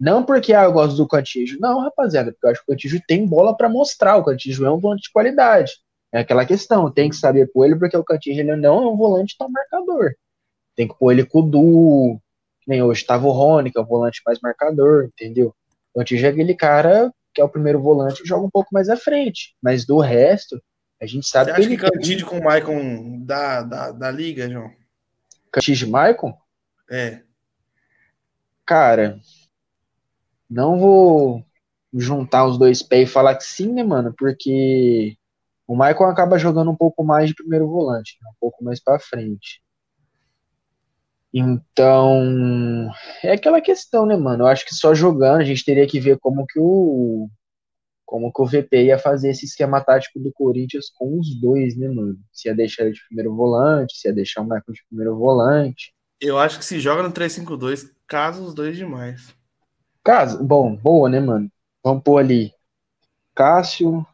Não 0.00 0.24
porque 0.24 0.52
ah, 0.52 0.64
eu 0.64 0.72
gosto 0.72 0.96
do 0.96 1.06
Cantillo. 1.06 1.60
Não, 1.60 1.80
rapaziada, 1.80 2.32
porque 2.32 2.46
eu 2.46 2.50
acho 2.50 2.60
que 2.60 2.72
o 2.72 2.74
Cantillo 2.74 3.00
tem 3.06 3.26
bola 3.26 3.56
para 3.56 3.68
mostrar. 3.68 4.16
O 4.16 4.24
Cantillo 4.24 4.66
é 4.66 4.70
um 4.70 4.80
volante 4.80 5.04
de 5.04 5.12
qualidade. 5.12 5.83
É 6.14 6.20
aquela 6.20 6.46
questão, 6.46 6.88
tem 6.92 7.10
que 7.10 7.16
saber 7.16 7.50
pôr 7.52 7.64
ele, 7.64 7.74
porque 7.76 7.96
o 7.96 8.04
Cantillo 8.04 8.38
ele 8.38 8.54
não 8.54 8.84
é 8.84 8.88
um 8.88 8.96
volante 8.96 9.34
tão 9.36 9.50
marcador. 9.50 10.14
Tem 10.76 10.86
que 10.86 10.96
pôr 10.96 11.10
ele 11.10 11.26
com 11.26 11.40
o 11.40 11.42
Du, 11.42 12.20
nem 12.68 12.80
hoje 12.80 13.00
estava 13.00 13.26
o 13.26 13.32
Rony, 13.32 13.72
que 13.72 13.76
é 13.76 13.80
o 13.80 13.84
volante 13.84 14.22
mais 14.24 14.38
marcador, 14.40 15.06
entendeu? 15.06 15.52
O 15.92 15.98
Cantillo 15.98 16.24
é 16.24 16.28
aquele 16.28 16.54
cara 16.54 17.12
que 17.34 17.40
é 17.40 17.44
o 17.44 17.48
primeiro 17.48 17.82
volante 17.82 18.22
e 18.22 18.26
joga 18.28 18.46
um 18.46 18.50
pouco 18.50 18.68
mais 18.72 18.88
à 18.88 18.96
frente. 18.96 19.56
Mas 19.60 19.84
do 19.84 19.98
resto, 19.98 20.62
a 21.02 21.06
gente 21.06 21.26
sabe 21.26 21.50
Você 21.50 21.56
que 21.56 21.62
ele. 21.62 21.74
Acha 21.74 21.84
que 21.84 21.98
Cantillo 21.98 22.26
com 22.28 22.38
o 22.38 22.44
Maicon 22.44 23.24
da, 23.24 23.62
da, 23.62 23.90
da 23.90 24.10
liga, 24.12 24.48
João? 24.48 24.70
Cantillo 25.50 25.88
e 25.88 25.90
Maicon? 25.90 26.38
É. 26.88 27.22
Cara, 28.64 29.18
não 30.48 30.78
vou 30.78 31.44
juntar 31.92 32.46
os 32.46 32.56
dois 32.56 32.84
pés 32.84 33.08
e 33.08 33.12
falar 33.12 33.34
que 33.34 33.42
sim, 33.42 33.72
né, 33.72 33.82
mano? 33.82 34.14
Porque 34.16 35.16
o 35.66 35.74
Michael 35.74 36.10
acaba 36.10 36.38
jogando 36.38 36.70
um 36.70 36.76
pouco 36.76 37.02
mais 37.02 37.28
de 37.28 37.34
primeiro 37.34 37.68
volante, 37.68 38.16
né? 38.22 38.30
um 38.30 38.36
pouco 38.40 38.62
mais 38.62 38.82
para 38.82 38.98
frente. 38.98 39.62
Então, 41.32 42.90
é 43.22 43.32
aquela 43.32 43.60
questão, 43.60 44.06
né, 44.06 44.16
mano? 44.16 44.44
Eu 44.44 44.46
acho 44.46 44.64
que 44.64 44.74
só 44.74 44.94
jogando 44.94 45.40
a 45.40 45.44
gente 45.44 45.64
teria 45.64 45.86
que 45.86 45.98
ver 45.98 46.18
como 46.18 46.46
que 46.46 46.60
o 46.60 47.28
como 48.04 48.32
que 48.32 48.42
o 48.42 48.46
VP 48.46 48.84
ia 48.84 48.98
fazer 48.98 49.30
esse 49.30 49.46
esquema 49.46 49.80
tático 49.80 50.20
do 50.20 50.30
Corinthians 50.32 50.90
com 50.94 51.18
os 51.18 51.34
dois, 51.40 51.76
né, 51.76 51.88
mano? 51.88 52.16
Se 52.30 52.48
ia 52.48 52.54
deixar 52.54 52.84
ele 52.84 52.92
de 52.92 53.04
primeiro 53.08 53.34
volante, 53.34 53.96
se 53.96 54.06
ia 54.06 54.14
deixar 54.14 54.42
o 54.42 54.44
Michael 54.44 54.62
de 54.68 54.84
primeiro 54.88 55.16
volante. 55.16 55.92
Eu 56.20 56.38
acho 56.38 56.58
que 56.58 56.64
se 56.64 56.78
joga 56.78 57.02
no 57.02 57.12
3-5-2, 57.12 57.90
casa 58.06 58.40
os 58.40 58.54
dois 58.54 58.76
demais. 58.76 59.34
Caso, 60.04 60.44
bom, 60.44 60.76
boa, 60.76 61.08
né, 61.08 61.18
mano? 61.18 61.50
Vamos 61.82 62.04
pôr 62.04 62.18
ali 62.18 62.52
Cássio, 63.34 64.06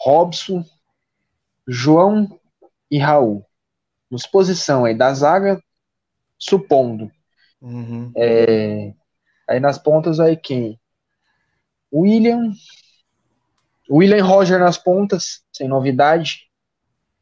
Robson, 0.00 0.64
João 1.66 2.40
e 2.90 2.98
Raul. 2.98 3.44
Nos 4.10 4.26
posição 4.26 4.84
aí 4.84 4.94
da 4.94 5.12
zaga, 5.14 5.62
supondo. 6.38 7.10
Uhum. 7.60 8.10
É, 8.16 8.94
aí 9.48 9.60
nas 9.60 9.78
pontas 9.78 10.18
aí 10.18 10.36
quem? 10.36 10.80
William, 11.92 12.52
William 13.90 14.24
Roger 14.24 14.58
nas 14.58 14.78
pontas, 14.78 15.42
sem 15.52 15.68
novidade. 15.68 16.48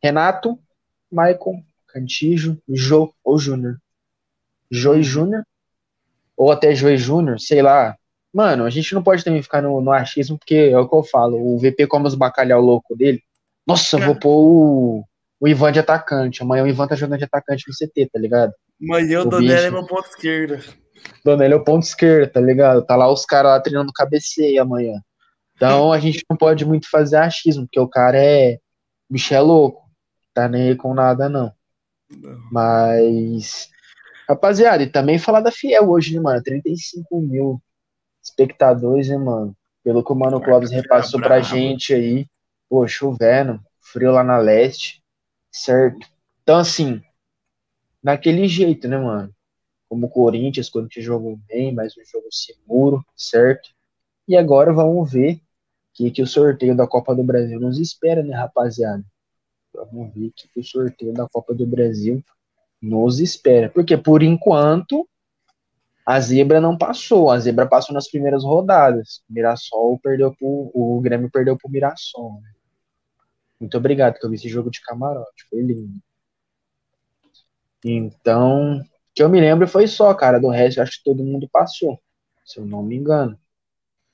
Renato, 0.02 0.58
Michael, 1.10 1.64
Cantijo, 1.88 2.62
Jô 2.68 3.12
ou 3.24 3.38
Júnior. 3.38 3.80
Jô 4.70 4.94
e 4.94 5.02
Júnior. 5.02 5.44
Ou 6.36 6.52
até 6.52 6.74
Jô 6.74 6.88
e 6.88 6.96
Júnior, 6.96 7.40
sei 7.40 7.62
lá. 7.62 7.96
Mano, 8.38 8.64
a 8.64 8.70
gente 8.70 8.94
não 8.94 9.02
pode 9.02 9.24
também 9.24 9.42
ficar 9.42 9.60
no, 9.60 9.80
no 9.80 9.90
achismo, 9.90 10.38
porque 10.38 10.54
é 10.54 10.78
o 10.78 10.88
que 10.88 10.94
eu 10.94 11.02
falo. 11.02 11.36
O 11.44 11.58
VP 11.58 11.88
come 11.88 12.06
os 12.06 12.14
bacalhau 12.14 12.60
louco 12.60 12.94
dele. 12.94 13.20
Nossa, 13.66 13.98
é. 13.98 14.06
vou 14.06 14.14
pôr 14.14 14.30
o, 14.30 15.04
o 15.40 15.48
Ivan 15.48 15.72
de 15.72 15.80
atacante. 15.80 16.40
Amanhã 16.40 16.62
o 16.62 16.68
Ivan 16.68 16.86
tá 16.86 16.94
jogando 16.94 17.18
de 17.18 17.24
atacante 17.24 17.64
no 17.66 17.74
CT, 17.74 18.10
tá 18.12 18.20
ligado? 18.20 18.52
Amanhã 18.80 19.22
o, 19.22 19.26
o 19.26 19.28
Donelli 19.28 19.66
é 19.66 19.70
meu 19.72 19.84
ponto 19.84 20.06
esquerda. 20.06 20.62
Donelli 21.24 21.52
é 21.52 21.56
o 21.56 21.64
ponto 21.64 21.82
esquerdo, 21.82 22.30
tá 22.30 22.40
ligado? 22.40 22.86
Tá 22.86 22.94
lá 22.94 23.12
os 23.12 23.26
caras 23.26 23.50
lá 23.50 23.60
treinando 23.60 23.92
cabeceio 23.92 24.62
amanhã. 24.62 25.00
Então 25.56 25.92
a 25.92 25.98
gente 25.98 26.24
não 26.30 26.36
pode 26.36 26.64
muito 26.64 26.88
fazer 26.88 27.16
achismo, 27.16 27.64
porque 27.64 27.80
o 27.80 27.88
cara 27.88 28.22
é. 28.22 28.60
O 29.10 29.14
bicho 29.14 29.34
é 29.34 29.40
louco. 29.40 29.82
Tá 30.32 30.48
nem 30.48 30.68
aí 30.68 30.76
com 30.76 30.94
nada, 30.94 31.28
não. 31.28 31.50
não. 32.08 32.38
Mas. 32.52 33.68
Rapaziada, 34.28 34.84
e 34.84 34.86
também 34.86 35.18
falar 35.18 35.40
da 35.40 35.50
Fiel 35.50 35.90
hoje, 35.90 36.14
né, 36.14 36.20
mano? 36.20 36.40
35 36.40 37.20
mil 37.20 37.60
espectadores, 38.38 39.08
né, 39.08 39.18
mano? 39.18 39.56
Pelo 39.82 40.04
que 40.04 40.12
o 40.12 40.14
Mano 40.14 40.40
Clóvis 40.40 40.70
repassou 40.70 41.20
pra 41.20 41.40
gente 41.40 41.92
aí. 41.92 42.26
Pô, 42.68 42.86
chovendo, 42.86 43.60
frio 43.80 44.12
lá 44.12 44.22
na 44.22 44.38
leste, 44.38 45.02
certo? 45.50 46.06
Então, 46.42 46.58
assim, 46.58 47.02
naquele 48.02 48.46
jeito, 48.46 48.86
né, 48.86 48.98
mano? 48.98 49.34
Como 49.88 50.06
o 50.06 50.10
Corinthians, 50.10 50.68
quando 50.68 50.88
te 50.88 51.00
jogou 51.00 51.38
bem, 51.48 51.72
mais 51.72 51.96
um 51.96 52.04
jogo 52.04 52.26
seguro, 52.30 53.04
certo? 53.16 53.70
E 54.26 54.36
agora 54.36 54.72
vamos 54.72 55.10
ver 55.10 55.40
que, 55.94 56.10
que 56.10 56.22
o 56.22 56.26
sorteio 56.26 56.76
da 56.76 56.86
Copa 56.86 57.14
do 57.14 57.24
Brasil 57.24 57.58
nos 57.58 57.78
espera, 57.78 58.22
né, 58.22 58.36
rapaziada? 58.36 59.02
Vamos 59.72 60.12
ver 60.14 60.30
que, 60.36 60.48
que 60.48 60.60
o 60.60 60.64
sorteio 60.64 61.14
da 61.14 61.26
Copa 61.26 61.54
do 61.54 61.66
Brasil 61.66 62.22
nos 62.82 63.18
espera. 63.18 63.70
Porque 63.70 63.96
por 63.96 64.22
enquanto 64.22 65.08
a 66.08 66.20
zebra 66.20 66.58
não 66.58 66.74
passou. 66.74 67.30
A 67.30 67.38
zebra 67.38 67.68
passou 67.68 67.92
nas 67.92 68.08
primeiras 68.08 68.42
rodadas. 68.42 69.22
O 69.28 69.34
Mirassol 69.34 69.98
perdeu 69.98 70.34
pro, 70.34 70.70
o 70.72 70.98
Grêmio 71.02 71.30
perdeu 71.30 71.54
pro 71.54 71.68
Mirassol. 71.68 72.40
Né? 72.40 72.50
Muito 73.60 73.76
obrigado, 73.76 74.18
que 74.18 74.24
eu 74.24 74.30
vi 74.30 74.36
esse 74.36 74.48
jogo 74.48 74.70
de 74.70 74.80
camarote. 74.80 75.44
Foi 75.50 75.60
lindo. 75.60 76.00
Então, 77.84 78.82
que 79.14 79.22
eu 79.22 79.28
me 79.28 79.38
lembro 79.38 79.68
foi 79.68 79.86
só, 79.86 80.14
cara. 80.14 80.40
Do 80.40 80.48
resto, 80.48 80.80
acho 80.80 80.96
que 80.96 81.04
todo 81.04 81.22
mundo 81.22 81.46
passou, 81.46 82.00
se 82.42 82.58
eu 82.58 82.64
não 82.64 82.82
me 82.82 82.96
engano. 82.96 83.38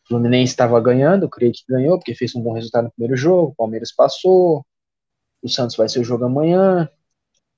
O 0.05 0.09
Fluminense 0.09 0.51
estava 0.51 0.81
ganhando, 0.81 1.31
creio 1.31 1.53
que 1.53 1.63
ganhou, 1.69 1.97
porque 1.97 2.17
fez 2.17 2.35
um 2.35 2.43
bom 2.43 2.55
resultado 2.55 2.87
no 2.87 2.91
primeiro 2.91 3.17
jogo. 3.17 3.53
O 3.53 3.55
Palmeiras 3.55 3.93
passou. 3.93 4.67
O 5.41 5.49
Santos 5.49 5.77
vai 5.77 5.89
ser 5.89 6.01
o 6.01 6.05
jogo 6.05 6.25
amanhã. 6.25 6.89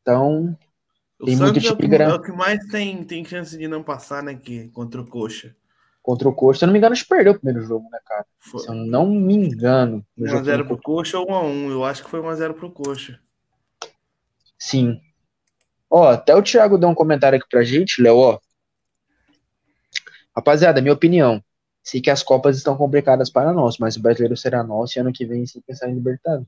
Então, 0.03 0.55
o 1.19 1.25
tem 1.25 1.37
Santos 1.37 1.65
muito 1.65 1.95
é, 1.95 2.03
é 2.03 2.15
o 2.15 2.21
que 2.21 2.33
mais 2.33 2.67
tem, 2.67 3.03
tem 3.05 3.25
chance 3.25 3.57
de 3.57 3.67
não 3.67 3.83
passar, 3.83 4.23
né? 4.23 4.35
Que, 4.35 4.69
contra 4.69 5.01
o 5.01 5.07
Coxa. 5.07 5.57
Contra 6.03 6.29
o 6.29 6.35
Coxa, 6.35 6.61
se 6.61 6.65
eu 6.65 6.67
não 6.67 6.73
me 6.73 6.79
engano, 6.79 6.93
a 6.93 6.97
gente 6.97 7.09
perdeu 7.09 7.33
o 7.33 7.39
primeiro 7.39 7.67
jogo, 7.67 7.89
né, 7.91 7.99
cara? 8.05 8.27
Foi. 8.39 8.61
Se 8.61 8.69
eu 8.69 8.75
não 8.75 9.07
me 9.07 9.35
engano. 9.35 10.05
1x0 10.19 10.67
pro 10.67 10.81
Coxa 10.81 11.19
ou 11.19 11.27
1x1? 11.27 11.71
Eu 11.71 11.85
acho 11.85 12.05
que 12.05 12.11
foi 12.11 12.21
1x0 12.21 12.55
pro 12.55 12.71
Coxa. 12.71 13.19
Sim. 14.59 15.01
Ó, 15.91 16.09
até 16.09 16.35
o 16.35 16.43
Thiago 16.43 16.79
deu 16.79 16.89
um 16.89 16.95
comentário 16.95 17.39
aqui 17.39 17.49
pra 17.49 17.65
gente, 17.65 18.03
Léo, 18.03 18.17
ó. 18.17 18.39
Rapaziada, 20.35 20.83
minha 20.83 20.93
opinião. 20.93 21.43
Sei 21.83 22.01
que 22.01 22.11
as 22.11 22.23
Copas 22.23 22.57
estão 22.57 22.77
complicadas 22.77 23.31
para 23.31 23.53
nós, 23.53 23.79
mas 23.79 23.97
o 23.97 24.03
brasileiro 24.03 24.37
será 24.37 24.63
nosso 24.63 24.99
e 24.99 25.01
ano 25.01 25.13
que 25.13 25.25
vem 25.25 25.47
sem 25.47 25.63
pensar 25.63 25.89
em 25.89 25.95
Libertadores. 25.95 26.47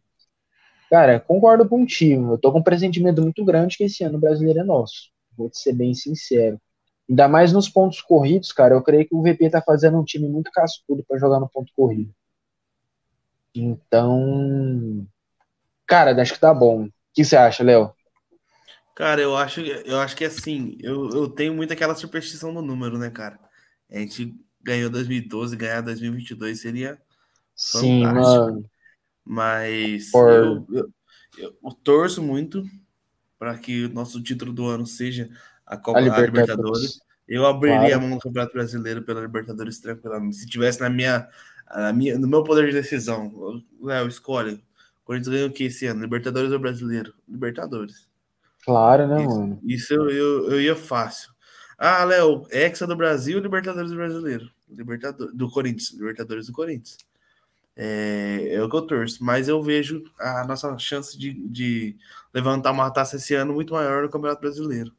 Cara, 0.91 1.20
concordo 1.20 1.68
contigo. 1.68 2.32
Eu 2.32 2.39
tô 2.39 2.51
com 2.51 2.61
um 2.61 2.62
pressentimento 2.62 3.20
muito 3.20 3.45
grande 3.45 3.76
que 3.76 3.84
esse 3.84 4.03
ano 4.05 4.18
brasileiro 4.18 4.61
é 4.61 4.64
nosso. 4.64 5.11
Vou 5.36 5.51
te 5.51 5.59
ser 5.59 5.72
bem 5.72 5.95
sincero. 5.95 6.61
Ainda 7.09 7.28
mais 7.28 7.53
nos 7.53 7.68
pontos 7.68 8.01
corridos, 8.01 8.53
cara. 8.53 8.74
Eu 8.74 8.82
creio 8.82 9.07
que 9.07 9.14
o 9.14 9.22
VP 9.22 9.51
tá 9.51 9.62
fazendo 9.62 9.99
um 9.99 10.05
time 10.05 10.28
muito 10.28 10.51
cascudo 10.51 11.05
para 11.07 11.18
jogar 11.18 11.41
no 11.41 11.49
ponto 11.49 11.72
corrido. 11.74 12.12
Então, 13.55 15.07
cara, 15.86 16.20
acho 16.20 16.34
que 16.34 16.41
tá 16.41 16.53
bom. 16.53 16.84
O 16.84 16.93
que 17.12 17.24
você 17.24 17.36
acha, 17.36 17.64
Léo? 17.64 17.93
Cara, 18.95 19.20
eu 19.20 19.36
acho, 19.36 19.61
eu 19.61 19.99
acho 20.01 20.16
que 20.16 20.24
assim, 20.24 20.76
eu, 20.80 21.09
eu 21.11 21.28
tenho 21.28 21.55
muito 21.55 21.72
aquela 21.72 21.95
superstição 21.95 22.53
no 22.53 22.61
número, 22.61 22.99
né, 22.99 23.11
cara? 23.11 23.39
A 23.91 23.99
gente 23.99 24.34
ganhou 24.61 24.91
2012, 24.91 25.57
ganhar 25.57 25.80
2022 25.82 26.61
seria 26.61 27.01
Sim, 27.55 28.03
fantástico. 28.03 28.45
Mano. 28.45 28.70
Mas 29.29 30.11
Por... 30.11 30.33
eu, 30.33 30.66
eu, 30.72 30.93
eu, 31.39 31.72
torço 31.85 32.22
muito 32.22 32.64
para 33.39 33.59
que 33.59 33.85
o 33.85 33.93
nosso 33.93 34.22
título 34.22 34.55
do 34.55 34.66
ano 34.66 34.87
seja 34.87 35.29
a 35.66 35.76
Copa 35.76 35.99
a 35.99 36.01
Libertadores. 36.01 36.49
Libertadores. 36.49 37.01
Eu 37.29 37.45
abriria 37.45 37.79
claro. 37.79 37.95
a 37.95 38.01
mão 38.01 38.16
do 38.16 38.22
Campeonato 38.22 38.55
Brasileiro 38.55 39.03
pela 39.03 39.20
Libertadores 39.20 39.79
tranquilamente. 39.81 40.37
Se 40.37 40.47
tivesse 40.47 40.81
na 40.81 40.89
minha, 40.89 41.29
na 41.70 41.93
minha, 41.93 42.18
no 42.18 42.26
meu 42.26 42.43
poder 42.43 42.68
de 42.68 42.72
decisão, 42.72 43.62
Léo, 43.83 44.09
escolhe. 44.09 44.55
O 45.03 45.05
Corinthians 45.05 45.35
ganhou 45.35 45.49
o 45.51 45.53
que 45.53 45.64
esse 45.64 45.85
ano? 45.85 46.01
Libertadores 46.01 46.51
ou 46.51 46.59
Brasileiro? 46.59 47.12
Libertadores. 47.29 48.09
Claro, 48.64 49.07
né, 49.07 49.22
isso, 49.22 49.41
mano? 49.41 49.61
Isso 49.62 49.93
eu, 49.93 50.09
eu, 50.09 50.51
eu 50.53 50.61
ia 50.62 50.74
fácil. 50.74 51.31
Ah, 51.76 52.03
Léo, 52.03 52.47
Hexa 52.51 52.87
do 52.87 52.97
Brasil, 52.97 53.39
Libertadores 53.41 53.91
do 53.91 53.97
Brasileiro. 53.97 54.51
Libertadores 54.70 55.35
do 55.35 55.51
Corinthians, 55.51 55.93
Libertadores 55.93 56.47
do 56.47 56.53
Corinthians. 56.55 56.97
É, 57.81 58.55
é, 58.55 58.62
o 58.62 58.68
que 58.68 58.74
eu 58.74 58.83
torço, 58.83 59.22
mas 59.22 59.47
eu 59.47 59.62
vejo 59.62 60.03
a 60.18 60.45
nossa 60.45 60.76
chance 60.79 61.16
de, 61.16 61.33
de 61.49 61.97
levantar 62.35 62.72
uma 62.72 62.91
taça 62.91 63.14
esse 63.14 63.37
ano 63.37 63.55
muito 63.55 63.72
maior 63.72 64.03
no 64.03 64.11
Campeonato 64.11 64.41
Brasileiro. 64.41 64.93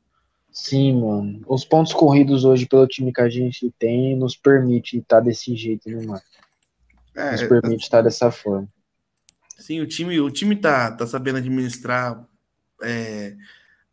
Sim, 0.50 1.02
mano. 1.02 1.42
Os 1.46 1.66
pontos 1.66 1.94
corridos 1.94 2.46
hoje 2.46 2.66
pelo 2.66 2.88
time 2.88 3.12
que 3.12 3.20
a 3.20 3.28
gente 3.28 3.70
tem 3.78 4.16
nos 4.16 4.38
permite 4.38 4.98
estar 4.98 5.20
desse 5.20 5.54
jeito, 5.58 5.90
né, 5.90 6.06
mano? 6.06 6.22
É, 7.14 7.32
nos 7.32 7.44
permite 7.44 7.84
estar 7.84 8.02
dessa 8.02 8.32
forma. 8.32 8.68
Sim, 9.58 9.82
o 9.82 9.88
time, 9.88 10.18
o 10.22 10.32
time 10.32 10.56
tá, 10.56 10.90
tá 10.90 11.06
sabendo 11.06 11.38
administrar 11.40 12.26
é, 12.82 13.36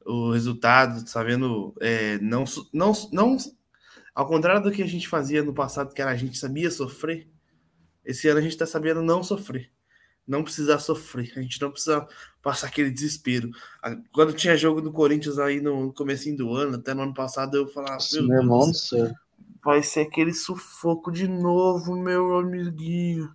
o 0.05 0.31
resultado, 0.31 1.01
tá 1.01 1.09
sabendo 1.09 1.75
é, 1.81 2.19
não, 2.19 2.45
não, 2.73 2.93
não 3.13 3.37
ao 4.15 4.29
contrário 4.29 4.63
do 4.63 4.71
que 4.71 4.81
a 4.81 4.87
gente 4.87 5.09
fazia 5.09 5.43
no 5.43 5.53
passado, 5.53 5.93
que 5.93 6.01
era 6.01 6.13
a 6.13 6.17
gente 6.17 6.39
sabia 6.39 6.71
sofrer, 6.71 7.29
esse 8.07 8.29
ano 8.29 8.39
a 8.39 8.43
gente 8.43 8.53
está 8.53 8.65
sabendo 8.65 9.03
não 9.03 9.23
sofrer. 9.23 9.71
Não 10.27 10.43
precisar 10.43 10.79
sofrer. 10.79 11.33
A 11.37 11.43
gente 11.43 11.61
não 11.61 11.71
precisa 11.71 12.07
passar 12.43 12.69
aquele 12.69 12.91
desespero. 12.91 13.51
Quando 14.13 14.33
tinha 14.33 14.57
jogo 14.57 14.81
do 14.81 14.93
Corinthians 14.93 15.39
aí 15.39 15.61
no 15.61 15.93
começo 15.93 16.35
do 16.37 16.55
ano, 16.55 16.77
até 16.77 16.95
no 16.95 17.03
ano 17.03 17.15
passado, 17.15 17.57
eu 17.57 17.69
falava. 17.69 17.99
Meu 18.23 18.41
irmão 18.41 18.71
do 18.71 19.15
Vai 19.65 19.83
ser 19.83 20.03
aquele 20.03 20.33
sufoco 20.33 21.11
de 21.11 21.27
novo, 21.27 21.97
meu 21.97 22.39
amiguinho. 22.39 23.29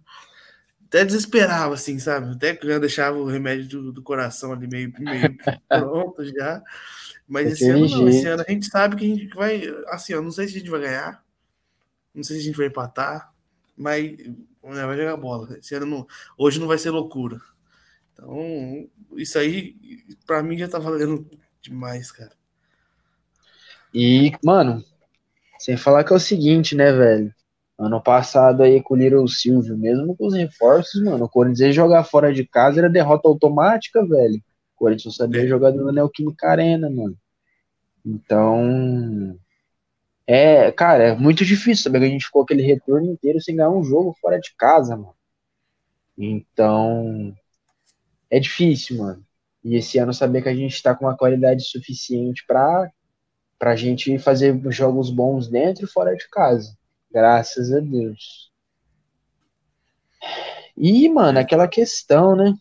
Até 0.87 1.05
desesperava, 1.05 1.73
assim, 1.73 1.99
sabe? 1.99 2.33
Até 2.33 2.57
já 2.61 2.79
deixava 2.79 3.17
o 3.17 3.25
remédio 3.25 3.67
do, 3.67 3.91
do 3.93 4.01
coração 4.01 4.51
ali 4.53 4.67
meio, 4.67 4.93
meio 4.99 5.37
pronto 5.67 6.23
já. 6.25 6.61
Mas 7.27 7.53
esse 7.53 7.69
ano 7.69 7.87
não, 7.87 8.09
esse 8.09 8.25
ano 8.27 8.43
a 8.45 8.51
gente 8.51 8.65
sabe 8.67 8.97
que 8.97 9.05
a 9.05 9.15
gente 9.15 9.33
vai. 9.33 9.61
Assim, 9.87 10.13
eu 10.13 10.21
não 10.21 10.31
sei 10.31 10.47
se 10.47 10.55
a 10.55 10.59
gente 10.59 10.69
vai 10.69 10.81
ganhar, 10.81 11.23
não 12.13 12.23
sei 12.23 12.35
se 12.35 12.41
a 12.41 12.45
gente 12.45 12.57
vai 12.57 12.67
empatar, 12.67 13.33
mas 13.75 14.17
né, 14.63 14.85
vai 14.85 14.97
jogar 14.97 15.17
bola. 15.17 15.57
Esse 15.57 15.75
ano 15.75 15.85
não, 15.85 16.07
hoje 16.37 16.59
não 16.59 16.67
vai 16.67 16.77
ser 16.77 16.91
loucura. 16.91 17.39
Então, 18.13 18.87
isso 19.15 19.37
aí, 19.39 19.75
para 20.25 20.43
mim, 20.43 20.57
já 20.57 20.67
tá 20.67 20.77
valendo 20.79 21.27
demais, 21.61 22.11
cara. 22.11 22.31
E, 23.93 24.31
mano, 24.43 24.83
sem 25.59 25.75
falar 25.75 26.03
que 26.03 26.13
é 26.13 26.15
o 26.15 26.19
seguinte, 26.19 26.75
né, 26.75 26.91
velho? 26.91 27.33
Ano 27.77 28.01
passado 28.01 28.61
aí 28.61 28.81
com 28.81 28.93
o 28.93 28.97
Little 28.97 29.27
Silvio, 29.27 29.77
mesmo 29.77 30.15
com 30.15 30.27
os 30.27 30.35
reforços, 30.35 31.03
mano, 31.03 31.25
o 31.25 31.29
Corinthians 31.29 31.59
ia 31.61 31.73
jogar 31.73 32.03
fora 32.03 32.31
de 32.31 32.45
casa 32.45 32.79
era 32.79 32.89
derrota 32.89 33.27
automática, 33.27 34.05
velho. 34.05 34.35
O 34.75 34.77
Corinthians 34.77 35.15
só 35.15 35.23
sabia 35.23 35.43
é. 35.43 35.47
jogar 35.47 35.71
no 35.71 35.91
Neoquímica 35.91 36.47
Arena, 36.47 36.89
mano. 36.89 37.17
Então, 38.05 39.35
é, 40.27 40.71
cara, 40.71 41.03
é 41.09 41.15
muito 41.15 41.43
difícil 41.43 41.83
saber 41.83 41.99
que 41.99 42.05
a 42.05 42.09
gente 42.09 42.25
ficou 42.25 42.43
aquele 42.43 42.61
retorno 42.63 43.11
inteiro 43.11 43.41
sem 43.41 43.55
ganhar 43.55 43.69
um 43.69 43.83
jogo 43.83 44.15
fora 44.21 44.39
de 44.39 44.53
casa, 44.55 44.95
mano. 44.95 45.15
Então, 46.17 47.35
é 48.29 48.39
difícil, 48.39 48.97
mano. 48.97 49.25
E 49.63 49.75
esse 49.75 49.97
ano 49.97 50.13
saber 50.13 50.41
que 50.41 50.49
a 50.49 50.55
gente 50.55 50.81
tá 50.81 50.95
com 50.95 51.05
uma 51.05 51.17
qualidade 51.17 51.63
suficiente 51.63 52.43
pra, 52.47 52.89
pra 53.59 53.75
gente 53.75 54.17
fazer 54.19 54.59
jogos 54.71 55.09
bons 55.09 55.47
dentro 55.47 55.85
e 55.85 55.89
fora 55.89 56.15
de 56.15 56.27
casa. 56.29 56.75
Graças 57.11 57.73
a 57.73 57.79
Deus. 57.79 58.51
E, 60.77 61.09
mano, 61.09 61.39
aquela 61.39 61.67
questão, 61.67 62.35
né? 62.35 62.55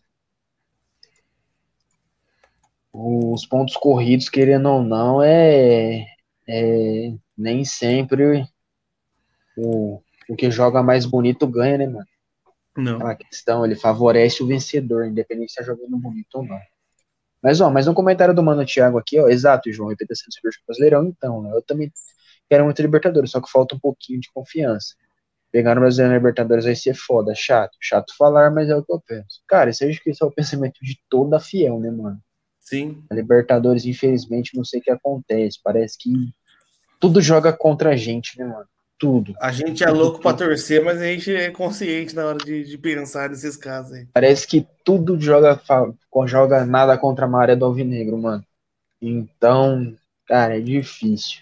Os 2.93 3.45
pontos 3.45 3.75
corridos, 3.77 4.29
querendo 4.29 4.69
ou 4.69 4.83
não, 4.83 5.23
é, 5.23 6.05
é 6.47 7.13
nem 7.41 7.65
sempre 7.65 8.47
o, 9.57 10.01
o 10.29 10.35
que 10.35 10.51
joga 10.51 10.83
mais 10.83 11.05
bonito 11.05 11.47
ganha, 11.47 11.77
né, 11.79 11.87
mano? 11.87 12.05
Não. 12.77 12.95
Aquela 12.95 13.15
questão, 13.15 13.65
ele 13.65 13.75
favorece 13.75 14.41
o 14.41 14.47
vencedor, 14.47 15.05
independente 15.05 15.51
se 15.51 15.57
tá 15.57 15.63
jogando 15.63 15.97
bonito 15.97 16.35
ou 16.35 16.43
não. 16.43 16.59
Mas, 17.43 17.59
ó, 17.59 17.69
mais 17.69 17.87
um 17.87 17.93
comentário 17.93 18.33
do 18.33 18.43
Mano 18.43 18.65
Thiago 18.65 18.97
aqui, 18.99 19.19
ó. 19.19 19.27
Exato, 19.27 19.71
João, 19.73 19.89
repetição 19.89 20.27
do 20.27 20.33
Super 20.33 20.51
Brasileirão, 20.67 21.05
então, 21.05 21.41
né? 21.41 21.51
Eu 21.53 21.61
também 21.63 21.91
quero 22.47 22.63
muito 22.63 22.81
Libertadores, 22.81 23.31
só 23.31 23.41
que 23.41 23.49
falta 23.49 23.75
um 23.75 23.79
pouquinho 23.79 24.19
de 24.19 24.29
confiança. 24.31 24.95
Pegar 25.51 25.75
no 25.75 25.81
Brasileiro 25.81 26.11
na 26.13 26.17
Libertadores 26.19 26.65
vai 26.65 26.75
ser 26.75 26.93
foda, 26.93 27.33
chato. 27.35 27.75
Chato 27.81 28.15
falar, 28.15 28.51
mas 28.51 28.69
é 28.69 28.75
o 28.75 28.83
que 28.83 28.93
eu 28.93 29.01
penso. 29.01 29.41
Cara, 29.47 29.69
isso, 29.69 29.85
que 30.01 30.11
isso 30.11 30.23
é 30.23 30.27
o 30.27 30.31
pensamento 30.31 30.79
de 30.81 30.97
toda 31.09 31.39
fiel, 31.39 31.79
né, 31.79 31.89
mano? 31.89 32.21
Sim. 32.61 33.03
A 33.09 33.15
Libertadores, 33.15 33.85
infelizmente, 33.85 34.55
não 34.55 34.63
sei 34.63 34.79
o 34.79 34.83
que 34.83 34.91
acontece. 34.91 35.59
Parece 35.61 35.97
que 35.97 36.31
tudo 37.01 37.19
joga 37.19 37.51
contra 37.51 37.89
a 37.89 37.95
gente, 37.97 38.37
né, 38.37 38.45
mano? 38.45 38.65
Tudo. 38.97 39.33
A 39.41 39.51
gente 39.51 39.83
é 39.83 39.89
louco 39.89 40.21
para 40.21 40.37
torcer, 40.37 40.83
mas 40.85 41.01
a 41.01 41.05
gente 41.05 41.33
é 41.33 41.49
consciente 41.49 42.15
na 42.15 42.23
hora 42.27 42.37
de, 42.37 42.63
de 42.63 42.77
pensar 42.77 43.31
nesses 43.31 43.57
casos 43.57 43.93
aí. 43.93 44.07
Parece 44.13 44.45
que 44.45 44.67
tudo 44.85 45.19
joga, 45.19 45.59
joga 46.27 46.63
nada 46.63 46.95
contra 46.99 47.25
a 47.25 47.27
maré 47.27 47.55
do 47.55 47.65
Alvinegro, 47.65 48.15
mano. 48.15 48.45
Então, 49.01 49.97
cara, 50.27 50.55
é 50.55 50.61
difícil. 50.61 51.39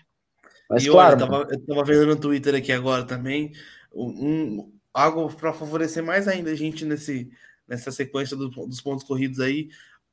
Mas 0.70 0.86
e 0.86 0.90
claro. 0.90 1.18
Olha, 1.18 1.24
eu, 1.24 1.28
tava, 1.28 1.48
eu 1.52 1.66
tava 1.66 1.84
vendo 1.84 2.06
no 2.06 2.16
Twitter 2.16 2.56
aqui 2.56 2.72
agora 2.72 3.04
também 3.04 3.52
um, 3.94 4.72
algo 4.94 5.30
para 5.30 5.52
favorecer 5.52 6.02
mais 6.02 6.30
ainda 6.30 6.52
a 6.52 6.56
gente 6.56 6.86
nesse, 6.86 7.30
nessa 7.68 7.92
sequência 7.92 8.38
do, 8.38 8.48
dos 8.48 8.80
pontos 8.80 9.04
corridos 9.04 9.42
aí 9.42 9.68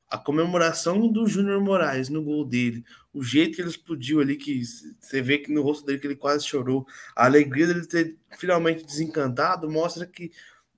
a 0.08 0.16
comemoração 0.16 1.08
do 1.08 1.26
Júnior 1.26 1.60
Moraes 1.60 2.08
no 2.08 2.22
gol 2.22 2.44
dele, 2.44 2.84
o 3.12 3.22
jeito 3.22 3.56
que 3.56 3.62
ele 3.62 3.70
explodiu 3.70 4.20
ali, 4.20 4.36
que 4.36 4.62
você 5.00 5.20
vê 5.20 5.38
que 5.38 5.52
no 5.52 5.62
rosto 5.62 5.84
dele 5.84 5.98
que 5.98 6.06
ele 6.06 6.16
quase 6.16 6.46
chorou, 6.46 6.86
a 7.14 7.24
alegria 7.24 7.66
dele 7.66 7.86
ter 7.86 8.16
finalmente 8.38 8.84
desencantado, 8.84 9.68
mostra 9.70 10.06
que 10.06 10.30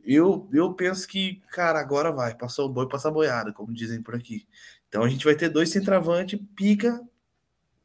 eu, 0.04 0.48
eu 0.52 0.72
penso 0.72 1.06
que, 1.06 1.42
cara, 1.52 1.78
agora 1.78 2.10
vai, 2.10 2.34
passou 2.34 2.66
o 2.66 2.72
boi, 2.72 2.88
passa 2.88 3.08
a 3.08 3.10
boiada, 3.10 3.52
como 3.52 3.74
dizem 3.74 4.02
por 4.02 4.14
aqui. 4.14 4.46
Então 4.88 5.02
a 5.02 5.08
gente 5.08 5.24
vai 5.24 5.34
ter 5.34 5.50
dois 5.50 5.68
centroavante, 5.68 6.38
pica, 6.56 6.98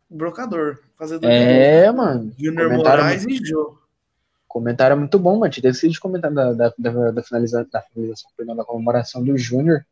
brocador, 0.09 0.79
fazendo 0.95 1.25
É, 1.25 1.91
mano. 1.91 2.33
Júnior 2.37 2.71
Moraes 2.71 3.25
muito... 3.25 3.43
e 3.43 3.45
Jô. 3.45 3.77
Comentário 4.47 4.95
muito 4.95 5.19
bom, 5.19 5.37
mano. 5.39 5.51
Te 5.51 5.59
decidi 5.61 5.99
comentar 5.99 6.31
da, 6.31 6.53
da, 6.53 6.73
da, 6.77 7.11
da, 7.11 7.23
finalização, 7.23 7.67
da 7.69 7.81
finalização, 7.81 8.55
da 8.55 8.63
comemoração 8.63 9.23
do 9.23 9.37
Júnior 9.37 9.85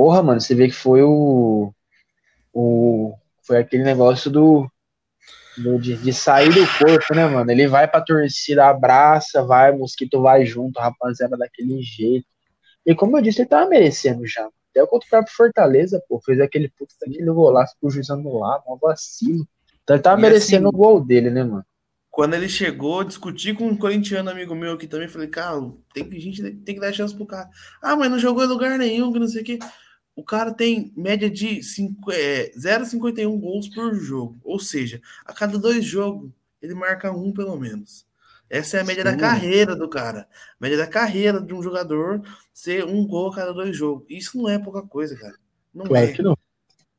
Porra, 0.00 0.22
mano, 0.22 0.40
você 0.40 0.54
vê 0.54 0.66
que 0.66 0.74
foi 0.74 1.02
o, 1.02 1.74
o 2.54 3.14
Foi 3.42 3.58
aquele 3.58 3.84
negócio 3.84 4.30
do, 4.30 4.66
do 5.58 5.78
de, 5.78 5.94
de, 5.94 6.10
sair 6.10 6.48
do 6.48 6.66
corpo, 6.78 7.14
né, 7.14 7.26
mano? 7.26 7.50
Ele 7.50 7.68
vai 7.68 7.86
pra 7.86 8.00
torcida, 8.00 8.66
abraça, 8.66 9.44
vai, 9.44 9.72
mosquito 9.72 10.22
vai 10.22 10.46
junto, 10.46 10.80
rapaziada, 10.80 11.36
daquele 11.36 11.82
jeito. 11.82 12.26
E 12.86 12.94
como 12.94 13.18
eu 13.18 13.22
disse, 13.22 13.42
ele 13.42 13.50
tava 13.50 13.68
merecendo 13.68 14.26
já. 14.26 14.48
Até 14.70 14.86
contra 14.86 15.06
o 15.06 15.10
próprio 15.10 15.36
Fortaleza, 15.36 16.02
pô, 16.08 16.18
fez 16.24 16.40
aquele 16.40 16.70
puto 16.70 16.94
daquele 16.98 17.30
golaço 17.30 17.76
pro 17.78 17.90
juiz 17.90 18.08
anular, 18.08 18.62
um 18.66 18.78
vacilo. 18.78 19.46
Então 19.82 19.96
ele 19.96 20.02
tava 20.02 20.18
e 20.18 20.22
merecendo 20.22 20.68
assim, 20.68 20.76
o 20.76 20.78
gol 20.78 21.04
dele, 21.04 21.28
né, 21.28 21.44
mano? 21.44 21.66
Quando 22.10 22.32
ele 22.32 22.48
chegou, 22.48 23.04
discuti 23.04 23.52
com 23.52 23.66
um 23.66 23.76
corintiano 23.76 24.30
amigo 24.30 24.54
meu 24.54 24.72
aqui 24.72 24.86
também, 24.86 25.08
falei, 25.08 25.28
cara, 25.28 25.60
tem 25.92 26.08
que, 26.08 26.16
a 26.16 26.20
gente 26.20 26.42
tem 26.42 26.74
que 26.74 26.80
dar 26.80 26.90
chance 26.90 27.14
pro 27.14 27.26
cara. 27.26 27.50
Ah, 27.82 27.94
mas 27.96 28.10
não 28.10 28.18
jogou 28.18 28.42
em 28.42 28.48
lugar 28.48 28.78
nenhum, 28.78 29.12
que 29.12 29.18
não 29.18 29.28
sei 29.28 29.42
o 29.42 29.44
quê. 29.44 29.58
O 30.14 30.24
cara 30.24 30.52
tem 30.52 30.92
média 30.96 31.30
de 31.30 31.60
é, 32.12 32.52
0,51 32.56 33.38
gols 33.38 33.68
por 33.68 33.94
jogo. 33.94 34.38
Ou 34.44 34.58
seja, 34.58 35.00
a 35.24 35.32
cada 35.32 35.58
dois 35.58 35.84
jogos, 35.84 36.30
ele 36.60 36.74
marca 36.74 37.10
um 37.10 37.32
pelo 37.32 37.56
menos. 37.56 38.06
Essa 38.50 38.78
é 38.78 38.80
a 38.80 38.84
média 38.84 39.04
Sim. 39.04 39.10
da 39.10 39.16
carreira 39.16 39.76
do 39.76 39.88
cara. 39.88 40.22
A 40.22 40.56
média 40.60 40.76
da 40.76 40.86
carreira 40.86 41.40
de 41.40 41.54
um 41.54 41.62
jogador 41.62 42.20
ser 42.52 42.84
um 42.84 43.06
gol 43.06 43.30
a 43.30 43.34
cada 43.34 43.54
dois 43.54 43.76
jogos. 43.76 44.04
Isso 44.08 44.36
não 44.36 44.48
é 44.48 44.58
pouca 44.58 44.82
coisa, 44.82 45.16
cara. 45.16 45.36
Não 45.72 45.86
claro 45.86 46.06
é. 46.06 46.12
que 46.12 46.22
não. 46.22 46.36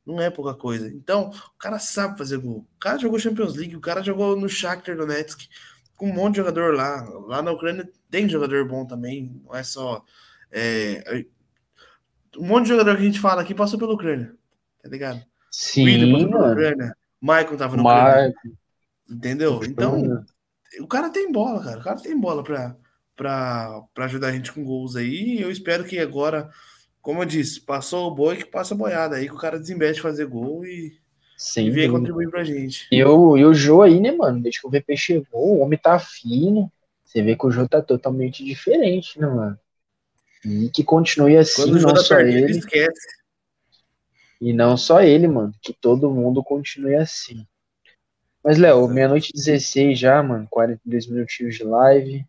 Não 0.05 0.20
é 0.20 0.30
pouca 0.30 0.53
coisa. 0.55 0.88
Então, 0.88 1.30
o 1.30 1.57
cara 1.59 1.78
sabe 1.78 2.18
fazer 2.18 2.38
gol. 2.38 2.66
O 2.76 2.80
cara 2.80 2.97
jogou 2.97 3.20
Champions 3.20 3.55
League, 3.55 3.76
o 3.76 3.82
cara 3.82 4.01
jogou 4.01 4.36
no 4.36 4.49
Shakhtar 4.49 4.95
Donetsk, 4.95 5.47
com 5.95 6.09
um 6.09 6.14
monte 6.14 6.36
de 6.36 6.38
jogador 6.38 6.74
lá. 6.74 7.03
Lá 7.28 7.41
na 7.41 7.51
Ucrânia 7.51 7.88
tem 8.09 8.28
jogador 8.28 8.68
bom 8.68 8.86
também, 8.86 9.39
não 9.45 9.55
é 9.55 9.62
só... 9.62 10.03
É... 10.51 11.26
Um 12.38 12.47
monte 12.47 12.63
de 12.63 12.69
jogador 12.69 12.95
que 12.95 13.01
a 13.01 13.05
gente 13.05 13.19
fala 13.19 13.41
aqui 13.41 13.53
passou 13.53 13.77
pela 13.77 13.93
Ucrânia, 13.93 14.34
tá 14.82 14.89
ligado? 14.89 15.21
Sim, 15.51 16.11
passou 16.11 16.29
pela 16.29 16.51
Ucrânia, 16.51 16.97
Michael 17.21 17.57
tava 17.57 17.77
no 17.77 17.84
Ucrânia. 17.84 18.34
Entendeu? 19.09 19.61
Então, 19.63 20.25
o 20.79 20.88
cara 20.88 21.09
tem 21.09 21.32
bola, 21.32 21.61
cara. 21.61 21.79
O 21.79 21.84
cara 21.84 21.99
tem 21.99 22.17
bola 22.17 22.43
pra, 22.43 22.75
pra, 23.15 23.82
pra 23.93 24.05
ajudar 24.05 24.27
a 24.27 24.32
gente 24.32 24.53
com 24.53 24.63
gols 24.63 24.95
aí. 24.95 25.38
E 25.38 25.41
eu 25.41 25.51
espero 25.51 25.84
que 25.84 25.99
agora 25.99 26.49
como 27.01 27.21
eu 27.21 27.25
disse, 27.25 27.59
passou 27.59 28.07
o 28.07 28.13
boi 28.13 28.38
que 28.38 28.45
passa 28.45 28.73
a 28.73 28.77
boiada 28.77 29.15
aí, 29.15 29.27
que 29.27 29.34
o 29.34 29.38
cara 29.38 29.59
desembeste 29.59 29.95
de 29.95 30.01
fazer 30.01 30.27
gol 30.27 30.63
e, 30.65 30.93
Sim, 31.36 31.65
e 31.65 31.71
vem 31.71 31.89
contribuir 31.89 32.29
pra 32.29 32.43
gente. 32.43 32.88
E 32.91 33.03
o, 33.03 33.36
e 33.38 33.43
o 33.43 33.53
Jô 33.53 33.82
aí, 33.82 33.99
né, 33.99 34.11
mano? 34.11 34.39
Desde 34.39 34.61
que 34.61 34.67
o 34.67 34.69
VP 34.69 34.95
chegou, 34.95 35.57
o 35.57 35.59
homem 35.59 35.79
tá 35.79 35.97
fino. 35.97 36.71
Você 37.03 37.21
vê 37.21 37.36
que 37.36 37.45
o 37.45 37.51
Jô 37.51 37.67
tá 37.67 37.82
totalmente 37.82 38.45
diferente, 38.45 39.19
né, 39.19 39.27
mano? 39.27 39.59
E 40.43 40.69
que 40.69 40.83
continue 40.83 41.37
assim, 41.37 41.63
Quando 41.63 41.81
não 41.81 41.95
só 41.95 42.19
ele. 42.19 42.51
Esquece. 42.51 43.07
E 44.39 44.53
não 44.53 44.75
só 44.75 45.01
ele, 45.01 45.27
mano. 45.27 45.53
Que 45.61 45.73
todo 45.73 46.09
mundo 46.09 46.43
continue 46.43 46.95
assim. 46.95 47.45
Mas, 48.43 48.57
Léo, 48.57 48.87
meia-noite 48.87 49.31
16 49.33 49.99
já, 49.99 50.21
mano. 50.23 50.47
42 50.49 51.07
minutinhos 51.07 51.55
de 51.55 51.63
live. 51.63 52.25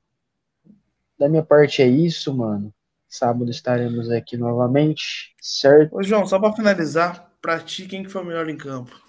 Da 1.19 1.29
minha 1.29 1.43
parte 1.43 1.81
é 1.81 1.87
isso, 1.87 2.35
mano. 2.35 2.73
Sábado 3.09 3.51
estaremos 3.51 4.11
aqui 4.11 4.37
novamente, 4.37 5.35
certo? 5.41 5.97
Ô, 5.97 6.03
João, 6.03 6.27
só 6.27 6.39
para 6.39 6.55
finalizar, 6.55 7.31
pra 7.41 7.61
ti, 7.61 7.87
quem 7.87 8.03
que 8.03 8.09
foi 8.09 8.23
o 8.23 8.25
melhor 8.25 8.49
em 8.49 8.57
campo? 8.57 9.01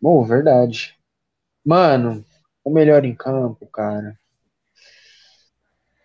Bom, 0.00 0.24
verdade. 0.24 0.96
Mano, 1.64 2.24
o 2.62 2.70
melhor 2.70 3.04
em 3.04 3.14
campo, 3.14 3.66
cara. 3.66 4.18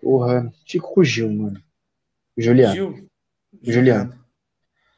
Porra, 0.02 0.52
fico 0.68 0.94
com 0.94 1.02
o 1.02 1.04
Gil, 1.04 1.32
mano. 1.32 1.62
O 2.36 2.42
Juliano. 2.42 2.74
Gil? 2.74 3.10
O 3.62 3.72
Juliano. 3.72 4.26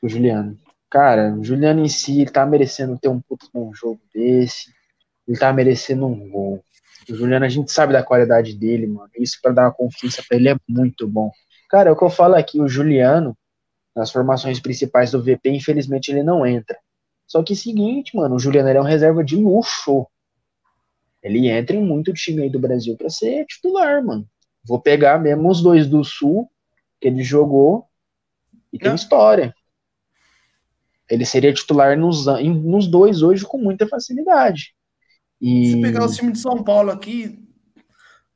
O 0.01 0.09
Juliano. 0.09 0.59
Cara, 0.89 1.33
o 1.33 1.43
Juliano 1.43 1.83
em 1.83 1.89
si, 1.89 2.21
ele 2.21 2.29
tá 2.29 2.45
merecendo 2.45 2.97
ter 2.97 3.09
um 3.09 3.19
puto 3.19 3.49
bom 3.53 3.73
jogo 3.73 3.99
desse. 4.13 4.71
Ele 5.27 5.37
tá 5.37 5.51
merecendo 5.51 6.05
um 6.05 6.29
gol. 6.29 6.63
O 7.09 7.15
Juliano, 7.15 7.45
a 7.45 7.49
gente 7.49 7.71
sabe 7.71 7.93
da 7.93 8.03
qualidade 8.03 8.55
dele, 8.55 8.87
mano. 8.87 9.09
Isso 9.17 9.39
para 9.41 9.51
dar 9.51 9.63
uma 9.63 9.73
confiança 9.73 10.23
para 10.27 10.37
ele 10.37 10.49
é 10.49 10.55
muito 10.67 11.07
bom. 11.07 11.31
Cara, 11.69 11.89
é 11.89 11.91
o 11.91 11.95
que 11.95 12.03
eu 12.03 12.09
falo 12.09 12.35
aqui, 12.35 12.61
o 12.61 12.67
Juliano, 12.67 13.35
nas 13.95 14.11
formações 14.11 14.59
principais 14.59 15.11
do 15.11 15.21
VP, 15.21 15.49
infelizmente 15.49 16.09
ele 16.09 16.23
não 16.23 16.45
entra. 16.45 16.77
Só 17.27 17.41
que 17.41 17.53
é 17.53 17.55
o 17.55 17.57
seguinte, 17.57 18.15
mano, 18.15 18.35
o 18.35 18.39
Juliano 18.39 18.69
é 18.69 18.79
um 18.79 18.85
reserva 18.85 19.23
de 19.23 19.35
luxo. 19.35 20.05
Ele 21.21 21.47
entra 21.47 21.75
em 21.75 21.83
muito 21.83 22.13
time 22.13 22.43
aí 22.43 22.49
do 22.49 22.59
Brasil 22.59 22.95
para 22.95 23.09
ser 23.09 23.45
titular, 23.45 24.03
mano. 24.03 24.27
Vou 24.65 24.79
pegar 24.79 25.19
mesmo 25.19 25.49
os 25.49 25.61
dois 25.61 25.87
do 25.87 26.03
Sul, 26.03 26.49
que 26.99 27.07
ele 27.07 27.23
jogou, 27.23 27.87
e 28.71 28.79
tem 28.79 28.95
história. 28.95 29.53
Ele 31.09 31.25
seria 31.25 31.53
titular 31.53 31.97
nos, 31.97 32.25
nos 32.25 32.87
dois 32.87 33.21
hoje 33.21 33.45
com 33.45 33.57
muita 33.57 33.87
facilidade. 33.87 34.73
E... 35.39 35.71
Se 35.71 35.81
pegar 35.81 36.05
o 36.05 36.11
time 36.11 36.31
de 36.31 36.39
São 36.39 36.63
Paulo 36.63 36.89
aqui, 36.89 37.43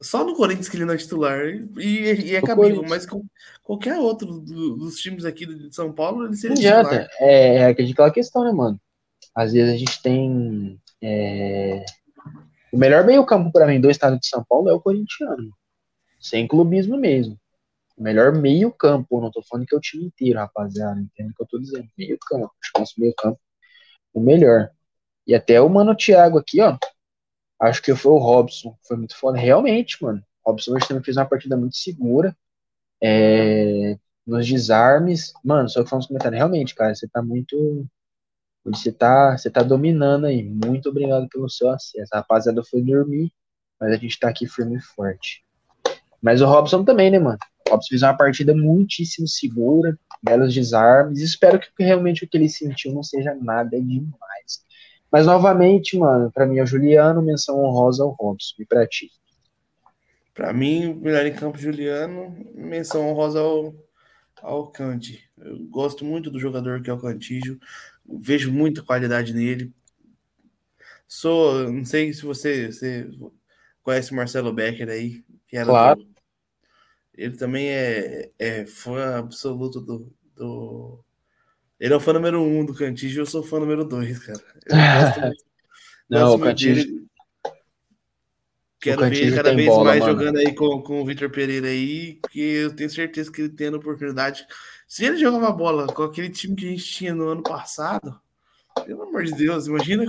só 0.01 0.23
no 0.23 0.35
Corinthians 0.35 0.69
que 0.69 0.77
ele 0.77 0.85
não 0.85 0.93
é 0.93 0.97
titular 0.97 1.47
e, 1.77 1.79
e 1.79 2.35
é 2.35 2.41
caminho, 2.41 2.83
mas 2.87 3.05
com 3.05 3.23
qualquer 3.63 3.97
outro 3.97 4.41
dos 4.41 4.97
times 4.97 5.25
aqui 5.25 5.45
de 5.45 5.73
São 5.73 5.91
Paulo, 5.91 6.25
ele 6.25 6.35
seria 6.35 6.55
não 6.55 6.83
titular. 6.83 7.07
É, 7.19 7.55
é 7.55 7.65
aquela 7.67 8.11
questão, 8.11 8.43
né, 8.43 8.51
mano? 8.51 8.79
Às 9.33 9.53
vezes 9.53 9.73
a 9.73 9.77
gente 9.77 10.01
tem. 10.01 10.79
É... 11.01 11.83
O 12.71 12.77
melhor 12.77 13.05
meio-campo 13.05 13.51
para 13.51 13.65
mim 13.65 13.79
do 13.79 13.89
estado 13.89 14.19
de 14.19 14.27
São 14.27 14.43
Paulo 14.47 14.69
é 14.69 14.73
o 14.73 14.81
corintiano. 14.81 15.51
Sem 16.29 16.47
clubismo 16.47 16.97
mesmo. 16.97 17.39
O 17.97 18.03
melhor 18.03 18.33
meio-campo, 18.33 19.21
não 19.21 19.31
tô 19.31 19.41
falando 19.43 19.65
que 19.65 19.75
é 19.75 19.77
o 19.77 19.81
time 19.81 20.05
inteiro, 20.05 20.39
rapaziada. 20.39 20.99
Entende 20.99 21.31
o 21.31 21.35
que 21.35 21.43
eu 21.43 21.47
tô 21.47 21.59
dizendo? 21.59 21.87
Meio-campo. 21.97 22.53
Acho 22.61 22.71
que 22.71 22.77
é 22.77 22.79
nosso 22.79 22.99
meio-campo 22.99 23.39
o 24.13 24.19
melhor. 24.21 24.71
E 25.27 25.35
até 25.35 25.61
o 25.61 25.69
Mano 25.69 25.95
Thiago 25.95 26.37
aqui, 26.39 26.61
ó. 26.61 26.77
Acho 27.61 27.81
que 27.81 27.95
foi 27.95 28.11
o 28.11 28.17
Robson, 28.17 28.77
foi 28.87 28.97
muito 28.97 29.17
foda. 29.17 29.37
Realmente, 29.37 30.01
mano. 30.03 30.23
O 30.43 30.51
Robson 30.51 30.73
hoje 30.75 30.87
também 30.87 31.03
fez 31.03 31.17
uma 31.17 31.25
partida 31.25 31.57
muito 31.57 31.77
segura. 31.77 32.35
É, 33.01 33.97
nos 34.25 34.47
desarmes. 34.47 35.33
Mano, 35.43 35.69
só 35.69 35.83
que 35.83 35.89
foi 35.89 35.99
uns 35.99 36.07
comentários. 36.07 36.37
Realmente, 36.37 36.75
cara, 36.75 36.93
você 36.95 37.07
tá 37.07 37.21
muito. 37.21 37.87
Você 38.65 38.91
tá, 38.91 39.37
você 39.37 39.49
tá 39.49 39.63
dominando 39.63 40.25
aí. 40.27 40.43
Muito 40.43 40.89
obrigado 40.89 41.27
pelo 41.29 41.49
seu 41.49 41.69
acesso. 41.69 42.13
A 42.13 42.17
rapaziada 42.19 42.63
foi 42.63 42.81
dormir, 42.81 43.31
mas 43.79 43.93
a 43.93 43.97
gente 43.97 44.19
tá 44.19 44.29
aqui 44.29 44.47
firme 44.47 44.77
e 44.77 44.81
forte. 44.81 45.46
Mas 46.21 46.41
o 46.41 46.45
Robson 46.45 46.83
também, 46.83 47.11
né, 47.11 47.19
mano? 47.19 47.37
O 47.67 47.71
Robson 47.71 47.89
fez 47.89 48.03
uma 48.03 48.15
partida 48.15 48.55
muitíssimo 48.55 49.27
segura, 49.27 49.97
belos 50.23 50.53
desarmes. 50.53 51.19
Espero 51.19 51.59
que 51.59 51.69
realmente 51.79 52.23
o 52.23 52.27
que 52.27 52.37
ele 52.37 52.49
sentiu 52.49 52.93
não 52.93 53.03
seja 53.03 53.35
nada 53.35 53.79
demais. 53.79 54.65
Mas 55.11 55.25
novamente, 55.25 55.97
mano, 55.97 56.31
para 56.31 56.45
mim 56.45 56.57
é 56.57 56.63
o 56.63 56.67
Juliano, 56.67 57.21
menção 57.21 57.63
honrosa 57.63 58.03
ao 58.03 58.11
Robson. 58.11 58.55
E 58.59 58.65
pra 58.65 58.85
ti? 58.87 59.09
Pra 60.33 60.53
mim, 60.53 60.93
melhor 60.93 61.25
em 61.25 61.33
campo 61.33 61.57
Juliano, 61.57 62.37
menção 62.53 63.09
honrosa 63.09 63.39
ao, 63.39 63.73
ao 64.41 64.67
Cante. 64.67 65.27
Eu 65.37 65.57
gosto 65.67 66.05
muito 66.05 66.29
do 66.29 66.39
jogador 66.39 66.81
que 66.81 66.89
é 66.89 66.93
o 66.93 67.01
Cantígio, 67.01 67.59
vejo 68.05 68.51
muita 68.51 68.83
qualidade 68.83 69.33
nele. 69.33 69.73
Sou, 71.07 71.71
não 71.71 71.85
sei 71.85 72.13
se 72.13 72.21
você, 72.23 72.71
você 72.71 73.09
conhece 73.87 74.11
o 74.11 74.15
Marcelo 74.15 74.51
Becker 74.51 74.89
aí, 74.89 75.23
que 75.47 75.55
era 75.55 75.65
claro. 75.65 76.03
Do, 76.03 76.09
ele 77.13 77.37
também 77.37 77.69
é, 77.69 78.29
é 78.37 78.65
fã 78.65 79.19
absoluto 79.19 79.79
do, 79.79 80.13
do 80.35 81.01
ele 81.79 81.93
é 81.93 81.95
o 81.95 81.99
fã 82.01 82.11
número 82.11 82.41
um 82.41 82.65
do 82.65 82.73
Cantígio, 82.73 83.21
eu 83.21 83.25
sou 83.25 83.41
fã 83.41 83.61
número 83.61 83.85
dois, 83.85 84.19
cara. 84.19 84.43
Não, 86.09 86.35
o 86.35 86.39
Cantígio. 86.39 87.07
Quero 88.81 89.09
ver 89.09 89.15
ele 89.15 89.35
cada 89.35 89.55
vez 89.55 89.67
bola, 89.69 89.85
mais 89.85 90.01
mano. 90.01 90.11
jogando 90.11 90.37
aí 90.37 90.53
com, 90.53 90.81
com 90.81 91.01
o 91.01 91.05
Vitor 91.05 91.29
Pereira 91.29 91.67
aí, 91.67 92.15
porque 92.15 92.39
eu 92.39 92.75
tenho 92.75 92.89
certeza 92.89 93.31
que 93.31 93.39
ele 93.39 93.49
tendo 93.49 93.77
oportunidade. 93.77 94.45
Se 94.85 95.05
ele 95.05 95.15
jogava 95.15 95.49
bola 95.51 95.87
com 95.87 96.03
aquele 96.03 96.29
time 96.29 96.57
que 96.57 96.67
a 96.67 96.71
gente 96.71 96.83
tinha 96.83 97.15
no 97.15 97.29
ano 97.29 97.41
passado, 97.41 98.19
pelo 98.85 99.03
amor 99.03 99.23
de 99.23 99.31
Deus, 99.31 99.67
imagina 99.67 100.05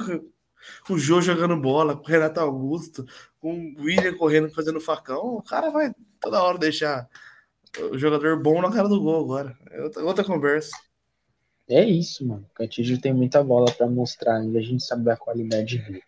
com 0.87 0.95
o 0.95 0.99
Jô 0.99 1.21
jogando 1.21 1.57
bola, 1.57 1.97
com 1.97 2.05
o 2.05 2.07
Renato 2.07 2.41
Augusto, 2.41 3.07
com 3.41 3.75
o 3.79 3.83
William 3.83 4.17
correndo, 4.17 4.51
fazendo 4.51 4.81
facão, 4.81 5.37
o 5.37 5.43
cara 5.43 5.71
vai 5.71 5.93
toda 6.21 6.43
hora 6.43 6.59
deixar 6.59 7.09
o 7.91 7.99
jogador 7.99 8.41
bom 8.43 8.61
na 8.61 8.73
cara 8.73 8.89
do 8.89 9.01
gol 9.01 9.25
agora. 9.25 9.57
É 9.71 9.83
outra, 9.83 10.03
outra 10.05 10.25
conversa. 10.25 10.77
É 11.69 11.85
isso, 11.85 12.27
mano. 12.27 12.47
O 12.51 12.55
Cantígio 12.55 13.01
tem 13.01 13.13
muita 13.13 13.45
bola 13.45 13.71
para 13.71 13.87
mostrar 13.87 14.37
ainda. 14.37 14.59
A 14.59 14.63
gente 14.63 14.83
sabe 14.83 15.05
da 15.05 15.17
qualidade 15.17 15.79
dele. 15.79 16.03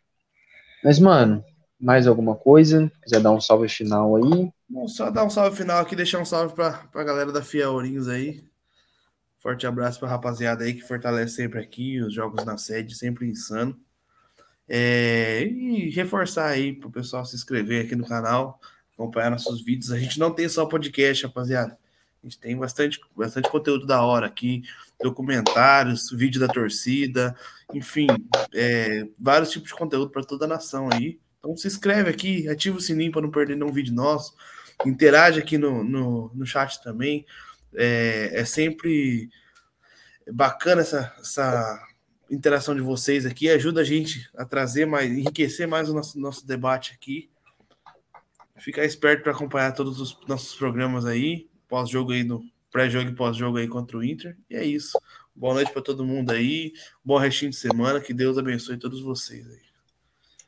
Mas, 0.82 0.98
mano, 0.98 1.44
mais 1.78 2.06
alguma 2.06 2.34
coisa? 2.34 2.90
Quiser 3.02 3.20
dar 3.20 3.32
um 3.32 3.40
salve 3.40 3.68
final 3.68 4.16
aí? 4.16 4.50
Bom, 4.68 4.88
só 4.88 5.10
dar 5.10 5.24
um 5.24 5.30
salve 5.30 5.56
final 5.56 5.80
aqui, 5.80 5.94
deixar 5.94 6.18
um 6.18 6.24
salve 6.24 6.54
pra, 6.54 6.72
pra 6.90 7.04
galera 7.04 7.30
da 7.30 7.42
Fiaurinhos 7.42 8.08
aí. 8.08 8.42
Forte 9.38 9.66
abraço 9.66 9.98
pra 9.98 10.08
rapaziada 10.08 10.64
aí 10.64 10.74
que 10.74 10.82
fortalece 10.82 11.34
sempre 11.34 11.60
aqui, 11.60 12.00
os 12.00 12.14
jogos 12.14 12.44
na 12.44 12.56
sede, 12.56 12.94
sempre 12.94 13.26
insano. 13.26 13.78
É, 14.72 15.42
e 15.42 15.90
reforçar 15.90 16.46
aí 16.46 16.72
pro 16.72 16.92
pessoal 16.92 17.24
se 17.24 17.34
inscrever 17.34 17.84
aqui 17.84 17.96
no 17.96 18.06
canal, 18.06 18.60
acompanhar 18.94 19.28
nossos 19.28 19.64
vídeos. 19.64 19.90
A 19.90 19.98
gente 19.98 20.16
não 20.16 20.30
tem 20.30 20.48
só 20.48 20.64
podcast, 20.64 21.26
rapaziada. 21.26 21.76
A 22.22 22.26
gente 22.26 22.38
tem 22.38 22.56
bastante, 22.56 23.00
bastante 23.16 23.50
conteúdo 23.50 23.84
da 23.84 24.00
hora 24.00 24.26
aqui, 24.26 24.62
documentários, 25.02 26.10
vídeo 26.12 26.38
da 26.38 26.46
torcida, 26.46 27.34
enfim, 27.74 28.06
é, 28.54 29.08
vários 29.18 29.50
tipos 29.50 29.70
de 29.70 29.74
conteúdo 29.74 30.10
para 30.10 30.22
toda 30.22 30.44
a 30.44 30.48
nação 30.48 30.88
aí. 30.92 31.18
Então 31.40 31.56
se 31.56 31.66
inscreve 31.66 32.08
aqui, 32.08 32.48
ativa 32.48 32.76
o 32.76 32.80
sininho 32.80 33.10
para 33.10 33.22
não 33.22 33.30
perder 33.30 33.56
nenhum 33.56 33.72
vídeo 33.72 33.92
nosso, 33.92 34.36
interage 34.86 35.40
aqui 35.40 35.58
no, 35.58 35.82
no, 35.82 36.30
no 36.32 36.46
chat 36.46 36.80
também. 36.80 37.26
É, 37.74 38.30
é 38.34 38.44
sempre 38.44 39.30
bacana 40.32 40.82
essa, 40.82 41.12
essa 41.18 41.89
interação 42.30 42.74
de 42.74 42.80
vocês 42.80 43.26
aqui, 43.26 43.48
ajuda 43.50 43.80
a 43.80 43.84
gente 43.84 44.30
a 44.36 44.44
trazer 44.44 44.86
mais, 44.86 45.10
enriquecer 45.10 45.66
mais 45.66 45.88
o 45.88 45.94
nosso, 45.94 46.18
nosso 46.18 46.46
debate 46.46 46.92
aqui. 46.94 47.28
Ficar 48.56 48.84
esperto 48.84 49.22
para 49.22 49.32
acompanhar 49.32 49.72
todos 49.72 50.00
os 50.00 50.18
nossos 50.28 50.54
programas 50.54 51.04
aí 51.06 51.50
pós-jogo 51.70 52.10
aí 52.10 52.24
no 52.24 52.42
pré-jogo 52.70 53.08
e 53.08 53.14
pós-jogo 53.14 53.56
aí 53.56 53.68
contra 53.68 53.96
o 53.96 54.04
Inter. 54.04 54.36
E 54.50 54.56
é 54.56 54.64
isso. 54.64 55.00
Boa 55.34 55.54
noite 55.54 55.72
para 55.72 55.80
todo 55.80 56.04
mundo 56.04 56.32
aí. 56.32 56.72
Bom 57.02 57.16
restinho 57.16 57.52
de 57.52 57.56
semana. 57.56 58.00
Que 58.00 58.12
Deus 58.12 58.36
abençoe 58.36 58.76
todos 58.76 59.00
vocês 59.00 59.48
aí. 59.48 59.60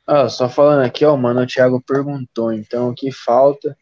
Ah, 0.05 0.27
só 0.27 0.49
falando 0.49 0.85
aqui, 0.85 1.05
ó, 1.05 1.15
mano, 1.15 1.41
o 1.41 1.47
Thiago 1.47 1.81
perguntou, 1.81 2.51
então, 2.51 2.89
o 2.89 2.93
que 2.93 3.09
falta 3.09 3.77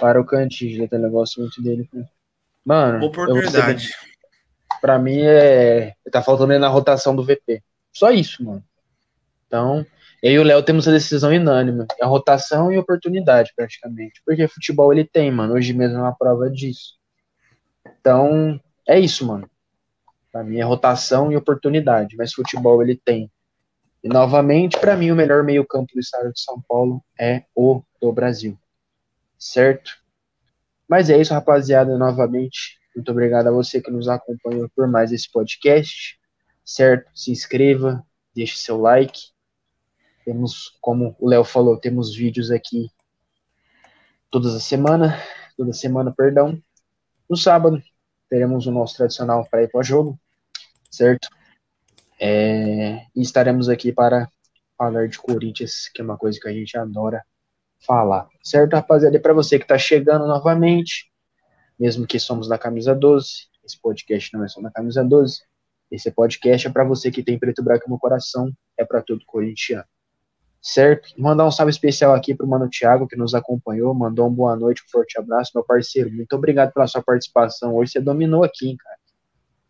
para 0.00 0.18
o 0.18 0.24
Cantillo? 0.24 0.88
Tem 0.88 0.98
negócio 0.98 1.42
muito 1.42 1.62
dele. 1.62 1.86
Mano, 2.64 3.04
oportunidade. 3.04 3.90
Para 4.80 4.98
mim 4.98 5.20
é, 5.20 5.94
tá 6.10 6.22
faltando 6.22 6.52
ele 6.52 6.60
na 6.60 6.68
rotação 6.68 7.14
do 7.14 7.24
VP. 7.24 7.62
Só 7.92 8.10
isso, 8.10 8.44
mano. 8.44 8.64
Então, 9.46 9.84
eu 10.22 10.32
e 10.32 10.38
o 10.38 10.42
Léo 10.42 10.62
temos 10.62 10.86
a 10.86 10.92
decisão 10.92 11.30
unânime. 11.30 11.86
É 12.00 12.04
rotação 12.04 12.70
e 12.70 12.78
oportunidade, 12.78 13.52
praticamente. 13.56 14.22
Porque 14.24 14.46
futebol 14.46 14.92
ele 14.92 15.04
tem, 15.04 15.30
mano. 15.30 15.54
Hoje 15.54 15.72
mesmo 15.72 15.98
é 15.98 16.02
uma 16.02 16.14
prova 16.14 16.48
disso. 16.50 16.94
Então, 18.00 18.60
é 18.86 18.98
isso, 18.98 19.26
mano. 19.26 19.48
Pra 20.30 20.44
mim 20.44 20.58
é 20.58 20.62
rotação 20.62 21.32
e 21.32 21.36
oportunidade. 21.36 22.16
Mas 22.16 22.32
futebol 22.32 22.82
ele 22.82 22.96
tem. 22.96 23.30
E 24.02 24.08
novamente, 24.08 24.78
para 24.78 24.96
mim, 24.96 25.10
o 25.10 25.16
melhor 25.16 25.42
meio-campo 25.42 25.92
do 25.92 26.00
estado 26.00 26.32
de 26.32 26.40
São 26.40 26.62
Paulo 26.68 27.02
é 27.18 27.44
o 27.54 27.82
do 28.00 28.12
Brasil. 28.12 28.58
Certo? 29.38 29.92
Mas 30.88 31.10
é 31.10 31.18
isso, 31.20 31.34
rapaziada. 31.34 31.98
Novamente, 31.98 32.79
muito 32.94 33.10
obrigado 33.10 33.48
a 33.48 33.52
você 33.52 33.80
que 33.80 33.90
nos 33.90 34.08
acompanhou 34.08 34.68
por 34.74 34.88
mais 34.88 35.12
esse 35.12 35.30
podcast. 35.30 36.18
Certo? 36.64 37.10
Se 37.14 37.30
inscreva, 37.32 38.04
deixe 38.34 38.56
seu 38.56 38.78
like 38.78 39.18
temos, 40.24 40.78
como 40.80 41.16
o 41.18 41.28
Léo 41.28 41.42
falou, 41.44 41.76
temos 41.76 42.14
vídeos 42.14 42.50
aqui 42.50 42.88
todas 44.30 44.54
as 44.54 44.62
semana, 44.62 45.18
toda 45.56 45.72
semana, 45.72 46.14
perdão. 46.16 46.56
No 47.28 47.36
sábado 47.36 47.82
teremos 48.28 48.66
o 48.66 48.70
nosso 48.70 48.96
tradicional 48.96 49.44
para 49.50 49.64
ir 49.64 49.68
para 49.68 49.80
o 49.80 49.82
jogo, 49.82 50.18
certo? 50.88 51.28
É, 52.20 53.06
e 53.16 53.22
estaremos 53.22 53.68
aqui 53.68 53.92
para 53.92 54.30
falar 54.78 55.08
de 55.08 55.18
Corinthians, 55.18 55.88
que 55.92 56.00
é 56.00 56.04
uma 56.04 56.16
coisa 56.16 56.38
que 56.40 56.48
a 56.48 56.52
gente 56.52 56.78
adora 56.78 57.24
falar, 57.84 58.28
certo, 58.42 58.74
rapaziada? 58.74 59.16
E 59.16 59.20
para 59.20 59.32
você 59.32 59.58
que 59.58 59.64
está 59.64 59.78
chegando 59.78 60.28
novamente, 60.28 61.09
mesmo 61.80 62.06
que 62.06 62.20
somos 62.20 62.46
da 62.46 62.58
camisa 62.58 62.94
12, 62.94 63.48
esse 63.64 63.80
podcast 63.80 64.32
não 64.34 64.44
é 64.44 64.48
só 64.48 64.60
da 64.60 64.70
camisa 64.70 65.02
12, 65.02 65.40
esse 65.90 66.10
podcast 66.10 66.68
é 66.68 66.70
para 66.70 66.84
você 66.84 67.10
que 67.10 67.22
tem 67.22 67.38
preto 67.38 67.62
e 67.62 67.64
branco 67.64 67.88
no 67.88 67.98
coração, 67.98 68.52
é 68.78 68.84
para 68.84 69.02
todo 69.02 69.24
corintiano 69.26 69.84
certo? 70.60 71.08
Mandar 71.16 71.46
um 71.46 71.50
salve 71.50 71.70
especial 71.70 72.14
aqui 72.14 72.34
para 72.34 72.44
o 72.44 72.48
Mano 72.48 72.68
Thiago, 72.68 73.08
que 73.08 73.16
nos 73.16 73.34
acompanhou, 73.34 73.94
mandou 73.94 74.28
um 74.28 74.32
boa 74.32 74.54
noite, 74.56 74.82
um 74.86 74.90
forte 74.90 75.18
abraço, 75.18 75.52
meu 75.54 75.64
parceiro. 75.64 76.12
Muito 76.12 76.32
obrigado 76.34 76.72
pela 76.72 76.86
sua 76.86 77.02
participação. 77.02 77.74
Hoje 77.74 77.92
você 77.92 78.00
dominou 78.00 78.44
aqui, 78.44 78.68
hein, 78.68 78.76
cara. 78.76 78.96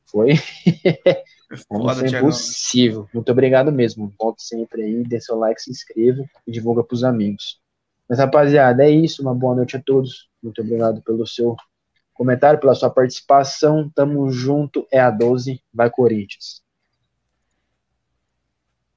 Foi. 0.07 0.35
Foda, 1.69 2.07
impossível. 2.07 3.09
Muito 3.15 3.31
obrigado 3.31 3.71
mesmo. 3.73 4.13
Volte 4.19 4.43
sempre 4.43 4.83
aí, 4.83 5.05
dê 5.05 5.21
seu 5.21 5.37
like, 5.37 5.63
se 5.63 5.71
inscreva 5.71 6.25
e 6.47 6.51
divulga 6.51 6.83
para 6.83 6.95
os 6.95 7.05
amigos. 7.05 7.61
Mas, 8.09 8.19
rapaziada, 8.19 8.85
é 8.85 8.91
isso. 8.91 9.23
Uma 9.23 9.35
boa 9.35 9.55
noite 9.55 9.77
a 9.77 9.83
todos. 9.83 10.29
Muito 10.43 10.61
obrigado 10.63 11.01
pelo 11.03 11.27
seu 11.27 11.57
comentário, 12.21 12.61
pela 12.61 12.75
sua 12.75 12.91
participação. 12.91 13.91
Tamo 13.95 14.31
junto. 14.31 14.87
É 14.93 15.01
a 15.01 15.11
12. 15.11 15.59
Vai, 15.73 15.91
Corinthians. 15.91 16.61